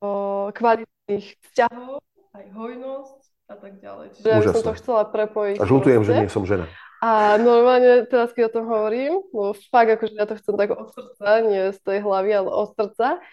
o, 0.01 0.49
kvalitných 0.51 1.27
vzťahov, 1.49 2.01
aj 2.35 2.45
hojnosť 2.53 3.19
a 3.49 3.55
tak 3.57 3.73
ďalej. 3.81 4.05
Čiže 4.13 4.27
ja 4.29 4.37
by 4.39 4.47
som 4.53 4.65
to 4.65 4.73
chcela 4.77 5.03
prepojiť. 5.09 5.57
A 5.57 5.65
žlutujem, 5.65 6.01
že 6.05 6.11
nie 6.13 6.29
som 6.29 6.45
žena. 6.45 6.69
A 6.99 7.39
normálne 7.39 8.03
teraz, 8.11 8.35
keď 8.35 8.51
o 8.51 8.55
tom 8.59 8.65
hovorím, 8.67 9.23
no 9.31 9.55
fakt 9.71 9.87
akože 9.95 10.19
ja 10.19 10.27
to 10.27 10.35
chcem 10.35 10.55
tak 10.59 10.75
od 10.75 10.91
srdca, 10.91 11.27
nie 11.47 11.71
z 11.71 11.79
tej 11.79 12.03
hlavy, 12.03 12.31
ale 12.43 12.49
od 12.51 12.75
srdca, 12.75 13.23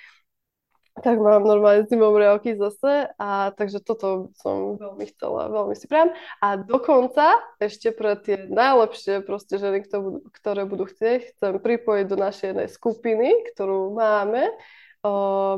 tak 1.05 1.21
mám 1.21 1.45
normálne 1.45 1.85
zimom 1.85 2.17
reoky 2.17 2.57
zase 2.57 3.13
a 3.21 3.53
takže 3.53 3.85
toto 3.85 4.33
som 4.41 4.81
veľmi 4.81 5.05
chcela, 5.13 5.53
veľmi 5.53 5.77
si 5.77 5.85
priam. 5.85 6.09
A 6.41 6.57
dokonca 6.57 7.37
ešte 7.61 7.93
pre 7.93 8.17
tie 8.17 8.49
najlepšie 8.49 9.21
proste 9.21 9.61
ženy, 9.61 9.85
ktoré 10.33 10.65
budú 10.65 10.89
chcieť, 10.89 11.37
chcem 11.37 11.61
pripojiť 11.61 12.07
do 12.09 12.17
našej 12.17 12.47
jednej 12.57 12.69
skupiny, 12.73 13.29
ktorú 13.53 13.93
máme, 13.93 14.49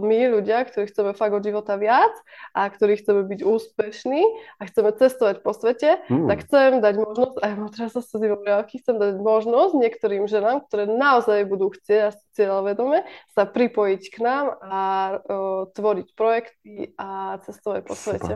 my 0.02 0.18
ľudia, 0.38 0.64
ktorí 0.66 0.88
chceme 0.90 1.12
fakt 1.16 1.34
od 1.34 1.44
života 1.44 1.74
viac 1.80 2.12
a 2.52 2.68
ktorí 2.68 3.00
chceme 3.00 3.24
byť 3.26 3.40
úspešní 3.44 4.22
a 4.58 4.62
chceme 4.66 4.90
cestovať 4.94 5.40
po 5.42 5.52
svete, 5.54 6.00
mm. 6.08 6.26
tak 6.28 6.38
chcem 6.46 6.70
dať 6.84 6.94
možnosť, 6.98 7.34
aj 7.40 7.52
teraz 7.74 7.92
sa 7.96 8.02
súdim 8.02 8.36
chcem 8.68 8.96
dať 8.96 9.14
možnosť 9.20 9.72
niektorým 9.78 10.24
ženám, 10.30 10.66
ktoré 10.68 10.86
naozaj 10.86 11.44
budú 11.48 11.72
chcieť 11.72 12.00
a 12.08 12.16
cieľavedome 12.36 13.04
sa 13.34 13.48
pripojiť 13.48 14.02
k 14.12 14.16
nám 14.22 14.46
a 14.62 14.80
uh, 15.16 15.66
tvoriť 15.72 16.08
projekty 16.14 16.94
a 16.94 17.40
cestovať 17.42 17.80
po 17.86 17.94
svete. 17.96 18.34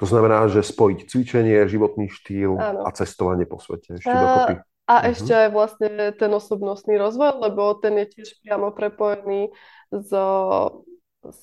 To 0.00 0.06
znamená, 0.10 0.50
že 0.50 0.66
spojiť 0.66 1.06
cvičenie, 1.06 1.62
životný 1.70 2.10
štýl 2.10 2.58
Áno. 2.58 2.82
a 2.82 2.90
cestovanie 2.90 3.46
po 3.46 3.62
svete 3.62 4.02
ešte 4.02 4.10
a, 4.10 4.18
dokopy. 4.18 4.54
A 4.92 5.00
uh-huh. 5.00 5.10
ešte 5.16 5.32
aj 5.32 5.48
vlastne 5.56 5.88
ten 6.12 6.28
osobnostný 6.28 7.00
rozvoj, 7.00 7.48
lebo 7.48 7.72
ten 7.80 7.96
je 8.04 8.12
tiež 8.12 8.44
priamo 8.44 8.76
prepojený 8.76 9.48
so, 9.88 10.84
s 11.24 11.40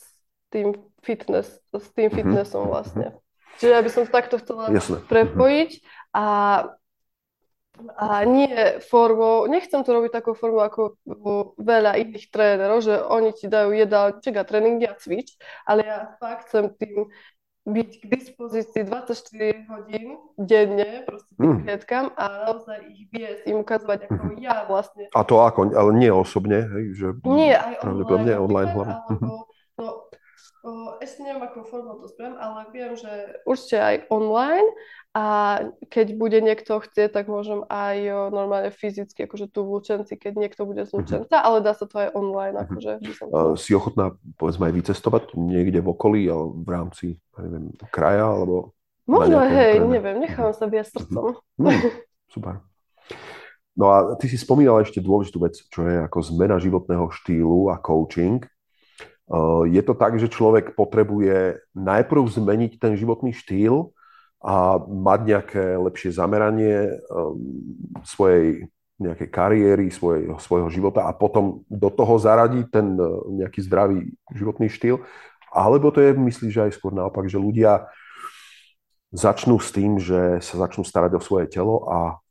tým 0.54 0.78
fitness, 1.02 1.58
s 1.74 1.88
tým 1.98 2.14
mhm. 2.14 2.16
fitnessom 2.22 2.70
uh-huh. 2.70 2.78
vlastne. 2.78 3.18
Čiže 3.58 3.74
ja 3.74 3.82
by 3.82 3.90
som 3.90 4.02
to 4.06 4.12
takto 4.14 4.36
chcela 4.38 4.70
Jasne. 4.72 5.04
prepojiť 5.10 5.84
a, 6.16 6.28
a 7.98 8.08
nie 8.24 8.80
formou, 8.88 9.50
nechcem 9.52 9.84
to 9.84 9.92
robiť 9.92 10.16
takou 10.16 10.32
formou 10.38 10.64
ako 10.64 10.96
veľa 11.60 12.00
iných 12.00 12.32
trénerov, 12.32 12.80
že 12.86 12.96
oni 12.96 13.36
ti 13.36 13.52
dajú 13.52 13.76
jedálček 13.76 14.40
a 14.40 14.48
tréningy 14.48 14.88
a 14.88 14.96
cvič, 14.96 15.36
ale 15.68 15.84
ja 15.84 15.98
fakt 16.22 16.48
chcem 16.48 16.72
tým 16.80 17.12
byť 17.70 17.90
k 18.02 18.04
dispozícii 18.10 18.82
24 18.84 19.70
hodín 19.70 20.18
denne 20.36 21.06
proste 21.06 21.32
tým 21.38 21.50
mm. 21.50 21.60
klietkám 21.66 22.06
a 22.18 22.26
naozaj 22.50 22.80
ich 22.90 23.08
viesť, 23.14 23.44
im 23.46 23.62
ukazovať, 23.62 24.10
ako 24.10 24.24
mm. 24.34 24.38
ja 24.42 24.56
vlastne. 24.66 25.04
A 25.14 25.22
to 25.22 25.40
ako, 25.40 25.70
ale 25.72 25.92
nie 25.94 26.12
osobne, 26.12 26.66
hej, 26.66 26.86
že 26.98 27.08
nie, 27.24 27.54
aj 27.54 27.86
online, 27.86 28.40
online 28.42 28.72
hlavne. 28.74 28.96
Alebo, 28.98 29.14
mhm. 29.14 29.28
no, 29.78 30.09
o, 30.64 30.98
ešte 31.00 31.24
neviem, 31.24 31.44
ako 31.44 31.68
formou 31.68 32.00
to 32.00 32.08
spravím, 32.12 32.36
ale 32.40 32.68
viem, 32.76 32.94
že 32.96 33.40
určite 33.48 33.78
aj 33.80 33.96
online 34.12 34.70
a 35.16 35.26
keď 35.90 36.08
bude 36.20 36.40
niekto 36.40 36.80
chcieť, 36.80 37.16
tak 37.16 37.26
môžem 37.32 37.64
aj 37.72 37.98
o, 38.08 38.20
normálne 38.30 38.70
fyzicky, 38.70 39.26
akože 39.26 39.50
tu 39.50 39.66
v 39.66 39.80
Lučenci, 39.80 40.14
keď 40.20 40.34
niekto 40.38 40.68
bude 40.68 40.84
z 40.84 40.92
mhm. 40.92 40.98
Lučenca, 41.00 41.36
mm-hmm. 41.40 41.48
ale 41.48 41.58
dá 41.64 41.74
sa 41.74 41.86
to 41.88 41.96
aj 41.98 42.10
online. 42.14 42.56
Mm-hmm. 42.56 42.72
Akože, 42.76 42.92
som 43.16 43.28
uh, 43.32 43.54
si 43.56 43.72
ochotná, 43.74 44.14
povedzme, 44.36 44.70
aj 44.70 44.74
vycestovať 44.76 45.24
niekde 45.40 45.80
v 45.80 45.92
okolí, 45.92 46.22
alebo 46.28 46.60
v 46.60 46.70
rámci, 46.70 47.06
neviem, 47.40 47.72
kraja, 47.90 48.28
alebo... 48.28 48.76
Možno, 49.10 49.42
hej, 49.42 49.82
krajine. 49.82 49.90
neviem, 49.90 50.18
nechávam 50.22 50.54
sa 50.54 50.70
viesť 50.70 51.02
srdcom. 51.02 51.42
Mm-hmm. 51.58 51.92
super. 52.36 52.62
No 53.80 53.96
a 53.96 53.98
ty 54.20 54.28
si 54.28 54.36
spomínala 54.36 54.84
ešte 54.84 55.00
dôležitú 55.00 55.40
vec, 55.40 55.56
čo 55.56 55.88
je 55.88 56.04
ako 56.04 56.20
zmena 56.20 56.60
životného 56.60 57.08
štýlu 57.16 57.72
a 57.72 57.80
coaching. 57.80 58.44
Je 59.70 59.82
to 59.86 59.94
tak, 59.94 60.18
že 60.18 60.34
človek 60.34 60.74
potrebuje 60.74 61.62
najprv 61.78 62.24
zmeniť 62.26 62.82
ten 62.82 62.98
životný 62.98 63.30
štýl, 63.34 63.94
a 64.40 64.80
mať 64.80 65.20
nejaké 65.28 65.64
lepšie 65.76 66.16
zameranie 66.16 66.96
um, 67.12 67.36
svojej 68.08 68.72
nejakej 69.00 69.30
kariéry, 69.32 69.88
svojej, 69.92 70.28
svojho 70.44 70.68
života 70.72 71.08
a 71.08 71.16
potom 71.16 71.64
do 71.68 71.88
toho 71.92 72.20
zaradiť 72.20 72.66
ten 72.72 72.96
uh, 72.96 73.20
nejaký 73.32 73.60
zdravý 73.68 74.16
životný 74.32 74.72
štýl. 74.72 75.04
Alebo 75.52 75.92
to 75.92 76.00
je, 76.00 76.16
myslíš, 76.16 76.52
že 76.52 76.64
aj 76.68 76.76
skôr 76.76 76.96
naopak, 76.96 77.28
že 77.28 77.36
ľudia 77.36 77.92
začnú 79.12 79.60
s 79.60 79.76
tým, 79.76 80.00
že 80.00 80.40
sa 80.40 80.56
začnú 80.68 80.88
starať 80.88 81.20
o 81.20 81.22
svoje 81.24 81.50
telo 81.52 81.84
a 81.90 82.22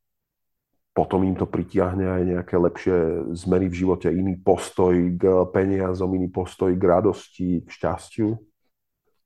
potom 0.99 1.23
im 1.23 1.39
to 1.39 1.47
pritiahne 1.47 2.03
aj 2.03 2.23
nejaké 2.27 2.59
lepšie 2.59 2.97
zmeny 3.39 3.71
v 3.71 3.79
živote, 3.87 4.11
iný 4.11 4.35
postoj 4.35 4.99
k 5.15 5.23
peniazom, 5.55 6.11
iný 6.19 6.27
postoj 6.27 6.75
k 6.75 6.83
radosti, 6.83 7.63
k 7.63 7.69
šťastiu? 7.71 8.35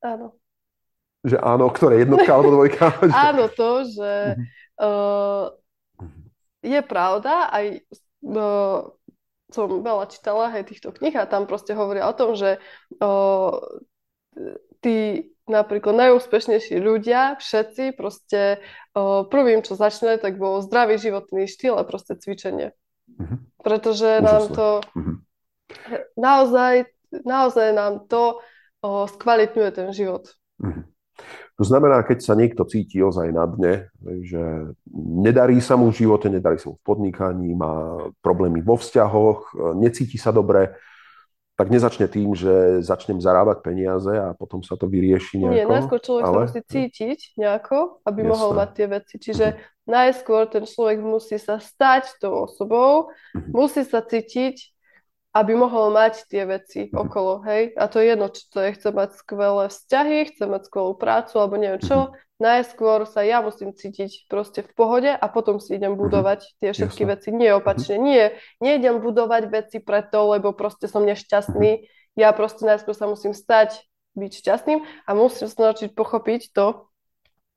Áno. 0.05 0.37
Že 1.25 1.41
áno, 1.41 1.73
ktoré 1.73 2.05
jednotka 2.05 2.29
alebo 2.29 2.61
dvojka? 2.61 2.93
áno, 3.33 3.49
to, 3.49 3.89
že 3.89 4.12
uh, 4.85 5.49
je 6.61 6.81
pravda, 6.85 7.49
aj 7.49 7.81
uh, 8.29 8.93
som 9.49 9.68
veľa 9.81 10.05
čítala 10.12 10.53
aj 10.53 10.68
týchto 10.68 10.93
knih 10.93 11.16
a 11.16 11.25
tam 11.25 11.49
proste 11.49 11.73
hovoria 11.73 12.05
o 12.05 12.12
tom, 12.12 12.37
že 12.37 12.61
uh, 13.01 13.57
tí 14.83 15.30
napríklad 15.47 15.95
najúspešnejší 15.95 16.78
ľudia, 16.78 17.39
všetci 17.39 17.95
proste 17.99 18.62
uh, 18.95 19.26
prvým, 19.26 19.62
čo 19.62 19.74
začne, 19.74 20.18
tak 20.18 20.39
bol 20.39 20.62
zdravý 20.62 20.99
životný 20.99 21.51
štýl 21.51 21.78
a 21.78 21.87
proste 21.87 22.14
cvičenie. 22.14 22.74
Uh-huh. 23.18 23.39
Pretože 23.62 24.22
Úžasné. 24.22 24.26
nám 24.26 24.45
to 24.51 24.68
uh-huh. 24.83 25.16
naozaj, 26.14 26.74
naozaj 27.26 27.68
nám 27.74 28.07
to 28.07 28.39
uh, 28.39 29.07
skvalitňuje 29.11 29.70
ten 29.74 29.89
život. 29.91 30.30
Uh-huh. 30.62 30.87
To 31.61 31.64
znamená, 31.68 32.03
keď 32.03 32.18
sa 32.24 32.35
niekto 32.35 32.66
cíti 32.66 32.99
ozaj 32.99 33.28
na 33.30 33.47
dne, 33.47 33.87
že 34.24 34.74
nedarí 34.97 35.62
sa 35.62 35.78
mu 35.78 35.93
v 35.93 36.03
živote, 36.03 36.26
nedarí 36.26 36.59
sa 36.59 36.72
mu 36.72 36.80
v 36.80 36.87
podnikaní, 36.87 37.55
má 37.55 38.09
problémy 38.24 38.64
vo 38.64 38.74
vzťahoch, 38.80 39.55
necíti 39.78 40.18
sa 40.18 40.35
dobre, 40.35 40.74
tak 41.53 41.68
nezačne 41.68 42.09
tým, 42.09 42.32
že 42.32 42.80
začnem 42.80 43.20
zarábať 43.20 43.61
peniaze 43.61 44.09
a 44.09 44.32
potom 44.32 44.64
sa 44.64 44.74
to 44.74 44.88
vyrieši 44.88 45.36
nejako. 45.36 45.55
Nie, 45.55 45.68
najskôr 45.68 46.00
človek 46.00 46.24
ale... 46.24 46.32
sa 46.32 46.40
musí 46.48 46.61
cítiť 46.64 47.18
nejako, 47.36 47.78
aby 48.09 48.20
Jasne. 48.24 48.30
mohol 48.32 48.50
mať 48.57 48.70
tie 48.72 48.86
veci. 48.88 49.14
Čiže 49.20 49.46
mm-hmm. 49.53 49.88
najskôr 49.88 50.42
ten 50.48 50.64
človek 50.64 50.98
musí 51.05 51.36
sa 51.36 51.61
stať 51.61 52.16
tou 52.18 52.48
osobou, 52.48 53.12
mm-hmm. 53.36 53.53
musí 53.53 53.84
sa 53.84 54.00
cítiť 54.00 54.72
aby 55.32 55.57
mohol 55.57 55.96
mať 55.96 56.28
tie 56.28 56.44
veci 56.44 56.92
mhm. 56.92 57.09
okolo, 57.09 57.40
hej. 57.48 57.72
A 57.80 57.88
to 57.88 58.05
je 58.05 58.12
jedno, 58.12 58.28
čo 58.28 58.44
to 58.53 58.59
je, 58.61 58.76
chce 58.76 58.88
mať 58.92 59.16
skvelé 59.16 59.64
vzťahy, 59.72 60.18
chce 60.28 60.44
mať 60.44 60.62
skvelú 60.68 60.92
prácu, 60.92 61.40
alebo 61.40 61.57
neviem 61.57 61.80
čo. 61.80 62.12
Mm-hmm. 62.12 62.32
Najskôr 62.43 63.07
sa 63.07 63.22
ja 63.22 63.38
musím 63.38 63.70
cítiť 63.70 64.26
proste 64.26 64.66
v 64.66 64.70
pohode 64.74 65.11
a 65.14 65.26
potom 65.30 65.62
si 65.62 65.78
idem 65.78 65.95
mhm. 65.95 66.01
budovať 66.03 66.40
tie 66.59 66.74
všetky 66.74 67.07
Jasne. 67.07 67.12
veci. 67.14 67.28
Nie 67.30 67.55
opačne, 67.55 68.03
mm-hmm. 68.03 68.09
nie. 68.11 68.24
Nejdem 68.59 68.99
budovať 68.99 69.43
veci 69.47 69.78
preto, 69.78 70.34
lebo 70.34 70.51
proste 70.51 70.90
som 70.90 71.07
nešťastný. 71.07 71.70
Mm-hmm. 71.78 72.18
Ja 72.18 72.34
proste 72.34 72.66
najskôr 72.66 72.99
sa 72.99 73.07
musím 73.07 73.32
stať, 73.32 73.78
byť 74.12 74.32
šťastným 74.45 74.84
a 74.84 75.11
musím 75.16 75.49
sa 75.49 75.72
naučiť 75.72 75.97
pochopiť 75.97 76.53
to, 76.53 76.93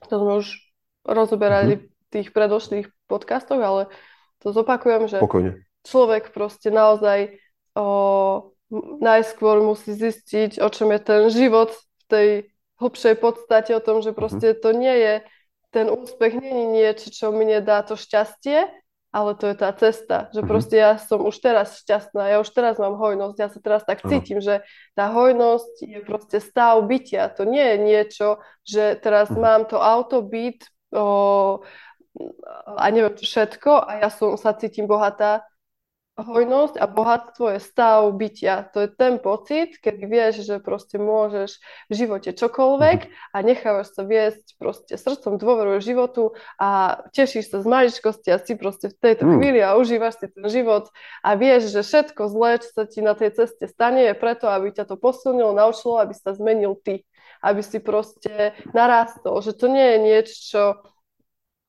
to 0.08 0.16
sme 0.16 0.40
už 0.40 0.48
rozoberali 1.04 1.84
v 1.84 1.86
tých 2.14 2.32
predošlých 2.32 2.88
podcastoch, 3.12 3.60
ale 3.60 3.92
to 4.40 4.56
zopakujem, 4.56 5.12
že 5.12 5.18
Pokojne. 5.20 5.68
človek 5.84 6.32
proste 6.32 6.72
naozaj 6.72 7.36
o, 7.76 8.56
najskôr 9.04 9.60
musí 9.60 9.94
zistiť, 9.94 10.64
o 10.64 10.68
čom 10.72 10.96
je 10.96 11.00
ten 11.04 11.22
život 11.28 11.76
v 11.76 12.04
tej 12.08 12.28
hlbšej 12.80 13.16
podstate, 13.20 13.72
o 13.76 13.84
tom, 13.84 14.04
že 14.04 14.12
mhm. 14.12 14.18
proste 14.18 14.48
to 14.56 14.76
nie 14.76 14.96
je, 14.96 15.14
ten 15.72 15.92
úspech 15.92 16.40
nie 16.40 16.54
je 16.56 16.66
niečo, 16.72 17.08
čo 17.12 17.26
mi 17.36 17.44
nedá 17.44 17.84
to 17.84 18.00
šťastie, 18.00 18.72
ale 19.16 19.32
to 19.40 19.48
je 19.48 19.56
tá 19.56 19.72
cesta, 19.72 20.28
že 20.36 20.44
mhm. 20.44 20.48
proste 20.48 20.76
ja 20.76 21.00
som 21.00 21.24
už 21.24 21.40
teraz 21.40 21.80
šťastná, 21.88 22.36
ja 22.36 22.38
už 22.44 22.52
teraz 22.52 22.76
mám 22.76 23.00
hojnosť, 23.00 23.38
ja 23.40 23.48
sa 23.48 23.60
teraz 23.64 23.82
tak 23.88 24.04
cítim, 24.04 24.44
že 24.44 24.60
tá 24.92 25.08
hojnosť 25.08 25.74
je 25.88 26.00
proste 26.04 26.38
stav 26.44 26.84
bytia, 26.84 27.32
to 27.32 27.48
nie 27.48 27.64
je 27.64 27.78
niečo, 27.80 28.28
že 28.68 29.00
teraz 29.00 29.32
mhm. 29.32 29.40
mám 29.40 29.62
to 29.72 29.80
auto, 29.80 30.20
byt 30.20 30.68
o, 30.92 31.64
a 32.76 32.86
neviem 32.92 33.16
všetko 33.16 33.72
a 33.88 34.04
ja 34.04 34.10
som 34.12 34.36
sa 34.36 34.56
cítim 34.56 34.88
bohatá, 34.88 35.48
hojnosť 36.16 36.80
a 36.80 36.88
bohatstvo 36.88 37.46
je 37.56 37.60
stav 37.60 38.08
bytia. 38.16 38.72
To 38.72 38.88
je 38.88 38.90
ten 38.90 39.20
pocit, 39.20 39.76
keď 39.84 39.96
vieš, 40.08 40.34
že 40.48 40.64
proste 40.64 40.96
môžeš 40.96 41.60
v 41.92 41.94
živote 41.94 42.32
čokoľvek 42.32 43.00
mhm. 43.04 43.12
a 43.36 43.38
nechávaš 43.44 43.92
sa 43.92 44.08
viesť 44.08 44.56
proste 44.56 44.96
srdcom, 44.96 45.36
dôveruješ 45.36 45.84
životu 45.84 46.32
a 46.56 47.04
tešíš 47.12 47.52
sa 47.52 47.58
z 47.60 47.68
maličkosti 47.68 48.32
a 48.32 48.40
si 48.40 48.56
proste 48.56 48.88
v 48.88 48.96
tejto 48.96 49.28
mm. 49.28 49.32
chvíli 49.36 49.60
a 49.60 49.76
užívaš 49.76 50.24
si 50.24 50.28
ten 50.32 50.48
život 50.48 50.88
a 51.20 51.36
vieš, 51.36 51.76
že 51.76 51.84
všetko 51.84 52.32
zlé, 52.32 52.64
čo 52.64 52.70
sa 52.72 52.84
ti 52.88 53.04
na 53.04 53.12
tej 53.12 53.36
ceste 53.36 53.68
stane, 53.68 54.08
je 54.08 54.16
preto, 54.16 54.48
aby 54.48 54.72
ťa 54.72 54.88
to 54.88 54.96
posilnilo, 54.96 55.52
naučilo, 55.52 56.00
aby 56.00 56.16
sa 56.16 56.32
zmenil 56.32 56.80
ty. 56.80 57.04
Aby 57.44 57.62
si 57.62 57.84
proste 57.84 58.56
narastol. 58.72 59.44
Že 59.44 59.54
to 59.60 59.66
nie 59.70 59.86
je 59.86 59.98
niečo, 60.02 60.36
čo 60.40 60.64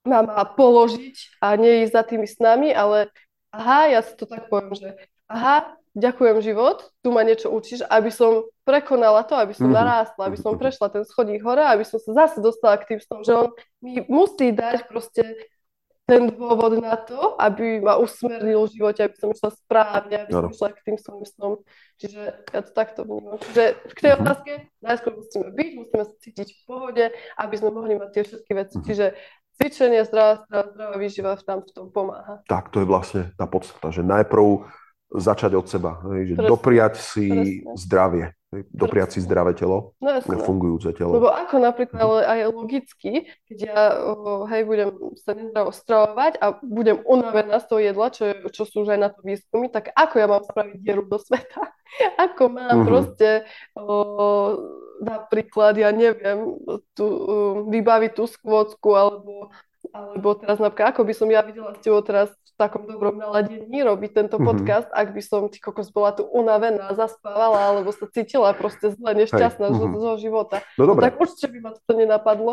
má 0.06 0.22
položiť 0.46 1.42
a 1.42 1.58
nie 1.58 1.82
ísť 1.82 1.92
za 1.92 2.02
tými 2.06 2.28
snami, 2.30 2.70
ale 2.70 3.10
aha, 3.56 3.88
ja 3.88 4.00
si 4.04 4.12
to 4.14 4.28
tak 4.28 4.52
poviem, 4.52 4.76
že 4.76 4.88
aha, 5.32 5.72
ďakujem 5.96 6.44
život, 6.44 6.92
tu 7.00 7.08
ma 7.08 7.24
niečo 7.24 7.48
učíš, 7.48 7.80
aby 7.88 8.12
som 8.12 8.44
prekonala 8.68 9.24
to, 9.24 9.32
aby 9.32 9.56
som 9.56 9.72
mm-hmm. 9.72 9.80
narástla, 9.80 10.22
aby 10.28 10.38
som 10.38 10.60
prešla 10.60 10.92
ten 10.92 11.04
schodík 11.08 11.40
hore, 11.40 11.64
aby 11.64 11.88
som 11.88 11.96
sa 11.96 12.26
zase 12.26 12.44
dostala 12.44 12.76
k 12.76 12.94
tým 12.94 13.00
snom, 13.00 13.20
že 13.24 13.32
on 13.32 13.48
mi 13.80 14.04
musí 14.04 14.52
dať 14.52 14.84
proste 14.92 15.24
ten 16.06 16.30
dôvod 16.30 16.78
na 16.78 16.94
to, 16.94 17.34
aby 17.34 17.82
ma 17.82 17.98
usmernil 17.98 18.70
v 18.70 18.78
živote, 18.78 19.02
aby 19.02 19.16
som 19.18 19.34
išla 19.34 19.50
správne, 19.58 20.14
aby 20.22 20.30
som 20.30 20.54
išla 20.54 20.68
k 20.70 20.84
tým 20.86 20.96
svojim 21.02 21.26
snom. 21.26 21.52
Čiže 21.98 22.22
ja 22.46 22.60
to 22.62 22.70
takto 22.70 23.02
vnímam. 23.02 23.42
Čiže 23.42 23.64
k 23.90 23.98
tej 23.98 24.10
mhm. 24.14 24.18
otázke 24.22 24.52
najskôr 24.86 25.12
musíme 25.18 25.48
byť, 25.50 25.70
musíme 25.74 26.02
sa 26.06 26.14
cítiť 26.22 26.48
v 26.54 26.60
pohode, 26.62 27.04
aby 27.42 27.54
sme 27.58 27.70
mohli 27.74 27.98
mať 27.98 28.10
tie 28.14 28.22
všetky 28.22 28.52
veci. 28.54 28.74
Mm-hmm. 28.78 28.86
Čiže 28.86 29.06
cvičenie, 29.56 30.04
zdravá, 30.04 30.44
zdravá, 30.46 30.66
zdravá 30.72 30.96
výživa 31.00 31.32
tam 31.40 31.64
v 31.64 31.70
tom 31.72 31.86
pomáha. 31.90 32.44
Tak, 32.46 32.68
to 32.70 32.84
je 32.84 32.86
vlastne 32.86 33.22
tá 33.34 33.48
podstata, 33.48 33.88
že 33.90 34.04
najprv 34.04 34.68
začať 35.10 35.52
od 35.56 35.66
seba, 35.66 36.02
že 36.02 36.34
Presne. 36.34 36.50
dopriať 36.50 36.94
si 36.98 37.26
Presne. 37.30 37.74
zdravie, 37.78 38.24
dopriať 38.72 39.16
si 39.16 39.20
zdravé 39.20 39.52
telo, 39.52 39.92
no, 40.00 40.20
fungujúce 40.22 40.94
telo. 40.96 41.20
Lebo 41.20 41.28
ako 41.28 41.60
napríklad, 41.60 42.00
ale 42.00 42.20
aj 42.24 42.38
logicky, 42.54 43.12
keď 43.50 43.58
ja 43.58 43.80
hej, 44.48 44.62
budem 44.64 44.88
sa 45.20 45.36
nezdravo 45.36 45.70
stravovať 45.74 46.32
a 46.40 46.46
budem 46.64 47.02
unavená 47.04 47.60
z 47.60 47.66
toho 47.68 47.80
jedla, 47.82 48.06
čo, 48.14 48.24
čo 48.54 48.62
sú 48.64 48.86
už 48.86 48.96
aj 48.96 49.00
na 49.00 49.08
to 49.12 49.20
výskumy, 49.20 49.68
tak 49.68 49.92
ako 49.92 50.14
ja 50.16 50.26
mám 50.30 50.42
spraviť 50.46 50.76
dieru 50.80 51.04
do 51.04 51.18
sveta? 51.20 51.76
ako 52.26 52.42
mám 52.52 52.76
uh-huh. 52.82 52.88
proste 52.88 53.28
o, 53.76 53.96
napríklad, 55.00 55.76
ja 55.76 55.90
neviem, 55.92 56.56
tu, 56.96 57.06
vybaviť 57.68 58.12
tú 58.16 58.24
skôcku, 58.24 58.88
alebo, 58.96 59.52
alebo 59.92 60.28
teraz 60.38 60.58
napríklad, 60.58 60.94
ako 60.94 61.02
by 61.04 61.14
som 61.14 61.28
ja 61.28 61.44
videla 61.44 61.76
s 61.76 61.82
tebou 61.84 62.00
teraz 62.00 62.32
takom 62.56 62.88
dobrom 62.88 63.20
naladení 63.20 63.84
robiť 63.84 64.10
tento 64.12 64.36
mm-hmm. 64.36 64.48
podcast, 64.48 64.88
ak 64.90 65.12
by 65.12 65.22
som 65.22 65.46
ty 65.52 65.60
kokos 65.60 65.92
bola 65.92 66.16
tu 66.16 66.24
unavená, 66.24 66.90
zaspávala, 66.96 67.76
alebo 67.76 67.92
sa 67.92 68.08
cítila 68.08 68.56
proste 68.56 68.96
zle, 68.96 69.12
nešťastná 69.12 69.68
Hej, 69.68 69.76
mm-hmm. 69.76 70.00
zo 70.00 70.12
života. 70.16 70.56
No, 70.80 70.88
dobre. 70.88 71.00
no 71.00 71.06
tak 71.06 71.14
určite 71.20 71.46
by 71.52 71.58
ma 71.60 71.70
to 71.76 71.92
nenapadlo. 71.92 72.52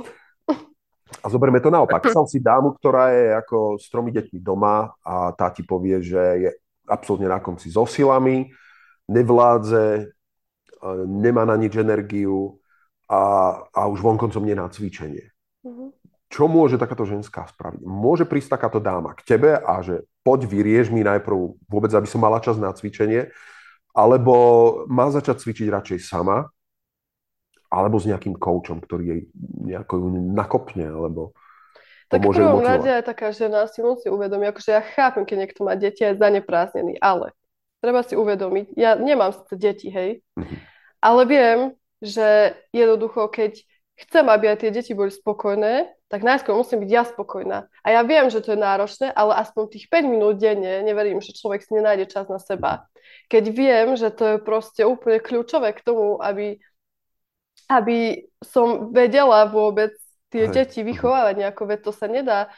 A 1.23 1.25
zoberme 1.31 1.63
to 1.63 1.71
naopak. 1.71 2.03
Stal 2.11 2.27
si 2.27 2.43
dámu, 2.43 2.75
ktorá 2.77 3.15
je 3.15 3.25
ako 3.39 3.57
s 3.79 3.87
tromi 3.87 4.11
deťmi 4.11 4.39
doma 4.43 4.91
a 5.01 5.31
tá 5.33 5.49
ti 5.49 5.63
povie, 5.63 6.03
že 6.03 6.21
je 6.43 6.49
absolútne 6.85 7.31
na 7.31 7.39
konci 7.39 7.71
so 7.71 7.87
silami, 7.87 8.51
nevládze, 9.07 10.11
nemá 11.07 11.47
na 11.47 11.55
nič 11.55 11.79
energiu, 11.79 12.59
a, 13.09 13.21
a 13.69 13.81
už 13.87 13.99
vonkoncom 14.01 14.43
nie 14.43 14.55
na 14.55 14.69
cvičenie. 14.69 15.29
Mhm. 15.63 16.02
Čo 16.33 16.49
môže 16.49 16.81
takáto 16.81 17.05
ženská 17.05 17.45
spraviť? 17.45 17.85
Môže 17.85 18.25
prísť 18.25 18.57
takáto 18.57 18.81
dáma 18.81 19.13
k 19.13 19.21
tebe 19.21 19.53
a 19.53 19.85
že 19.85 20.01
poď 20.25 20.49
vyrieš 20.49 20.89
mi 20.89 21.05
najprv 21.05 21.61
vôbec, 21.69 21.93
aby 21.93 22.09
som 22.09 22.17
mala 22.17 22.41
čas 22.41 22.57
na 22.57 22.73
cvičenie, 22.73 23.29
alebo 23.93 24.33
má 24.89 25.13
začať 25.13 25.45
cvičiť 25.45 25.69
radšej 25.69 25.99
sama, 26.01 26.49
alebo 27.69 28.01
s 28.01 28.09
nejakým 28.09 28.33
koučom, 28.33 28.81
ktorý 28.81 29.03
jej 29.05 29.21
nejako 29.61 29.93
ju 30.01 30.07
nakopne, 30.33 30.89
alebo 30.89 31.37
Tak 32.09 32.25
v 32.25 32.33
prvom 32.33 32.65
rade 32.65 32.89
aj 32.89 33.05
taká 33.05 33.29
žena 33.29 33.69
si 33.69 33.85
musí 33.85 34.09
uvedomiť, 34.09 34.47
akože 34.49 34.69
ja 34.73 34.81
chápem, 34.81 35.29
keď 35.29 35.37
niekto 35.37 35.61
má 35.61 35.77
deti 35.77 36.01
a 36.01 36.13
je 36.13 36.21
zaneprázdnený, 36.21 36.97
ale 36.97 37.33
treba 37.77 38.01
si 38.01 38.17
uvedomiť, 38.17 38.73
ja 38.73 38.97
nemám 38.97 39.37
deti, 39.53 39.93
hej, 39.93 40.25
Mhm. 40.33 40.55
ale 40.97 41.21
viem, 41.29 41.59
že 42.01 42.57
jednoducho, 42.73 43.29
keď 43.29 43.61
chcem, 43.97 44.25
aby 44.25 44.49
aj 44.49 44.57
tie 44.65 44.71
deti 44.73 44.93
boli 44.97 45.13
spokojné, 45.13 45.89
tak 46.09 46.21
najskôr 46.25 46.53
musím 46.57 46.81
byť 46.81 46.89
ja 46.89 47.03
spokojná. 47.05 47.69
A 47.81 47.87
ja 47.89 48.01
viem, 48.05 48.29
že 48.29 48.41
to 48.41 48.53
je 48.53 48.59
náročné, 48.59 49.09
ale 49.13 49.37
aspoň 49.37 49.63
tých 49.69 49.85
5 49.89 50.05
minút 50.09 50.37
denne, 50.37 50.81
neverím, 50.85 51.21
že 51.21 51.33
človek 51.33 51.61
si 51.65 51.73
nenájde 51.73 52.09
čas 52.09 52.25
na 52.29 52.37
seba. 52.37 52.85
Keď 53.29 53.43
viem, 53.49 53.93
že 53.97 54.09
to 54.13 54.37
je 54.37 54.37
proste 54.41 54.81
úplne 54.85 55.21
kľúčové 55.21 55.73
k 55.73 55.81
tomu, 55.85 56.17
aby, 56.21 56.57
aby 57.69 58.29
som 58.41 58.93
vedela 58.93 59.45
vôbec 59.49 59.93
tie 60.33 60.49
Hej. 60.49 60.53
deti 60.53 60.79
vychovávať 60.81 61.33
nejako, 61.37 61.61
veď 61.69 61.79
to 61.85 61.91
sa 61.93 62.05
nedá. 62.09 62.49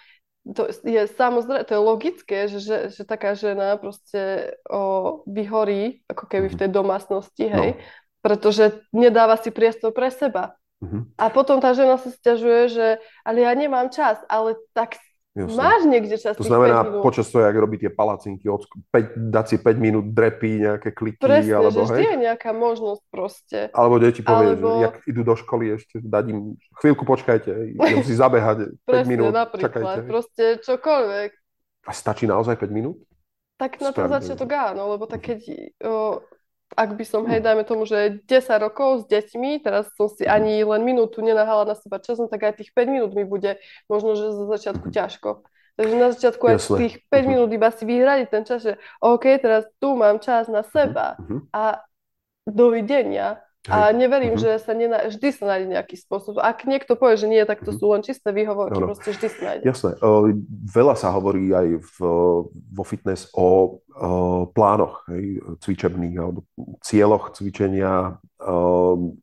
To 0.45 0.69
je 0.69 1.03
samozrejme, 1.09 1.65
to 1.65 1.73
je 1.73 1.81
logické, 1.81 2.37
že, 2.45 2.59
že, 2.61 2.77
že 2.93 3.01
taká 3.01 3.33
žena 3.33 3.81
proste 3.81 4.53
o, 4.69 5.23
vyhorí, 5.25 6.05
ako 6.05 6.25
keby 6.29 6.47
v 6.53 6.59
tej 6.59 6.69
domácnosti, 6.69 7.49
hej, 7.49 7.69
No. 7.75 7.81
pretože 8.21 8.85
nedáva 8.93 9.41
si 9.41 9.49
priestor 9.49 9.89
pre 9.89 10.13
seba. 10.13 10.53
Mhm. 10.85 10.99
A 11.15 11.25
potom 11.27 11.57
tá 11.57 11.73
žena 11.73 11.97
sa 11.97 12.07
stiažuje, 12.07 12.69
že 12.69 12.85
ale 13.21 13.37
ja 13.41 13.51
nemám 13.51 13.89
čas, 13.89 14.21
ale 14.27 14.53
tak 14.71 15.01
Jasné. 15.33 15.51
máš 15.51 15.81
niekde 15.83 16.15
čas 16.15 16.31
To 16.31 16.39
tých 16.39 16.47
5 16.47 16.51
znamená, 16.53 16.77
počas 17.01 17.27
toho, 17.27 17.43
jak 17.43 17.55
robí 17.55 17.75
tie 17.75 17.89
palacinky, 17.89 18.47
od, 18.47 18.63
5, 18.87 19.17
dať 19.35 19.45
si 19.45 19.55
5 19.57 19.75
minút 19.77 20.05
drepy, 20.07 20.63
nejaké 20.63 20.89
kliky, 20.91 21.19
Presne, 21.19 21.51
alebo, 21.53 21.75
že 21.75 21.91
vždy 21.91 21.99
hej, 21.99 22.07
je 22.07 22.17
nejaká 22.23 22.51
možnosť 22.51 23.03
proste. 23.09 23.59
alebo 23.69 23.95
deti 23.97 24.21
povie, 24.21 24.53
Alebo- 24.53 24.79
že 24.79 24.83
jak 24.85 24.95
idú 25.05 25.21
do 25.21 25.35
školy 25.35 25.65
ešte, 25.75 25.99
dať 25.99 26.23
im 26.29 26.39
chvíľku 26.79 27.03
počkajte, 27.03 27.51
idem 27.51 27.99
si 28.01 28.13
zabehať 28.13 28.57
5 28.79 28.87
Presne, 28.87 29.09
minút, 29.11 29.33
napríklad, 29.33 29.73
čakajte. 29.75 30.07
proste 30.07 30.43
čokoľvek. 30.63 31.29
A 31.83 31.91
stačí 31.91 32.23
naozaj 32.25 32.55
5 32.55 32.71
minút? 32.71 32.97
Tak 33.55 33.75
na 33.77 33.91
ten 33.91 34.07
Správne. 34.07 34.15
začiatok 34.19 34.49
áno, 34.51 34.91
lebo 34.91 35.03
tak 35.03 35.19
keď, 35.21 35.39
o, 35.83 36.19
ak 36.73 36.97
by 36.97 37.05
som, 37.05 37.29
hej, 37.29 37.45
dajme 37.45 37.61
tomu, 37.61 37.85
že 37.85 38.25
10 38.25 38.57
rokov 38.57 39.05
s 39.05 39.13
deťmi, 39.13 39.61
teraz 39.61 39.85
som 39.93 40.09
si 40.09 40.25
ani 40.25 40.65
len 40.65 40.81
minútu 40.81 41.21
nenahala 41.21 41.69
na 41.69 41.75
seba 41.77 42.01
čas, 42.01 42.17
no 42.17 42.25
tak 42.25 42.41
aj 42.41 42.57
tých 42.57 42.73
5 42.73 42.89
minút 42.89 43.11
mi 43.13 43.21
bude 43.21 43.61
možno, 43.85 44.17
že 44.17 44.33
za 44.33 44.45
začiatku 44.49 44.89
ťažko. 44.89 45.45
Takže 45.77 45.93
na 45.93 46.09
začiatku 46.09 46.43
aj 46.49 46.57
tých 46.81 46.95
5 47.11 47.25
Mhm. 47.27 47.31
minút 47.31 47.49
iba 47.53 47.69
si 47.69 47.83
vyhradiť 47.85 48.27
ten 48.33 48.43
čas, 48.49 48.65
že 48.65 48.73
OK, 48.97 49.37
teraz 49.37 49.69
tu 49.77 49.93
mám 49.93 50.17
čas 50.17 50.49
na 50.49 50.65
seba 50.65 51.21
Mhm. 51.21 51.53
a 51.53 51.85
dovidenia. 52.49 53.44
A 53.69 53.89
neverím, 53.91 54.37
Mhm. 54.37 54.41
že 54.41 54.51
sa 54.61 54.73
nená... 54.73 55.09
vždy 55.09 55.27
sa 55.33 55.43
nájde 55.49 55.67
nejaký 55.73 55.95
spôsob. 55.97 56.37
Ak 56.37 56.65
niekto 56.69 56.93
povie, 56.93 57.17
že 57.17 57.25
nie, 57.25 57.41
tak 57.45 57.65
to 57.65 57.73
Mhm. 57.73 57.77
sú 57.81 57.85
len 57.93 58.01
čisté 58.05 58.29
výhovorky, 58.29 58.77
Áno. 58.77 58.89
proste 58.93 59.09
vždy 59.09 59.27
sa 59.31 59.41
nájde. 59.41 59.63
Jasné. 59.65 59.91
Veľa 60.69 60.95
sa 60.95 61.09
hovorí 61.09 61.49
aj 61.49 61.67
v, 61.81 61.97
vo 62.51 62.83
fitness 62.85 63.29
o, 63.33 63.79
o 63.97 64.09
plánoch 64.49 65.05
hej, 65.09 65.41
cvičebných 65.61 66.15
alebo 66.17 66.45
cieľoch 66.85 67.33
cvičenia. 67.33 68.21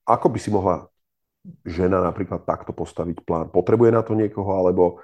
Ako 0.07 0.27
by 0.27 0.39
si 0.43 0.51
mohla 0.51 0.91
žena 1.67 2.03
napríklad 2.03 2.43
takto 2.43 2.71
postaviť 2.75 3.23
plán? 3.23 3.47
Potrebuje 3.51 3.91
na 3.95 4.03
to 4.03 4.15
niekoho 4.15 4.51
alebo 4.59 4.99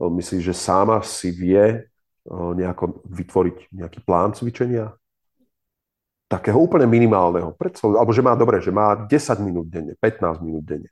myslíš, 0.00 0.40
že 0.40 0.54
sama 0.56 1.00
si 1.00 1.28
vie 1.32 1.84
nejako 2.30 3.00
vytvoriť 3.08 3.56
nejaký 3.72 4.00
plán 4.04 4.32
cvičenia? 4.32 4.92
Takého 6.30 6.62
úplne 6.62 6.86
minimálneho. 6.86 7.50
Predstav, 7.58 7.90
alebo 7.90 8.14
že 8.14 8.22
má 8.22 8.38
dobre, 8.38 8.62
že 8.62 8.70
má 8.70 8.94
10 8.94 9.10
minút 9.42 9.66
denne, 9.66 9.98
15 9.98 10.46
minút 10.46 10.62
denne. 10.62 10.86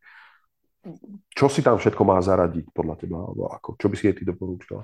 Čo 1.31 1.47
si 1.47 1.63
tam 1.63 1.79
všetko 1.79 2.03
má 2.03 2.19
zaradiť 2.19 2.75
podľa 2.75 2.95
teba? 2.99 3.23
Alebo 3.23 3.47
ako? 3.47 3.79
Čo 3.79 3.87
by 3.87 3.95
si 3.95 4.11
jej 4.11 4.17
ty 4.19 4.27
doporúčala? 4.27 4.83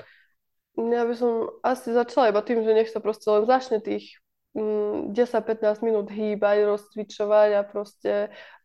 Ja 0.79 1.03
by 1.03 1.15
som 1.19 1.51
asi 1.63 1.91
začala 1.91 2.31
iba 2.31 2.43
tým, 2.43 2.63
že 2.63 2.71
nech 2.71 2.91
sa 2.91 3.03
proste 3.03 3.27
len 3.31 3.47
začne 3.47 3.83
tých 3.83 4.23
mm, 4.55 5.11
10-15 5.15 5.83
minút 5.87 6.07
hýbať, 6.11 6.67
rozcvičovať 6.67 7.51
a 7.59 7.61
proste 7.67 8.13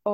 o, 0.05 0.13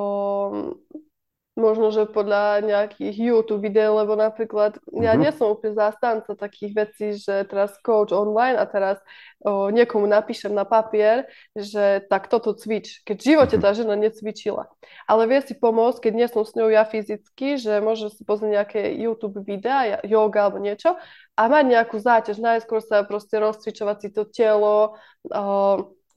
možno, 1.56 1.88
že 1.88 2.04
podľa 2.04 2.60
nejakých 2.62 3.16
YouTube 3.16 3.64
videí, 3.64 3.88
lebo 3.88 4.12
napríklad 4.12 4.76
ja 4.92 5.16
Mhm. 5.16 5.20
nie 5.24 5.32
som 5.32 5.48
úplne 5.56 5.72
zástanca 5.72 6.36
takých 6.36 6.72
vecí, 6.76 7.06
že 7.16 7.48
teraz 7.48 7.74
coach 7.80 8.12
online 8.12 8.60
a 8.60 8.68
teraz 8.68 9.00
o, 9.40 9.72
niekomu 9.72 10.04
napíšem 10.04 10.52
na 10.52 10.68
papier, 10.68 11.24
že 11.56 12.04
tak 12.12 12.28
toto 12.28 12.52
cvič, 12.52 13.00
keď 13.08 13.16
v 13.16 13.26
živote 13.32 13.56
Mhm. 13.56 13.62
tá 13.64 13.70
žena 13.72 13.94
necvičila. 13.96 14.68
Ale 15.08 15.24
vie 15.24 15.40
si 15.40 15.56
pomôcť, 15.56 15.98
keď 16.04 16.12
nie 16.12 16.28
som 16.28 16.44
s 16.44 16.52
ňou 16.52 16.68
ja 16.68 16.84
fyzicky, 16.84 17.56
že 17.56 17.80
môže 17.80 18.12
si 18.12 18.20
pozrieť 18.22 18.52
nejaké 18.62 18.80
YouTube 18.92 19.40
videá, 19.40 19.98
yoga 20.04 20.46
alebo 20.52 20.60
niečo 20.60 21.00
a 21.36 21.42
mať 21.48 21.64
nejakú 21.72 21.96
záťaž. 21.96 22.36
Najskôr 22.36 22.84
sa 22.84 23.00
proste 23.02 23.40
rozcvičovať 23.40 23.96
si 24.04 24.08
to 24.12 24.28
telo, 24.28 25.00
o, 25.32 25.44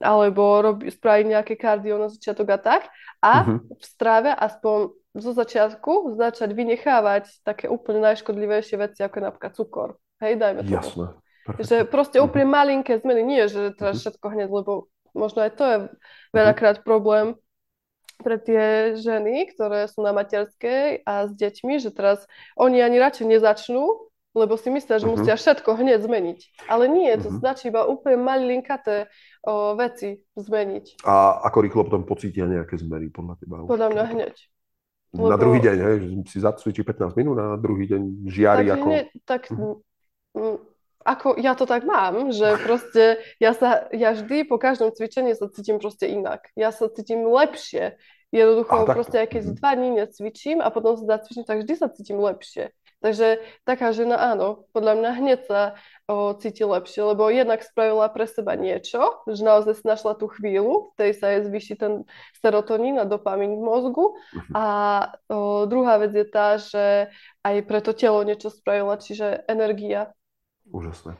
alebo 0.00 0.42
robi, 0.64 0.88
spraviť 0.88 1.26
nejaké 1.28 1.54
kardio 1.60 1.96
na 2.00 2.08
začiatok 2.08 2.56
a 2.56 2.58
tak. 2.60 2.82
A 3.20 3.44
Mhm. 3.44 3.56
v 3.76 3.84
strave 3.84 4.32
aspoň 4.32 4.99
zo 5.14 5.34
začiatku 5.34 6.14
začať 6.14 6.54
vynechávať 6.54 7.42
také 7.42 7.66
úplne 7.66 7.98
najškodlivejšie 8.06 8.76
veci, 8.78 9.00
ako 9.02 9.14
je 9.18 9.24
napríklad 9.26 9.52
cukor. 9.58 9.88
Hej, 10.22 10.38
dajme 10.38 10.62
tomu. 10.62 10.76
Jasné. 10.78 11.06
Perfektne. 11.40 11.66
Že 11.66 11.76
proste 11.88 12.18
Mhm. 12.20 12.24
úplne 12.28 12.46
malinké 12.46 12.92
zmeny, 13.00 13.22
nie 13.24 13.42
že 13.48 13.74
teraz 13.74 13.98
Mhm. 13.98 14.02
všetko 14.06 14.26
hneď, 14.30 14.48
lebo 14.52 14.72
možno 15.16 15.42
aj 15.42 15.52
to 15.58 15.64
je 15.66 15.78
veľakrát 16.30 16.86
problém 16.86 17.34
pre 18.20 18.36
tie 18.36 18.94
ženy, 19.00 19.48
ktoré 19.50 19.88
sú 19.88 20.04
na 20.04 20.12
materskej 20.12 21.02
a 21.08 21.24
s 21.26 21.32
deťmi, 21.32 21.80
že 21.80 21.88
teraz 21.90 22.28
oni 22.54 22.84
ani 22.84 23.00
radšej 23.00 23.26
nezačnú, 23.26 23.82
lebo 24.36 24.54
si 24.54 24.70
myslia, 24.70 25.00
že 25.00 25.08
Mhm. 25.08 25.12
musia 25.16 25.34
všetko 25.34 25.74
hneď 25.74 26.04
zmeniť. 26.06 26.38
Ale 26.68 26.86
nie, 26.86 27.10
to 27.18 27.32
Mhm. 27.32 27.40
stačí 27.40 27.72
iba 27.72 27.82
úplne 27.88 28.20
malinkaté 28.20 29.08
o, 29.42 29.72
veci 29.74 30.20
zmeniť. 30.36 31.00
A 31.02 31.40
ako 31.48 31.58
rýchlo 31.64 31.82
potom 31.88 32.04
pocítia 32.04 32.44
nejaké 32.44 32.76
zmeny 32.76 33.08
podľa 33.08 33.40
teba? 33.40 33.64
Podľa 33.64 33.88
mňa 33.90 34.04
hneď. 34.12 34.36
Na 35.10 35.34
lebo- 35.34 35.42
druhý 35.42 35.58
deň, 35.58 35.76
hej, 35.82 35.98
si 36.30 36.38
zacvičí 36.38 36.86
15 36.86 37.18
minút 37.18 37.34
a 37.42 37.54
na 37.54 37.58
druhý 37.58 37.90
deň 37.90 38.30
žiari 38.30 38.70
tak 38.70 38.74
ako... 38.78 38.86
hneď, 38.86 39.06
tak 39.26 39.42
mm, 39.50 40.56
ako 41.02 41.28
ja 41.40 41.52
to 41.58 41.64
tak 41.66 41.82
mám, 41.82 42.30
že 42.30 42.60
proste 42.62 43.18
ja 43.42 43.50
sa, 43.56 43.90
ja 43.90 44.14
vždy 44.14 44.46
po 44.46 44.60
každom 44.60 44.94
cvičení 44.94 45.34
sa 45.34 45.50
cítim 45.50 45.82
proste 45.82 46.06
inak. 46.06 46.46
Ja 46.54 46.70
sa 46.70 46.86
cítim 46.92 47.26
lepšie. 47.26 47.98
Jednoducho 48.30 48.74
A, 48.74 48.86
takto. 48.86 48.94
proste 48.94 49.16
aj 49.18 49.28
keď 49.28 49.42
Mhm. 49.42 49.54
dva 49.58 49.70
dní 49.74 49.90
necvičím 49.90 50.58
a 50.62 50.68
potom 50.70 50.94
sa 50.94 51.18
zacvičím, 51.18 51.42
tak 51.42 51.62
vždy 51.62 51.74
sa 51.74 51.90
cítim 51.90 52.18
lepšie. 52.22 52.70
Takže 53.00 53.40
taká 53.64 53.96
žena 53.96 54.20
áno, 54.20 54.68
podľa 54.76 54.92
mňa 55.00 55.10
hneď 55.24 55.40
sa 55.48 55.60
o, 56.04 56.36
cíti 56.36 56.60
lepšie, 56.68 57.00
lebo 57.00 57.32
jednak 57.32 57.64
spravila 57.64 58.12
pre 58.12 58.28
seba 58.28 58.60
niečo, 58.60 59.24
že 59.24 59.40
naozaj 59.40 59.80
si 59.80 59.84
našla 59.88 60.20
tú 60.20 60.28
chvíľu, 60.28 60.92
v 60.92 60.94
tej 61.00 61.10
sa 61.16 61.32
jej 61.32 61.48
zvýši 61.48 61.74
ten 61.80 61.92
serotonín 62.44 63.00
a 63.00 63.08
dopamín 63.08 63.56
v 63.56 63.62
mozgu. 63.64 64.04
Mhm. 64.36 64.52
A 64.52 64.64
o, 65.32 65.64
druhá 65.64 65.96
vec 65.96 66.12
je 66.12 66.26
tá, 66.28 66.60
že 66.60 67.08
aj 67.40 67.54
pre 67.64 67.80
to 67.80 67.96
telo 67.96 68.20
niečo 68.20 68.52
spravila, 68.52 69.00
čiže 69.00 69.48
energia. 69.48 70.12
Úžasné. 70.68 71.16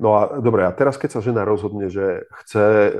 No 0.00 0.16
a 0.16 0.40
dobre, 0.40 0.64
a 0.64 0.72
teraz 0.72 0.96
keď 0.96 1.10
sa 1.14 1.20
žena 1.20 1.44
rozhodne, 1.44 1.92
že 1.92 2.24
chce 2.42 2.96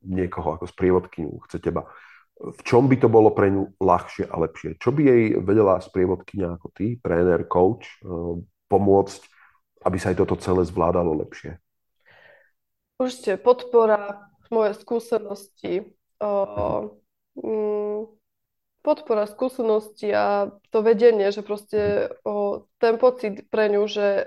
niekoho 0.00 0.56
ako 0.56 0.64
sprievodkyňu, 0.64 1.44
chce 1.44 1.60
teba, 1.60 1.92
v 2.38 2.60
čom 2.62 2.86
by 2.86 2.96
to 3.02 3.10
bolo 3.10 3.34
pre 3.34 3.50
ňu 3.50 3.74
ľahšie 3.82 4.30
a 4.30 4.34
lepšie? 4.38 4.78
Čo 4.78 4.94
by 4.94 5.02
jej 5.02 5.22
vedela 5.42 5.82
sprievodkyňa 5.82 6.48
ako 6.54 6.68
ty, 6.70 6.94
tréner, 7.02 7.42
coach, 7.50 7.98
eh, 8.02 8.38
pomôcť, 8.70 9.20
aby 9.82 9.96
sa 9.98 10.14
aj 10.14 10.22
toto 10.22 10.38
celé 10.38 10.62
zvládalo 10.62 11.18
lepšie? 11.26 11.58
Určite 12.98 13.38
podpora, 13.38 14.30
moje 14.50 14.74
skúsenosti, 14.74 15.94
o, 16.18 16.98
mm, 17.38 18.10
podpora 18.82 19.30
skúsenosti 19.30 20.10
a 20.10 20.50
to 20.74 20.82
vedenie, 20.82 21.30
že 21.30 21.46
proste 21.46 22.10
o, 22.26 22.66
ten 22.82 22.98
pocit 22.98 23.46
pre 23.54 23.70
ňu, 23.70 23.86
že 23.86 24.26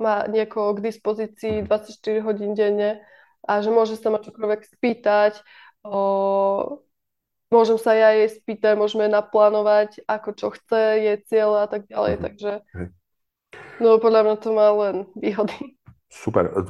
má 0.00 0.24
niekoho 0.32 0.72
k 0.78 0.84
dispozícii 0.88 1.66
24 1.68 2.24
hodín 2.24 2.56
denne 2.56 3.04
a 3.44 3.60
že 3.60 3.68
môže 3.68 4.00
sa 4.00 4.08
ma 4.08 4.16
čokoľvek 4.16 4.64
spýtať, 4.64 5.44
o, 5.84 6.80
môžem 7.48 7.78
sa 7.78 7.94
ja 7.94 8.10
jej 8.12 8.28
spýtať, 8.32 8.74
môžeme 8.74 9.06
naplánovať, 9.06 10.02
ako 10.04 10.28
čo 10.34 10.46
chce, 10.50 10.82
jej 10.98 11.18
cieľa 11.26 11.66
a 11.66 11.68
tak 11.68 11.82
ďalej, 11.86 12.12
Mhm. 12.16 12.22
takže 12.22 12.52
no 13.80 13.96
podľa 13.98 14.20
mňa 14.24 14.34
to 14.40 14.48
má 14.52 14.68
len 14.72 14.96
výhody. 15.14 15.76
Super. 16.08 16.50
E, 16.52 16.62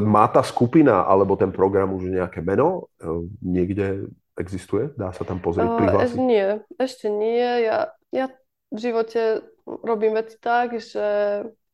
Má 0.00 0.30
tá 0.30 0.40
skupina 0.40 1.02
alebo 1.04 1.34
ten 1.36 1.50
program 1.50 1.92
už 1.92 2.08
nejaké 2.08 2.40
meno? 2.40 2.88
E, 2.96 3.06
Niekde 3.42 4.08
existuje? 4.38 4.94
Dá 4.94 5.10
sa 5.12 5.24
tam 5.24 5.40
pozrieť, 5.42 5.66
Uh, 5.66 5.76
prihlásiť? 5.80 6.16
nie, 6.20 6.46
ešte 6.76 7.08
nie. 7.08 7.66
Ja, 7.66 7.90
ja 8.12 8.26
v 8.68 8.78
živote 8.78 9.42
robím 9.64 10.14
veci 10.14 10.36
tak, 10.38 10.76
že 10.76 11.04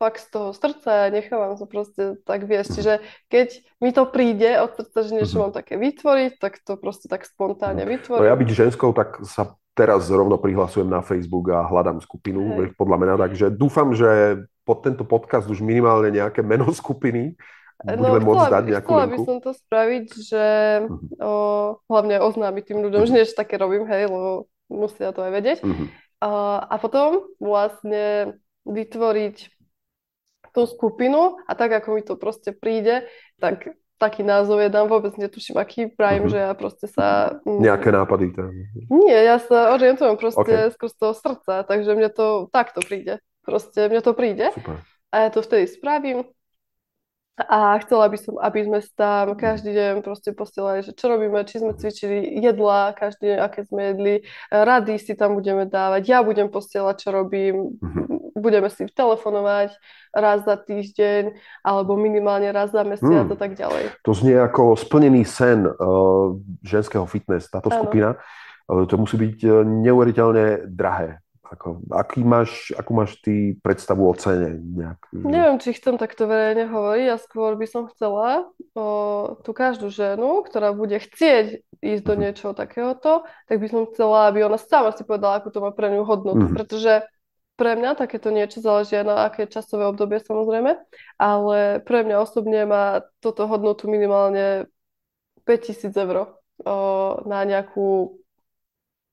fakt 0.03 0.19
z 0.19 0.29
toho 0.29 0.51
srdca 0.51 0.91
ja 0.91 1.09
nechávam 1.09 1.55
sa 1.55 1.63
proste 1.65 2.19
tak 2.23 2.43
viesť. 2.43 2.71
Čiže 2.75 2.95
keď 3.29 3.49
mi 3.79 3.95
to 3.95 4.03
príde 4.05 4.51
od 4.59 4.75
srdca, 4.75 4.99
že 5.01 5.15
niečo 5.15 5.37
Mhm. 5.37 5.41
mám 5.41 5.53
také 5.55 5.75
vytvoriť, 5.77 6.33
tak 6.37 6.59
to 6.59 6.75
proste 6.75 7.07
tak 7.07 7.23
spontánne 7.23 7.87
No 7.87 7.91
vytvorím. 7.95 8.27
ja 8.27 8.35
byť 8.35 8.51
ženskou, 8.51 8.91
tak 8.91 9.23
sa 9.23 9.55
teraz 9.73 10.11
rovno 10.11 10.37
prihlasujem 10.37 10.85
na 10.85 11.01
Facebook 11.01 11.49
a 11.49 11.63
hľadám 11.63 12.03
skupinu, 12.03 12.43
Hej. 12.61 12.75
podľa 12.75 12.97
mena, 12.99 13.15
takže 13.17 13.49
dúfam, 13.49 13.95
že 13.95 14.43
pod 14.63 14.83
tento 14.83 15.03
podcast 15.03 15.47
už 15.47 15.63
minimálne 15.63 16.11
nejaké 16.11 16.43
meno 16.43 16.67
skupiny 16.75 17.39
budeme 17.81 18.21
môcť 18.21 18.43
chcela, 18.43 18.55
dať 18.55 18.65
nejakú 18.69 18.89
chcela 18.91 19.07
by 19.07 19.19
som 19.23 19.37
to 19.39 19.51
spraviť, 19.55 20.07
že 20.21 20.45
Mhm. 20.83 20.97
o, 21.19 21.33
hlavne 21.87 22.17
oznámiť 22.21 22.65
tým 22.65 22.79
ľuďom, 22.81 23.03
že 23.07 23.13
niečo 23.15 23.35
také 23.35 23.55
robím, 23.57 23.87
hej, 23.87 24.07
lebo 24.07 24.47
musia 24.67 25.11
to 25.11 25.21
aj 25.21 25.33
vedieť. 25.33 25.59
Mhm. 25.63 25.85
A, 26.21 26.31
a 26.63 26.75
potom 26.77 27.27
vlastne 27.43 28.37
vytvoriť 28.63 29.37
tú 30.53 30.65
skupinu 30.65 31.41
a 31.43 31.53
tak, 31.53 31.73
ako 31.75 31.89
mi 31.93 32.03
to 32.05 32.15
proste 32.15 32.53
príde, 32.53 33.09
tak 33.37 33.73
taký 33.97 34.21
názov 34.21 34.59
je 34.59 34.67
dám, 34.67 34.91
vôbec 34.91 35.15
netuším, 35.15 35.57
aký 35.57 35.87
pravím, 35.87 36.27
Mhm. 36.27 36.33
že 36.35 36.39
ja 36.41 36.53
proste 36.53 36.87
sa... 36.91 37.39
mm, 37.47 37.61
Nejaké 37.63 37.89
nápady. 37.89 38.35
Teda. 38.35 38.51
Nie, 38.91 39.19
ja 39.25 39.39
sa 39.39 39.71
orientujem 39.71 40.19
proste 40.19 40.43
OK. 40.43 40.75
skrz 40.75 40.93
toho 40.99 41.15
srdca, 41.15 41.63
takže 41.63 41.95
mne 41.95 42.11
to 42.11 42.51
takto 42.51 42.83
príde. 42.83 43.23
Proste 43.43 43.87
mne 43.87 44.03
to 44.03 44.11
príde 44.15 44.51
Super. 44.55 44.83
a 45.11 45.17
ja 45.23 45.29
to 45.31 45.39
vtedy 45.41 45.67
spravím. 45.67 46.27
A 47.41 47.81
chcela 47.81 48.13
by 48.13 48.19
som, 48.21 48.37
aby 48.37 48.61
sme 48.61 48.79
tam 48.93 49.33
každý 49.33 49.73
deň 49.73 50.05
proste 50.05 50.37
posielali, 50.37 50.85
že 50.85 50.93
čo 50.93 51.09
robíme, 51.09 51.41
či 51.49 51.65
sme 51.65 51.73
cvičili 51.73 52.29
jedla, 52.45 52.93
každý 52.93 53.33
deň, 53.33 53.39
aké 53.41 53.65
sme 53.65 53.83
jedli, 53.97 54.15
rady 54.53 55.01
si 55.01 55.17
tam 55.17 55.41
budeme 55.41 55.65
dávať, 55.65 56.05
ja 56.05 56.21
budem 56.21 56.53
posielať, 56.53 56.97
čo 57.01 57.09
robím, 57.09 57.81
Mhm. 57.81 58.37
budeme 58.37 58.69
si 58.69 58.85
telefonovať 58.85 59.73
raz 60.13 60.45
za 60.45 60.61
týždeň, 60.61 61.33
alebo 61.65 61.97
minimálne 61.97 62.53
raz 62.53 62.69
za 62.69 62.85
mesiac 62.85 63.25
Hmm. 63.25 63.33
a 63.33 63.37
tak 63.41 63.57
ďalej. 63.57 63.97
To 64.05 64.13
znie 64.13 64.37
ako 64.37 64.77
splnený 64.77 65.25
sen 65.25 65.65
uh, 65.65 66.37
ženského 66.61 67.09
fitness, 67.09 67.49
táto 67.49 67.73
Áno. 67.73 67.81
skupina. 67.81 68.21
Uh, 68.69 68.85
to 68.85 69.01
musí 69.01 69.17
byť 69.17 69.39
uh, 69.49 69.65
neuveriteľne 69.65 70.69
drahé. 70.69 71.17
Ako, 71.53 71.85
aký 71.93 72.25
máš, 72.25 72.73
akú 72.73 72.97
máš 72.97 73.21
ty 73.21 73.53
predstavu 73.61 74.09
o 74.09 74.15
cene? 74.17 74.57
Nejak, 74.57 75.13
Neviem, 75.13 75.61
či 75.61 75.77
chcem 75.77 76.01
takto 76.01 76.25
verejne 76.25 76.65
hovoriť, 76.65 77.05
ja 77.05 77.17
skôr 77.21 77.53
by 77.61 77.67
som 77.69 77.93
chcela 77.93 78.49
o, 78.73 79.37
tú 79.45 79.53
každú 79.53 79.93
ženu, 79.93 80.41
ktorá 80.49 80.73
bude 80.73 80.97
chcieť 80.97 81.61
ísť 81.85 82.03
do 82.09 82.15
Mhm. 82.17 82.21
niečoho 82.25 82.53
takéhoto, 82.57 83.29
tak 83.53 83.61
by 83.61 83.69
som 83.69 83.85
chcela, 83.93 84.33
aby 84.33 84.49
ona 84.49 84.57
sama 84.57 84.97
si 84.97 85.05
povedala, 85.05 85.45
akú 85.45 85.53
to 85.53 85.61
má 85.61 85.77
pre 85.77 85.93
ňu 85.93 86.09
hodnotu, 86.09 86.49
Mhm. 86.49 86.57
pretože 86.57 87.05
pre 87.61 87.77
mňa 87.77 88.01
takéto 88.01 88.33
niečo 88.33 88.65
záleží 88.65 88.97
na 89.05 89.29
aké 89.29 89.45
časové 89.45 89.85
obdobie 89.85 90.25
samozrejme, 90.25 90.73
ale 91.21 91.85
pre 91.85 92.01
mňa 92.01 92.17
osobne 92.25 92.65
má 92.65 93.05
toto 93.21 93.45
hodnotu 93.45 93.93
minimálne 93.93 94.73
5000 95.45 95.93
eur 96.01 96.33
na 97.29 97.45
nejakú 97.45 98.17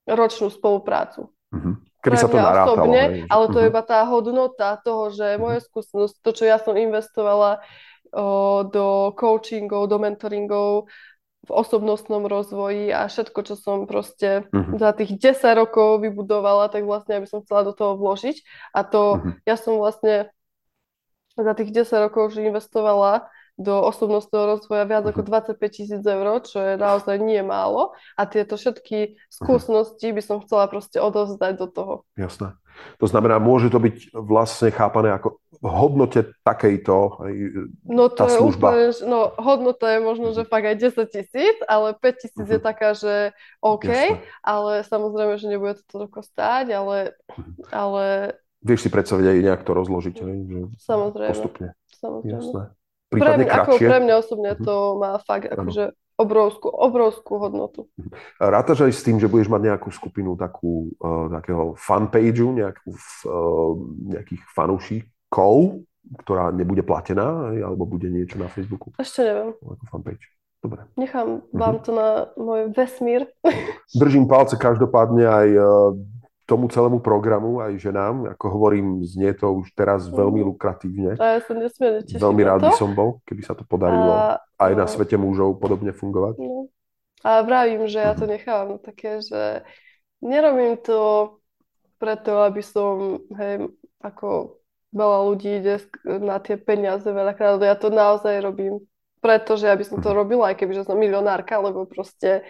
ročnú 0.08 0.48
spoluprácu. 0.48 1.30
Mhm. 1.52 1.89
Keby 2.00 2.16
sa 2.16 2.32
to 2.32 2.40
narátalo. 2.40 2.88
osobne, 2.88 3.02
hej, 3.12 3.28
ale 3.28 3.46
to 3.52 3.58
je 3.60 3.68
Mhm. 3.68 3.72
iba 3.76 3.82
tá 3.84 4.00
hodnota 4.08 4.68
toho, 4.80 5.12
že 5.12 5.36
moje 5.36 5.60
skúsenosť, 5.68 6.16
to, 6.24 6.30
čo 6.32 6.44
ja 6.48 6.56
som 6.56 6.80
investovala 6.80 7.60
o, 8.10 8.64
do 8.66 9.12
coachingov, 9.14 9.86
do 9.86 10.00
mentoringov, 10.00 10.88
v 11.40 11.52
osobnostnom 11.56 12.28
rozvoji 12.28 12.92
a 12.92 13.08
všetko, 13.08 13.40
čo 13.48 13.56
som 13.56 13.88
proste 13.88 14.48
Mhm. 14.52 14.76
za 14.80 14.92
tých 14.92 15.16
10 15.18 15.56
rokov 15.56 16.04
vybudovala, 16.04 16.68
tak 16.72 16.84
vlastne 16.84 17.20
aby 17.20 17.28
som 17.28 17.42
chcela 17.44 17.64
do 17.64 17.74
toho 17.74 17.96
vložiť. 17.96 18.38
A 18.76 18.84
to 18.84 19.20
Mhm. 19.20 19.32
ja 19.48 19.56
som 19.56 19.76
vlastne 19.80 20.32
za 21.36 21.54
tých 21.56 21.72
10 21.72 22.00
rokov 22.00 22.32
už 22.32 22.44
investovala 22.44 23.32
do 23.60 23.84
osobnostného 23.84 24.56
rozvoja 24.56 24.84
viac 24.84 25.04
ako 25.04 25.20
Mhm. 25.20 25.28
25 25.28 25.70
tisíc 25.70 26.00
eur, 26.02 26.26
čo 26.42 26.58
je 26.58 26.74
naozaj 26.76 27.20
nie 27.20 27.44
málo. 27.44 27.92
A 28.16 28.24
tieto 28.24 28.56
všetky 28.56 29.20
skúsenosti 29.30 30.10
by 30.10 30.22
som 30.22 30.40
chcela 30.40 30.66
proste 30.66 30.96
odovzdať 30.98 31.54
do 31.56 31.68
toho. 31.68 31.94
Jasné. 32.16 32.56
To 32.96 33.06
znamená, 33.06 33.36
môže 33.38 33.68
to 33.68 33.76
byť 33.76 34.16
vlastne 34.16 34.72
chápané 34.72 35.12
ako 35.12 35.36
v 35.52 35.68
hodnote 35.68 36.20
takejto, 36.42 36.96
No 37.84 38.08
Tá 38.08 38.24
to 38.24 38.24
je 38.26 38.40
služba. 38.40 38.68
úplne, 38.70 38.86
no 39.04 39.20
hodnota 39.36 39.86
je 39.90 40.00
možno, 40.00 40.32
že 40.32 40.48
fakt 40.48 40.64
aj 40.64 40.78
10 40.80 41.06
tisíc, 41.06 41.60
ale 41.66 41.92
5 41.94 42.16
tisíc 42.18 42.48
je 42.48 42.56
Mhm. 42.56 42.64
taká, 42.64 42.96
že 42.96 43.36
OK, 43.60 43.84
jasné. 43.84 44.24
ale 44.42 44.72
samozrejme, 44.82 45.36
že 45.36 45.48
nebude 45.50 45.76
to 45.76 46.00
toľko 46.00 46.24
stáť, 46.24 46.72
ale, 46.72 46.98
Mhm. 47.30 47.52
ale 47.70 48.06
Vieš 48.62 48.82
si 48.82 48.90
predstaviť 48.90 49.26
aj 49.26 49.38
nejak 49.42 49.62
to 49.62 49.72
rozložiť, 49.74 50.14
že 50.16 50.24
Samozrejme. 50.82 51.30
postupne. 51.30 51.68
samozrejme. 51.94 52.32
Jasné. 52.34 52.64
Pre 53.10 53.18
Prípadne 53.18 53.44
ako 53.44 53.74
kratšie. 53.74 53.88
pre 53.88 53.98
mňa 54.00 54.16
osobne 54.16 54.52
Mhm. 54.52 54.62
to 54.62 54.76
má 54.96 55.12
fakt 55.20 55.48
akože 55.48 55.84
obrovskú, 56.16 56.68
obrovskú 56.70 57.34
hodnotu. 57.38 57.88
Rátaš 58.38 58.82
aj 58.82 58.92
s 58.92 59.02
tým, 59.02 59.18
že 59.18 59.26
budeš 59.26 59.48
mať 59.48 59.62
nejakú 59.66 59.90
skupinu 59.90 60.36
takú, 60.36 60.94
uh, 60.96 61.26
takého 61.32 61.74
fanpageu, 61.76 62.52
nejakú, 62.52 62.92
uh, 63.26 63.72
nejakých 64.10 64.42
fanúšikov, 64.52 65.82
ktorá 66.20 66.52
nebude 66.52 66.82
platená, 66.82 67.26
alebo 67.56 67.88
bude 67.88 68.08
niečo 68.08 68.36
na 68.36 68.46
Facebooku, 68.46 68.92
Ešte 68.96 69.24
neviem. 69.24 69.56
ako 69.56 69.84
fanpage. 69.88 70.26
Dobre. 70.60 70.84
Nechám 70.94 71.40
Mhm. 71.40 71.56
vám 71.56 71.76
to 71.80 71.92
na 71.94 72.10
môj 72.36 72.68
vesmír. 72.70 73.32
Držím 73.92 74.28
palce 74.28 74.54
každopádne 74.54 75.24
aj 75.24 75.48
uh, 75.56 75.96
tomu 76.50 76.66
celému 76.74 76.98
programu, 76.98 77.62
aj 77.62 77.78
ženám. 77.78 78.34
Ako 78.34 78.50
hovorím, 78.50 79.06
znie 79.06 79.38
to 79.38 79.54
už 79.54 79.70
teraz 79.78 80.10
veľmi 80.10 80.42
lukratívne. 80.42 81.14
A 81.22 81.38
ja 81.38 81.40
sa 81.46 81.54
nesmierne 81.54 82.02
teším 82.02 82.18
Veľmi 82.18 82.42
rád 82.42 82.62
by 82.66 82.74
som 82.74 82.90
bol, 82.98 83.22
keby 83.30 83.42
sa 83.46 83.54
to 83.54 83.62
podarilo 83.70 84.10
A, 84.10 84.42
aj 84.58 84.72
na 84.74 84.86
no. 84.86 84.92
svete 84.92 85.14
mužov 85.22 85.62
podobne 85.62 85.94
fungovať. 85.94 86.42
No. 86.42 86.74
A 87.22 87.46
vravím, 87.46 87.86
že 87.86 88.02
ja 88.02 88.18
to 88.18 88.26
Mhm. 88.26 88.32
nechávam 88.34 88.72
také, 88.82 89.22
že 89.22 89.62
nerobím 90.26 90.82
to 90.82 91.38
preto, 92.02 92.42
aby 92.42 92.66
som, 92.66 93.22
hej, 93.38 93.70
ako 94.02 94.58
veľa 94.90 95.20
ľudí 95.30 95.62
ide 95.62 95.86
na 96.08 96.42
tie 96.42 96.58
peniaze 96.58 97.06
veľakrát, 97.06 97.62
ja 97.62 97.78
to 97.78 97.94
naozaj 97.94 98.42
robím 98.42 98.82
pretože 99.20 99.68
aby 99.68 99.84
som 99.84 100.00
to 100.00 100.10
Mhm. 100.10 100.16
robila, 100.16 100.48
aj 100.48 100.64
keby 100.64 100.80
že 100.80 100.88
som 100.88 100.96
milionárka, 100.96 101.60
lebo 101.60 101.84
proste 101.84 102.48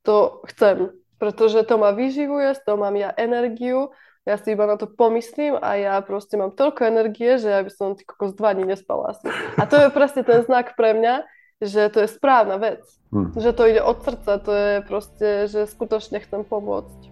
to 0.00 0.40
chcem, 0.48 0.88
pretože 1.18 1.62
to 1.66 1.78
ma 1.78 1.90
vyživuje, 1.90 2.54
z 2.54 2.60
toho 2.62 2.78
mám 2.78 2.94
ja 2.94 3.10
energiu, 3.14 3.90
ja 4.22 4.36
si 4.36 4.52
iba 4.52 4.68
na 4.68 4.76
to 4.76 4.84
pomyslím 4.86 5.56
a 5.56 5.74
ja 5.80 5.94
proste 6.04 6.36
mám 6.36 6.52
toľko 6.52 6.84
energie, 6.84 7.40
že 7.40 7.48
ja 7.48 7.60
by 7.64 7.70
som 7.72 7.96
ty 7.96 8.04
kokos 8.04 8.36
dva 8.36 8.52
dní 8.52 8.68
nespala 8.68 9.16
asi. 9.16 9.24
A 9.56 9.64
to 9.64 9.80
je 9.80 9.88
presne 9.88 10.20
ten 10.20 10.44
znak 10.44 10.76
pre 10.76 10.92
mňa, 10.92 11.24
že 11.64 11.88
to 11.88 12.04
je 12.04 12.08
správna 12.12 12.60
vec. 12.60 12.84
Hm, 13.08 13.32
Že 13.40 13.50
to 13.56 13.62
ide 13.66 13.80
od 13.80 13.98
srdca, 14.04 14.32
to 14.36 14.52
je 14.52 14.72
proste, 14.84 15.28
že 15.48 15.64
skutočne 15.64 16.20
chcem 16.20 16.44
pomôcť. 16.44 17.08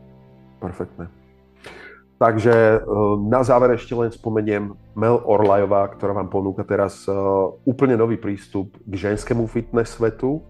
perfektné. 0.61 1.09
Takže 2.17 2.53
e, 2.53 2.79
na 3.29 3.45
záver 3.45 3.77
ešte 3.77 3.93
len 3.93 4.09
spomeniem 4.09 4.73
Mel 4.97 5.21
Orlajová, 5.21 5.85
ktorá 5.93 6.17
vám 6.17 6.33
ponúka 6.33 6.65
teraz 6.65 7.05
e, 7.05 7.13
úplne 7.69 7.93
nový 7.97 8.17
prístup 8.17 8.73
k 8.89 8.93
ženskému 8.93 9.45
fitness 9.45 10.01
svetu, 10.01 10.41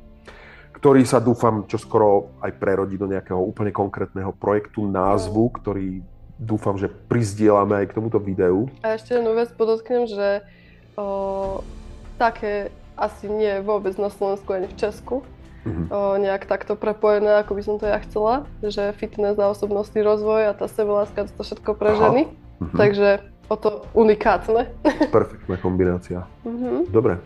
ktorý 0.76 1.08
sa 1.08 1.24
dúfam 1.24 1.64
čoskoro 1.64 2.36
aj 2.44 2.52
prerodí 2.60 3.00
do 3.00 3.08
nejakého 3.08 3.40
úplne 3.40 3.72
konkrétneho 3.72 4.30
projektu, 4.36 4.84
názvu, 4.84 5.48
ktorý 5.56 6.04
dúfam, 6.36 6.76
že 6.76 6.92
prizdielame 6.92 7.80
aj 7.80 7.86
k 7.88 7.96
tomuto 7.96 8.20
videu. 8.20 8.68
A 8.84 9.00
ešte 9.00 9.16
jednu 9.16 9.32
vec 9.32 9.48
podotknem, 9.56 10.04
že 10.04 10.44
o, 11.00 11.64
také 12.20 12.68
asi 12.92 13.24
nie 13.28 13.64
vôbec 13.64 13.96
na 13.96 14.12
Slovensku 14.12 14.52
ani 14.52 14.68
v 14.68 14.76
Česku. 14.76 15.24
Mhm. 15.64 15.84
O, 15.88 16.20
nejak 16.20 16.44
takto 16.44 16.76
prepojené, 16.76 17.40
ako 17.40 17.56
by 17.56 17.62
som 17.64 17.76
to 17.80 17.88
ja 17.88 17.98
chcela, 18.04 18.44
že 18.60 18.92
fitness 19.00 19.40
a 19.40 19.48
osobnostný 19.48 20.04
rozvoj 20.04 20.52
a 20.52 20.56
tá 20.56 20.68
sebeláska, 20.68 21.24
to 21.32 21.42
všetko 21.42 21.72
pre 21.72 21.96
Aha. 21.96 21.98
ženy. 22.04 22.22
Mhm. 22.60 22.76
Takže 22.76 23.08
o 23.48 23.56
to 23.56 23.88
unikátne. 23.96 24.68
Perfektná 25.08 25.56
kombinácia. 25.56 26.28
Mhm. 26.44 26.92
Dobre, 26.92 27.16